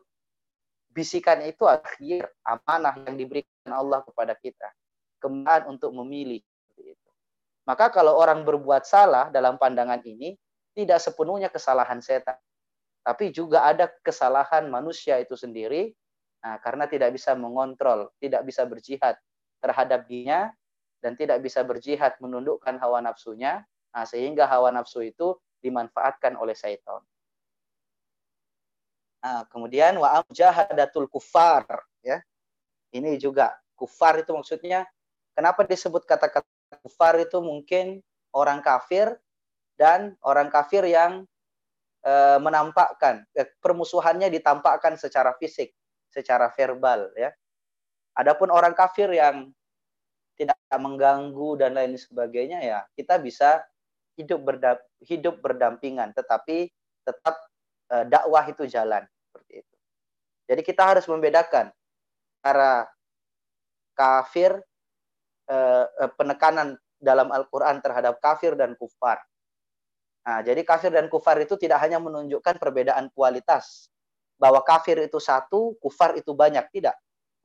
bisikan 0.91 1.39
itu 1.47 1.63
akhir 1.63 2.27
amanah 2.43 2.99
yang 3.07 3.15
diberikan 3.15 3.71
Allah 3.71 4.03
kepada 4.03 4.35
kita. 4.35 4.67
Kemudian 5.23 5.71
untuk 5.71 5.95
memilih. 5.95 6.43
Maka 7.63 7.87
kalau 7.95 8.19
orang 8.19 8.43
berbuat 8.43 8.83
salah 8.83 9.31
dalam 9.31 9.55
pandangan 9.55 10.03
ini, 10.03 10.35
tidak 10.75 10.99
sepenuhnya 10.99 11.47
kesalahan 11.47 12.03
setan. 12.03 12.35
Tapi 13.05 13.31
juga 13.31 13.63
ada 13.63 13.87
kesalahan 14.03 14.67
manusia 14.67 15.21
itu 15.21 15.37
sendiri 15.37 15.95
Nah, 16.45 16.61
karena 16.61 16.85
tidak 16.85 17.09
bisa 17.17 17.33
mengontrol, 17.33 18.13
tidak 18.21 18.45
bisa 18.45 18.69
berjihad 18.69 19.17
terhadap 19.57 20.05
dirinya 20.05 20.53
dan 21.01 21.17
tidak 21.17 21.41
bisa 21.41 21.65
berjihad 21.65 22.13
menundukkan 22.21 22.77
hawa 22.77 23.01
nafsunya, 23.01 23.65
nah, 23.89 24.05
sehingga 24.05 24.45
hawa 24.45 24.69
nafsu 24.69 25.01
itu 25.01 25.33
dimanfaatkan 25.65 26.37
oleh 26.37 26.53
syaitan. 26.53 27.01
Nah, 29.25 29.41
kemudian 29.49 29.97
wa 29.97 30.21
amjahadatul 30.21 31.09
kufar 31.09 31.65
ya. 32.05 32.21
Ini 32.93 33.17
juga 33.17 33.57
kufar 33.73 34.21
itu 34.21 34.29
maksudnya 34.29 34.85
kenapa 35.33 35.65
disebut 35.65 36.05
kata-kata 36.05 36.45
kufar 36.85 37.17
itu 37.17 37.41
mungkin 37.41 38.05
orang 38.37 38.61
kafir 38.61 39.17
dan 39.81 40.13
orang 40.21 40.53
kafir 40.53 40.85
yang 40.85 41.25
e, 42.05 42.13
menampakkan 42.37 43.25
e, 43.33 43.49
permusuhannya 43.59 44.29
ditampakkan 44.29 44.93
secara 44.95 45.33
fisik 45.41 45.73
secara 46.15 46.47
verbal 46.55 47.11
ya. 47.19 47.35
Adapun 48.15 48.47
orang 48.47 48.71
kafir 48.71 49.11
yang 49.11 49.51
tidak 50.39 50.55
mengganggu 50.71 51.59
dan 51.59 51.75
lain 51.75 51.95
sebagainya 51.95 52.59
ya 52.63 52.79
kita 52.95 53.19
bisa 53.19 53.63
hidup 54.15 54.43
hidup 55.03 55.39
berdampingan 55.43 56.11
tetapi 56.15 56.71
tetap 57.03 57.35
e, 57.91 57.95
dakwah 58.07 58.43
itu 58.47 58.67
jalan 58.67 59.03
seperti 59.27 59.63
itu. 59.63 59.75
Jadi 60.47 60.61
kita 60.63 60.83
harus 60.95 61.05
membedakan 61.07 61.71
cara 62.43 62.87
kafir 63.95 64.59
e, 65.47 65.57
penekanan 66.19 66.75
dalam 66.99 67.31
Al-Qur'an 67.31 67.79
terhadap 67.79 68.19
kafir 68.19 68.55
dan 68.55 68.75
kufar. 68.75 69.19
Nah, 70.25 70.41
jadi 70.41 70.65
kafir 70.65 70.89
dan 70.89 71.05
kufar 71.05 71.37
itu 71.37 71.53
tidak 71.53 71.79
hanya 71.85 72.01
menunjukkan 72.01 72.57
perbedaan 72.57 73.13
kualitas 73.13 73.93
bahwa 74.35 74.59
kafir 74.63 74.99
itu 75.03 75.17
satu, 75.19 75.75
kufar 75.79 76.19
itu 76.19 76.35
banyak, 76.35 76.67
tidak. 76.71 76.95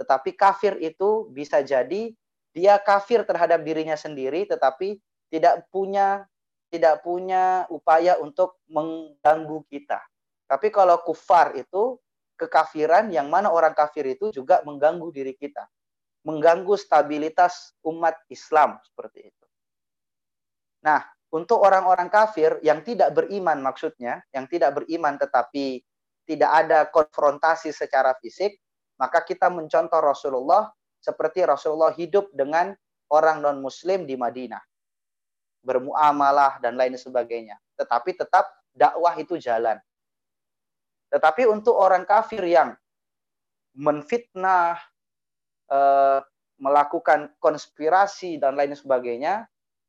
Tetapi 0.01 0.33
kafir 0.33 0.81
itu 0.81 1.29
bisa 1.31 1.61
jadi 1.61 2.11
dia 2.51 2.75
kafir 2.83 3.23
terhadap 3.23 3.63
dirinya 3.63 3.95
sendiri 3.95 4.43
tetapi 4.43 4.99
tidak 5.31 5.71
punya 5.71 6.27
tidak 6.71 7.03
punya 7.03 7.67
upaya 7.71 8.19
untuk 8.19 8.63
mengganggu 8.71 9.67
kita. 9.67 9.99
Tapi 10.47 10.71
kalau 10.71 11.03
kufar 11.03 11.55
itu 11.59 11.99
kekafiran 12.39 13.11
yang 13.11 13.27
mana 13.27 13.51
orang 13.51 13.75
kafir 13.75 14.07
itu 14.07 14.31
juga 14.31 14.63
mengganggu 14.63 15.11
diri 15.11 15.35
kita. 15.35 15.67
Mengganggu 16.23 16.79
stabilitas 16.79 17.75
umat 17.83 18.15
Islam 18.31 18.79
seperti 18.87 19.35
itu. 19.35 19.47
Nah, 20.87 21.03
untuk 21.35 21.59
orang-orang 21.63 22.07
kafir 22.07 22.59
yang 22.63 22.87
tidak 22.87 23.15
beriman 23.15 23.59
maksudnya, 23.63 24.23
yang 24.31 24.47
tidak 24.47 24.83
beriman 24.83 25.19
tetapi 25.19 25.83
tidak 26.31 26.51
ada 26.55 26.87
konfrontasi 26.87 27.75
secara 27.75 28.15
fisik, 28.23 28.55
maka 29.03 29.27
kita 29.27 29.51
mencontoh 29.51 29.99
Rasulullah 29.99 30.71
seperti 31.03 31.43
Rasulullah 31.43 31.91
hidup 31.91 32.31
dengan 32.31 32.71
orang 33.11 33.43
non-muslim 33.43 34.07
di 34.07 34.15
Madinah. 34.15 34.63
Bermuamalah 35.67 36.63
dan 36.63 36.79
lain 36.79 36.95
sebagainya. 36.95 37.59
Tetapi 37.75 38.15
tetap 38.15 38.47
dakwah 38.71 39.19
itu 39.19 39.35
jalan. 39.43 39.75
Tetapi 41.11 41.51
untuk 41.51 41.75
orang 41.75 42.07
kafir 42.07 42.47
yang 42.47 42.79
menfitnah, 43.75 44.79
eh, 45.67 46.21
melakukan 46.61 47.35
konspirasi 47.43 48.39
dan 48.39 48.55
lain 48.55 48.77
sebagainya, 48.77 49.49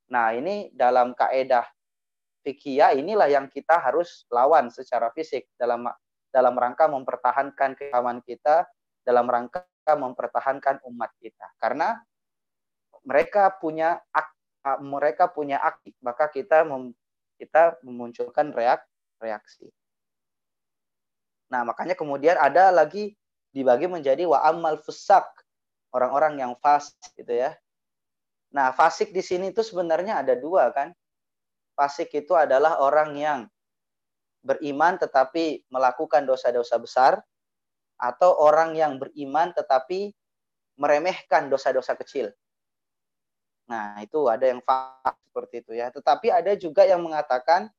nah 0.09 0.31
ini 0.33 0.71
dalam 0.73 1.13
kaedah 1.13 1.67
fikih 2.41 2.97
inilah 2.97 3.29
yang 3.29 3.45
kita 3.51 3.77
harus 3.77 4.25
lawan 4.33 4.73
secara 4.73 5.13
fisik 5.13 5.45
dalam 5.59 5.85
dalam 6.31 6.55
rangka 6.55 6.87
mempertahankan 6.87 7.77
keamanan 7.77 8.23
kita, 8.23 8.65
dalam 9.03 9.27
rangka 9.27 9.67
mempertahankan 9.85 10.79
umat 10.87 11.11
kita. 11.19 11.51
Karena 11.59 11.99
mereka 13.03 13.51
punya 13.59 13.99
mereka 14.79 15.25
punya 15.27 15.57
aktif, 15.57 15.97
maka 16.05 16.29
kita 16.29 16.61
mem, 16.63 16.93
kita 17.41 17.81
memunculkan 17.81 18.53
reak, 18.53 18.85
reaksi. 19.17 19.67
Nah, 21.49 21.65
makanya 21.65 21.97
kemudian 21.97 22.37
ada 22.37 22.69
lagi 22.69 23.17
dibagi 23.51 23.89
menjadi 23.89 24.23
wa 24.29 24.39
amal 24.45 24.79
fusak, 24.79 25.25
orang-orang 25.91 26.39
yang 26.39 26.53
fasik 26.61 26.95
gitu 27.17 27.33
ya. 27.33 27.57
Nah, 28.53 28.71
fasik 28.71 29.11
di 29.11 29.25
sini 29.25 29.49
itu 29.51 29.65
sebenarnya 29.65 30.21
ada 30.21 30.37
dua 30.37 30.69
kan. 30.71 30.93
Fasik 31.75 32.13
itu 32.13 32.37
adalah 32.37 32.79
orang 32.79 33.17
yang 33.17 33.39
beriman 34.41 34.97
tetapi 34.97 35.65
melakukan 35.69 36.25
dosa-dosa 36.25 36.77
besar 36.81 37.13
atau 38.01 38.33
orang 38.41 38.73
yang 38.73 38.97
beriman 38.97 39.53
tetapi 39.53 40.13
meremehkan 40.81 41.47
dosa-dosa 41.47 41.93
kecil. 41.93 42.33
Nah, 43.69 44.01
itu 44.01 44.25
ada 44.27 44.49
yang 44.49 44.59
fasik 44.65 45.21
seperti 45.29 45.55
itu 45.63 45.71
ya. 45.77 45.87
Tetapi 45.93 46.27
ada 46.33 46.51
juga 46.57 46.83
yang 46.83 47.05
mengatakan 47.05 47.69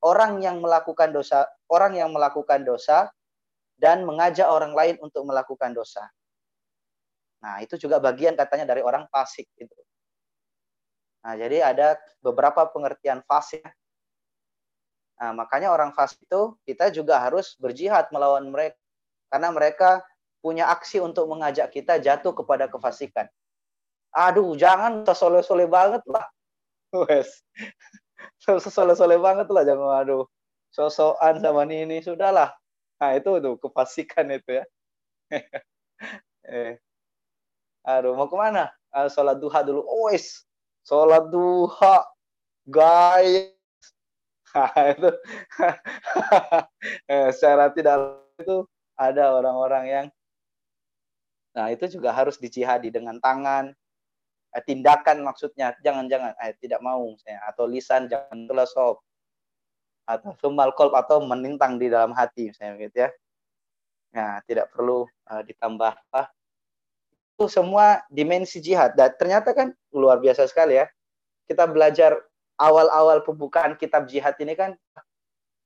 orang 0.00 0.38
yang 0.40 0.62
melakukan 0.62 1.10
dosa, 1.10 1.44
orang 1.68 1.98
yang 1.98 2.14
melakukan 2.14 2.62
dosa 2.62 3.10
dan 3.76 4.06
mengajak 4.06 4.46
orang 4.46 4.72
lain 4.72 4.96
untuk 5.02 5.26
melakukan 5.26 5.74
dosa. 5.74 6.06
Nah, 7.42 7.58
itu 7.58 7.74
juga 7.74 7.98
bagian 7.98 8.38
katanya 8.38 8.70
dari 8.70 8.86
orang 8.86 9.10
fasik 9.10 9.50
itu. 9.58 9.74
Nah, 11.26 11.34
jadi 11.34 11.74
ada 11.74 11.98
beberapa 12.22 12.66
pengertian 12.70 13.22
fasik. 13.26 13.62
Nah, 15.22 15.30
makanya 15.30 15.70
orang 15.70 15.94
fasik 15.94 16.18
itu 16.26 16.58
kita 16.66 16.90
juga 16.90 17.22
harus 17.22 17.54
berjihad 17.62 18.10
melawan 18.10 18.42
mereka 18.50 18.74
karena 19.30 19.54
mereka 19.54 19.90
punya 20.42 20.66
aksi 20.74 20.98
untuk 20.98 21.30
mengajak 21.30 21.70
kita 21.70 22.02
jatuh 22.02 22.34
kepada 22.34 22.66
kefasikan. 22.66 23.30
Aduh, 24.10 24.58
jangan 24.58 25.06
soleh-soleh 25.06 25.70
banget 25.70 26.02
lah. 26.10 26.26
Wes. 27.06 27.38
soleh-soleh 28.74 29.22
banget 29.22 29.46
lah 29.46 29.62
jangan 29.62 30.02
aduh. 30.02 30.26
Sosokan 30.74 31.38
sama 31.38 31.70
ini 31.70 32.02
sudahlah. 32.02 32.50
Nah, 32.98 33.10
itu 33.14 33.30
tuh 33.38 33.54
kefasikan 33.62 34.26
itu 34.34 34.58
ya. 34.58 34.64
eh. 36.50 36.82
Aduh, 37.86 38.18
mau 38.18 38.26
ke 38.26 38.34
mana? 38.34 38.74
Uh, 38.90 39.06
sholat 39.06 39.38
duha 39.38 39.62
dulu. 39.62 39.86
Oh, 39.86 40.10
wes. 40.10 40.42
Sholat 40.82 41.30
duha. 41.30 42.10
Guys. 42.66 43.61
Itu. 44.96 45.10
eh, 47.12 47.28
secara 47.32 47.72
tidak 47.72 48.20
itu 48.38 48.66
ada 48.98 49.32
orang-orang 49.32 49.84
yang 49.88 50.06
Nah, 51.52 51.68
itu 51.68 51.84
juga 51.84 52.16
harus 52.16 52.40
dijihadi 52.40 52.88
dengan 52.88 53.20
tangan, 53.20 53.76
eh, 54.56 54.64
tindakan 54.64 55.20
maksudnya. 55.20 55.76
Jangan-jangan 55.84 56.32
eh, 56.40 56.56
tidak 56.56 56.80
mau 56.80 57.12
saya 57.20 57.44
atau 57.48 57.68
lisan 57.68 58.08
jangan 58.08 58.48
telasop 58.48 59.04
atau 60.02 60.34
sumal 60.42 60.74
kolb 60.74 60.96
atau 60.98 61.22
menintang 61.22 61.78
di 61.78 61.86
dalam 61.86 62.10
hati 62.16 62.50
misalnya 62.50 62.74
gitu 62.88 62.96
ya. 63.06 63.10
Nah, 64.12 64.44
tidak 64.44 64.68
perlu 64.74 65.08
uh, 65.08 65.42
ditambah 65.46 65.92
apa. 65.92 66.22
Itu 67.36 67.48
semua 67.48 68.04
dimensi 68.12 68.60
jihad. 68.60 68.92
Dan 68.92 69.14
ternyata 69.16 69.56
kan 69.56 69.72
luar 69.94 70.20
biasa 70.20 70.44
sekali 70.44 70.76
ya. 70.76 70.86
Kita 71.48 71.64
belajar 71.64 72.18
awal-awal 72.60 73.24
pembukaan 73.24 73.74
kitab 73.76 74.08
jihad 74.08 74.36
ini 74.40 74.56
kan 74.56 74.76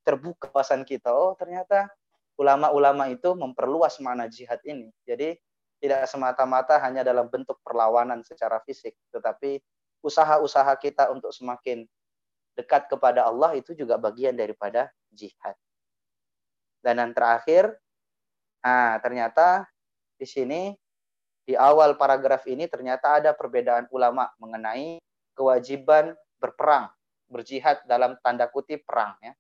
terbuka 0.06 0.50
wawasan 0.54 0.86
kita. 0.86 1.10
Oh, 1.10 1.34
ternyata 1.34 1.90
ulama-ulama 2.38 3.10
itu 3.10 3.34
memperluas 3.34 3.98
mana 3.98 4.30
jihad 4.30 4.62
ini. 4.62 4.92
Jadi 5.02 5.34
tidak 5.82 6.08
semata-mata 6.08 6.80
hanya 6.80 7.04
dalam 7.04 7.28
bentuk 7.28 7.60
perlawanan 7.60 8.24
secara 8.24 8.62
fisik, 8.64 8.96
tetapi 9.12 9.60
usaha-usaha 10.00 10.72
kita 10.78 11.10
untuk 11.12 11.34
semakin 11.34 11.84
dekat 12.56 12.88
kepada 12.88 13.28
Allah 13.28 13.52
itu 13.58 13.76
juga 13.76 14.00
bagian 14.00 14.32
daripada 14.32 14.88
jihad. 15.12 15.52
Dan 16.80 17.02
yang 17.02 17.12
terakhir, 17.12 17.76
nah 18.62 18.96
ternyata 19.02 19.68
di 20.16 20.24
sini 20.24 20.72
di 21.44 21.54
awal 21.54 21.98
paragraf 22.00 22.48
ini 22.48 22.64
ternyata 22.66 23.20
ada 23.20 23.30
perbedaan 23.36 23.86
ulama 23.92 24.32
mengenai 24.40 24.98
kewajiban 25.36 26.16
berperang, 26.46 26.86
berjihad 27.26 27.82
dalam 27.90 28.14
tanda 28.22 28.46
kutip 28.46 28.86
perang 28.86 29.18
ya 29.18 29.34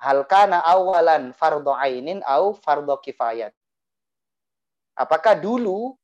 hal 0.00 0.28
kana 0.28 0.60
awalan 0.64 1.32
fardhu 1.32 1.72
ainin 1.72 2.20
au 2.24 2.52
fardhu 2.56 2.96
kifayat. 3.00 3.52
Apakah 4.96 5.36
dulu 5.36 5.96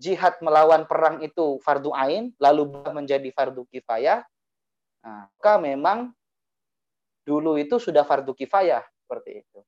jihad 0.00 0.36
melawan 0.44 0.84
perang 0.88 1.20
itu 1.24 1.60
fardu 1.60 1.92
ain 1.92 2.32
lalu 2.40 2.72
menjadi 2.92 3.28
fardu 3.32 3.68
kifayah? 3.68 4.24
Nah, 5.04 5.28
memang 5.60 6.12
dulu 7.24 7.60
itu 7.60 7.76
sudah 7.76 8.04
fardu 8.04 8.32
kifayah 8.32 8.80
seperti 8.80 9.44
itu. 9.44 9.60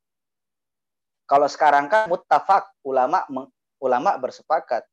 Kalau 1.28 1.44
sekarang 1.44 1.92
kan 1.92 2.08
muttafaq 2.08 2.72
ulama 2.80 3.28
ulama 3.76 4.16
bersepakat 4.16 4.88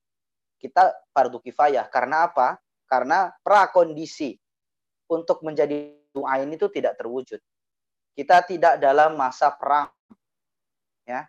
kita 0.60 0.92
fardu 1.16 1.40
kifayah 1.40 1.88
karena 1.88 2.28
apa? 2.28 2.60
Karena 2.86 3.34
prakondisi 3.42 4.38
untuk 5.10 5.42
menjadi 5.42 5.94
ain 6.24 6.50
itu 6.54 6.70
tidak 6.72 6.96
terwujud. 6.96 7.42
Kita 8.16 8.46
tidak 8.48 8.80
dalam 8.80 9.20
masa 9.20 9.52
perang. 9.52 9.92
Ya. 11.04 11.28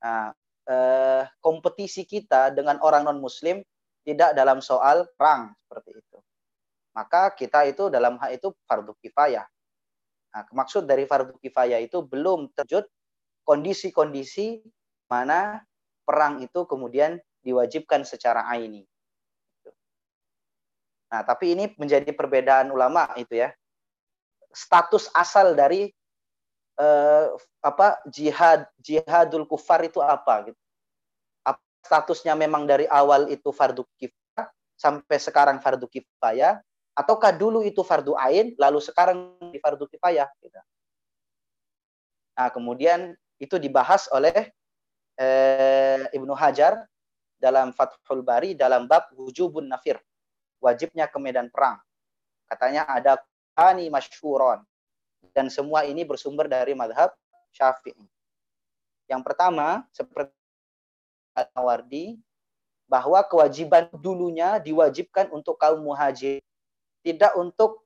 Nah, 0.00 0.32
eh, 0.66 1.22
kompetisi 1.38 2.08
kita 2.08 2.50
dengan 2.50 2.80
orang 2.80 3.06
non-muslim 3.06 3.60
tidak 4.02 4.34
dalam 4.34 4.58
soal 4.64 5.06
perang 5.14 5.54
seperti 5.62 6.00
itu. 6.00 6.18
Maka 6.96 7.32
kita 7.36 7.68
itu 7.68 7.92
dalam 7.92 8.18
hal 8.18 8.34
itu 8.34 8.50
fardu 8.66 8.96
kifayah. 8.98 9.46
Nah, 10.32 10.42
maksud 10.50 10.88
dari 10.88 11.04
fardu 11.04 11.36
kifayah 11.38 11.78
itu 11.78 12.00
belum 12.00 12.50
terjud 12.56 12.88
kondisi-kondisi 13.44 14.64
mana 15.10 15.60
perang 16.08 16.40
itu 16.40 16.64
kemudian 16.64 17.20
diwajibkan 17.44 18.06
secara 18.06 18.48
aini. 18.48 18.86
Nah, 21.12 21.20
tapi 21.20 21.52
ini 21.52 21.68
menjadi 21.76 22.08
perbedaan 22.16 22.72
ulama 22.72 23.12
itu 23.20 23.36
ya 23.36 23.52
status 24.48 25.12
asal 25.12 25.52
dari 25.52 25.92
eh, 26.80 27.26
apa 27.60 28.00
jihad 28.08 28.64
jihadul 28.80 29.44
kufar 29.44 29.84
itu 29.84 30.00
apa 30.00 30.48
gitu. 30.48 30.60
Apa 31.44 31.60
statusnya 31.84 32.32
memang 32.32 32.64
dari 32.64 32.88
awal 32.88 33.28
itu 33.28 33.52
fardu 33.52 33.84
kifayah 34.00 34.48
sampai 34.80 35.16
sekarang 35.20 35.60
fardu 35.60 35.84
kifayah 35.84 36.64
ataukah 36.96 37.32
dulu 37.32 37.60
itu 37.60 37.84
fardu 37.84 38.16
ain 38.16 38.56
lalu 38.56 38.80
sekarang 38.80 39.36
di 39.52 39.60
fardu 39.60 39.84
kifayah 39.92 40.32
gitu. 40.40 40.56
Nah, 42.32 42.48
kemudian 42.48 43.12
itu 43.36 43.60
dibahas 43.60 44.08
oleh 44.08 44.48
eh, 45.20 46.08
Ibnu 46.08 46.32
Hajar 46.32 46.88
dalam 47.36 47.76
Fathul 47.76 48.24
Bari 48.24 48.56
dalam 48.56 48.88
bab 48.88 49.12
wujubun 49.12 49.68
nafir, 49.68 50.00
wajibnya 50.62 51.10
ke 51.10 51.18
medan 51.18 51.50
perang. 51.50 51.82
Katanya 52.46 52.86
ada 52.86 53.18
ani 53.58 53.90
masyhuron. 53.90 54.62
Dan 55.34 55.50
semua 55.50 55.82
ini 55.82 56.06
bersumber 56.06 56.46
dari 56.46 56.78
madhab 56.78 57.10
Syafi'i. 57.50 58.06
Yang 59.10 59.22
pertama, 59.26 59.82
seperti 59.90 60.32
Al-Mawardi, 61.34 62.20
bahwa 62.86 63.24
kewajiban 63.24 63.88
dulunya 63.98 64.60
diwajibkan 64.60 65.32
untuk 65.32 65.56
kaum 65.56 65.80
muhajir, 65.80 66.44
tidak 67.00 67.32
untuk 67.40 67.82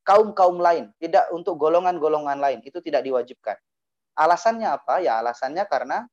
kaum-kaum 0.00 0.56
lain, 0.56 0.88
tidak 0.96 1.28
untuk 1.34 1.60
golongan-golongan 1.60 2.38
lain, 2.40 2.58
itu 2.64 2.80
tidak 2.80 3.04
diwajibkan. 3.04 3.58
Alasannya 4.16 4.68
apa? 4.72 5.04
Ya 5.04 5.20
alasannya 5.20 5.68
karena 5.68 6.08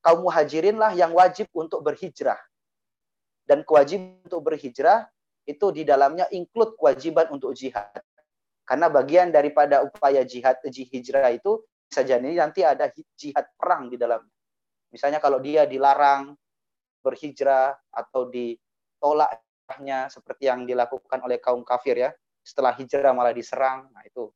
kaum 0.00 0.24
muhajirinlah 0.24 0.96
yang 0.96 1.12
wajib 1.12 1.52
untuk 1.52 1.84
berhijrah. 1.84 2.40
Dan 3.50 3.66
kewajiban 3.66 4.22
untuk 4.22 4.46
berhijrah 4.46 5.10
itu 5.42 5.74
di 5.74 5.82
dalamnya 5.82 6.30
include 6.30 6.78
kewajiban 6.78 7.34
untuk 7.34 7.50
jihad. 7.58 7.90
Karena 8.62 8.86
bagian 8.86 9.34
daripada 9.34 9.82
upaya 9.82 10.22
jihad 10.22 10.62
hijrah 10.62 11.34
itu 11.34 11.58
bisa 11.90 12.06
jadi 12.06 12.22
nanti 12.22 12.62
ada 12.62 12.86
jihad 13.18 13.50
perang 13.58 13.90
di 13.90 13.98
dalamnya. 13.98 14.30
Misalnya 14.94 15.18
kalau 15.18 15.42
dia 15.42 15.66
dilarang 15.66 16.38
berhijrah 17.02 17.74
atau 17.90 18.30
ditolaknya 18.30 20.06
seperti 20.06 20.46
yang 20.46 20.62
dilakukan 20.62 21.18
oleh 21.26 21.42
kaum 21.42 21.66
kafir 21.66 21.98
ya. 21.98 22.14
Setelah 22.46 22.78
hijrah 22.78 23.10
malah 23.10 23.34
diserang. 23.34 23.90
Nah, 23.90 24.06
itu. 24.06 24.30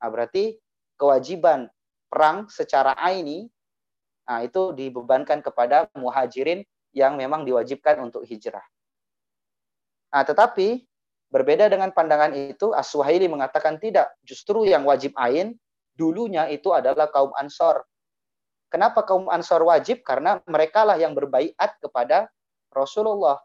Nah, 0.00 0.08
berarti 0.08 0.56
kewajiban 0.96 1.68
perang 2.08 2.48
secara 2.48 2.96
aini 2.96 3.44
nah, 4.24 4.40
itu 4.40 4.72
dibebankan 4.72 5.44
kepada 5.44 5.92
muhajirin 5.92 6.64
yang 6.98 7.14
memang 7.14 7.46
diwajibkan 7.46 8.02
untuk 8.02 8.26
hijrah. 8.26 8.66
Nah, 10.10 10.26
tetapi 10.26 10.82
berbeda 11.30 11.70
dengan 11.70 11.94
pandangan 11.94 12.34
itu, 12.34 12.74
As-Suhaili 12.74 13.30
mengatakan 13.30 13.78
tidak. 13.78 14.10
Justru 14.26 14.66
yang 14.66 14.82
wajib 14.82 15.14
ain 15.14 15.54
dulunya 15.94 16.50
itu 16.50 16.74
adalah 16.74 17.06
kaum 17.14 17.30
Ansor. 17.38 17.86
Kenapa 18.66 19.06
kaum 19.06 19.30
Ansor 19.30 19.62
wajib? 19.62 20.02
Karena 20.02 20.42
mereka 20.50 20.82
lah 20.82 20.98
yang 20.98 21.14
berbaiat 21.14 21.78
kepada 21.78 22.26
Rasulullah. 22.74 23.38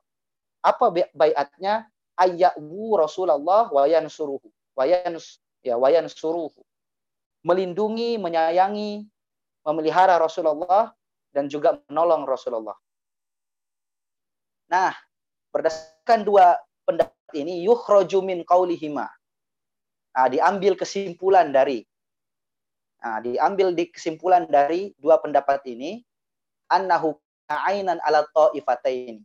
Apa 0.66 0.90
baiatnya? 1.14 1.88
Ayyawu 2.14 2.94
Rasulullah 3.02 3.74
wayan 3.74 4.06
suruhu. 4.06 4.46
Wayan 4.78 5.18
ya 5.66 5.82
wayan 5.82 6.06
suruhu. 6.06 6.62
Melindungi, 7.42 8.22
menyayangi, 8.22 9.10
memelihara 9.66 10.22
Rasulullah 10.22 10.94
dan 11.34 11.50
juga 11.50 11.82
menolong 11.90 12.24
Rasulullah. 12.30 12.78
Nah, 14.72 14.96
berdasarkan 15.52 16.24
dua 16.28 16.60
pendapat 16.88 17.32
ini 17.36 17.64
yukhraju 17.68 18.20
min 18.24 18.46
qaulihima. 18.48 19.08
Nah, 20.14 20.28
diambil 20.30 20.78
kesimpulan 20.78 21.50
dari 21.50 21.84
Nah, 23.04 23.20
diambil 23.20 23.76
di 23.76 23.92
kesimpulan 23.92 24.48
dari 24.48 24.96
dua 24.96 25.20
pendapat 25.20 25.60
ini 25.68 26.00
annahu 26.72 27.20
ainan 27.52 28.00
ala 28.00 28.24
ta'ifataini. 28.32 29.20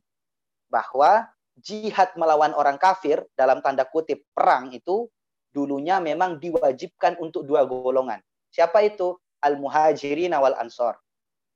Bahwa 0.67 1.31
jihad 1.63 2.11
melawan 2.19 2.51
orang 2.59 2.75
kafir 2.75 3.23
dalam 3.39 3.63
tanda 3.63 3.87
kutip 3.87 4.27
perang 4.35 4.75
itu 4.75 5.07
dulunya 5.55 6.03
memang 6.03 6.43
diwajibkan 6.43 7.23
untuk 7.23 7.47
dua 7.47 7.63
golongan. 7.71 8.19
Siapa 8.51 8.83
itu? 8.83 9.15
Al-muhajirin 9.47 10.35
wal 10.35 10.59
ansor. 10.59 10.99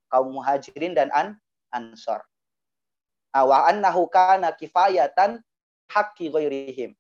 Kaum 0.06 0.30
muhajirin 0.30 0.94
dan 0.94 1.10
an 1.10 1.34
ansor. 1.74 2.22
Nah, 3.32 3.48
wa 3.48 3.64
annahu 3.64 4.04
kana 4.12 4.52
kifayatan 4.52 5.40
haqqi 5.88 6.28
ghairihim. 6.28 6.92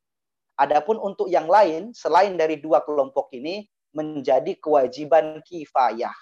Adapun 0.56 0.96
untuk 0.96 1.28
yang 1.28 1.44
lain 1.44 1.92
selain 1.92 2.36
dari 2.40 2.56
dua 2.56 2.80
kelompok 2.80 3.28
ini 3.36 3.68
menjadi 3.92 4.56
kewajiban 4.56 5.44
kifayah. 5.44 6.16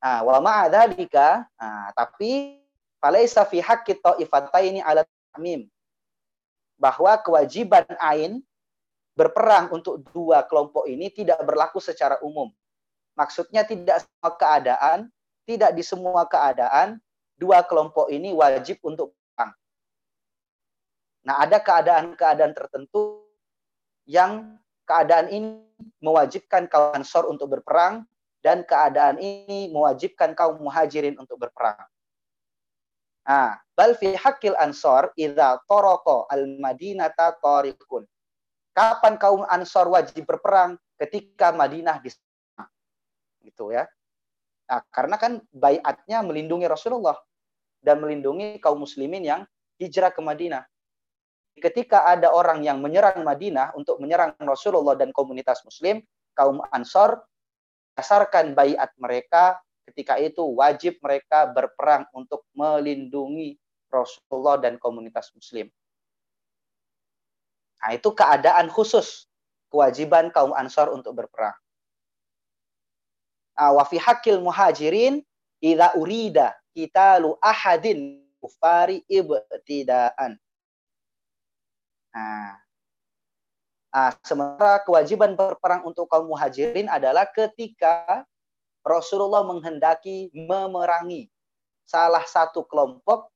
Nah, 0.00 0.24
wa 0.24 0.40
ma'adzalika, 0.40 1.44
nah, 1.60 1.92
tapi 1.92 2.60
falaisa 3.00 3.44
fi 3.44 3.60
haqqi 3.60 4.00
ta'ifataini 4.00 4.80
ala 4.80 5.04
tamim. 5.36 5.68
Bahwa 6.80 7.16
kewajiban 7.20 7.84
ain 8.00 8.40
berperang 9.16 9.72
untuk 9.72 10.04
dua 10.12 10.44
kelompok 10.44 10.88
ini 10.88 11.08
tidak 11.12 11.40
berlaku 11.44 11.80
secara 11.80 12.20
umum. 12.20 12.52
Maksudnya 13.16 13.64
tidak 13.64 14.04
semua 14.04 14.30
keadaan, 14.36 14.98
tidak 15.48 15.72
di 15.72 15.80
semua 15.80 16.28
keadaan 16.28 17.00
dua 17.36 17.62
kelompok 17.64 18.08
ini 18.08 18.32
wajib 18.32 18.80
untuk 18.82 19.12
perang. 19.32 19.52
Nah, 21.24 21.44
ada 21.44 21.60
keadaan-keadaan 21.60 22.52
tertentu 22.56 23.24
yang 24.08 24.56
keadaan 24.88 25.28
ini 25.28 25.62
mewajibkan 26.00 26.70
kaum 26.70 26.96
Ansor 26.96 27.28
untuk 27.28 27.58
berperang 27.58 28.08
dan 28.40 28.62
keadaan 28.62 29.18
ini 29.18 29.68
mewajibkan 29.74 30.32
kaum 30.32 30.62
Muhajirin 30.62 31.18
untuk 31.18 31.36
berperang. 31.36 31.82
Nah, 33.26 33.58
bal 33.74 33.98
fi 33.98 34.14
haqqil 34.14 34.54
Ansor 34.54 35.10
idza 35.18 35.58
taraka 35.66 36.30
al-Madinata 36.30 37.34
tariqun. 37.42 38.06
Kapan 38.70 39.18
kaum 39.18 39.42
Ansor 39.50 39.90
wajib 39.90 40.22
berperang? 40.24 40.78
Ketika 40.94 41.50
Madinah 41.50 41.98
diserang. 41.98 42.70
Gitu 43.42 43.74
ya. 43.74 43.90
Nah, 44.66 44.82
karena 44.90 45.16
kan 45.16 45.32
bayatnya 45.54 46.26
melindungi 46.26 46.66
Rasulullah 46.66 47.14
dan 47.82 48.02
melindungi 48.02 48.58
kaum 48.58 48.82
muslimin 48.82 49.22
yang 49.22 49.40
hijrah 49.78 50.10
ke 50.10 50.18
Madinah 50.18 50.66
ketika 51.56 52.04
ada 52.04 52.32
orang 52.32 52.60
yang 52.60 52.84
menyerang 52.84 53.24
Madinah 53.24 53.72
untuk 53.76 53.96
menyerang 54.00 54.36
Rasulullah 54.44 54.92
dan 54.92 55.08
komunitas 55.12 55.64
muslim, 55.64 56.04
kaum 56.36 56.60
Ansor 56.68 57.24
berdasarkan 57.96 58.52
bayat 58.52 58.92
mereka 59.00 59.56
ketika 59.88 60.20
itu 60.20 60.44
wajib 60.44 61.00
mereka 61.00 61.48
berperang 61.48 62.04
untuk 62.12 62.44
melindungi 62.52 63.56
Rasulullah 63.88 64.60
dan 64.60 64.76
komunitas 64.76 65.32
muslim. 65.32 65.72
Nah, 67.80 67.90
itu 67.96 68.10
keadaan 68.12 68.68
khusus 68.68 69.30
kewajiban 69.72 70.28
kaum 70.28 70.52
Ansor 70.52 70.92
untuk 70.92 71.16
berperang. 71.16 71.56
Nah, 73.56 73.72
wa 73.72 73.84
fi 73.88 73.96
hakil 73.96 74.44
muhajirin 74.44 75.24
idza 75.64 75.96
urida 75.96 76.52
qitalu 76.76 77.32
ahadin 77.40 78.20
kufari 78.36 79.00
ibtidaan 79.08 80.36
Nah, 82.16 82.56
nah, 83.92 84.10
sementara 84.24 84.80
kewajiban 84.80 85.36
berperang 85.36 85.84
untuk 85.84 86.08
kaum 86.08 86.32
muhajirin 86.32 86.88
adalah 86.88 87.28
ketika 87.28 88.24
Rasulullah 88.80 89.44
menghendaki 89.44 90.32
memerangi 90.32 91.28
salah 91.84 92.24
satu 92.24 92.64
kelompok 92.64 93.28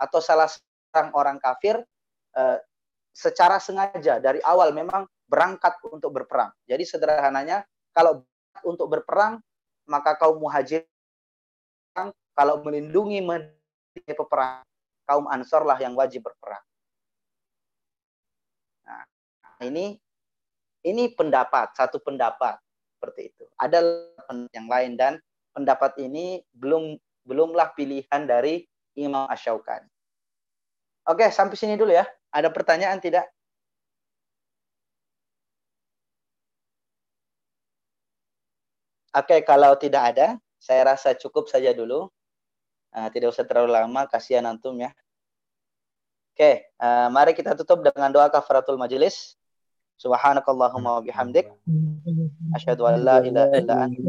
atau 0.00 0.24
salah 0.24 0.48
seorang 0.48 1.12
orang 1.12 1.36
kafir 1.36 1.84
eh, 2.32 2.58
secara 3.12 3.60
sengaja 3.60 4.16
dari 4.24 4.40
awal 4.40 4.72
memang 4.72 5.04
berangkat 5.28 5.76
untuk 5.92 6.16
berperang. 6.16 6.48
Jadi 6.64 6.88
sederhananya 6.88 7.60
kalau 7.92 8.24
untuk 8.66 8.90
berperang 8.90 9.42
maka 9.88 10.14
kaum 10.14 10.38
muhajir 10.38 10.84
kalau 12.38 12.62
melindungi 12.62 13.18
peperang 14.06 14.62
kaum 15.08 15.26
ansor 15.26 15.66
lah 15.66 15.80
yang 15.80 15.96
wajib 15.98 16.22
berperang. 16.22 16.62
ini 19.58 19.98
ini 20.86 21.10
pendapat 21.10 21.74
satu 21.74 21.98
pendapat 21.98 22.62
seperti 22.94 23.34
itu. 23.34 23.44
Ada 23.58 23.82
yang 24.54 24.70
lain 24.70 24.94
dan 24.94 25.18
pendapat 25.50 25.98
ini 25.98 26.46
belum 26.54 26.94
belumlah 27.26 27.74
pilihan 27.74 28.22
dari 28.22 28.62
Imam 28.94 29.26
Asyaukan. 29.26 29.82
Oke, 31.10 31.26
sampai 31.34 31.58
sini 31.58 31.74
dulu 31.74 31.90
ya. 31.90 32.06
Ada 32.30 32.52
pertanyaan 32.54 33.02
tidak? 33.02 33.26
Oke, 39.16 39.40
kalau 39.40 39.72
tidak 39.80 40.14
ada, 40.14 40.36
saya 40.60 40.92
rasa 40.92 41.16
cukup 41.16 41.48
saja 41.48 41.72
dulu. 41.72 42.12
Uh, 42.92 43.08
tidak 43.12 43.32
usah 43.32 43.44
terlalu 43.44 43.72
lama, 43.76 44.04
kasihan 44.08 44.44
antum 44.48 44.76
ya. 44.76 44.92
Oke, 46.36 46.68
uh, 46.78 47.08
mari 47.08 47.32
kita 47.32 47.56
tutup 47.56 47.82
dengan 47.82 48.12
doa 48.12 48.28
kafaratul 48.28 48.76
majelis. 48.76 49.34
Subhanakallahumma 49.98 51.00
wa 51.00 51.02
bihamdik. 51.02 51.50
Asyhadu 52.54 52.86
an 52.86 53.02
la 53.02 53.16
ilaha 53.26 53.54
illa 53.58 53.74
anta 53.82 53.96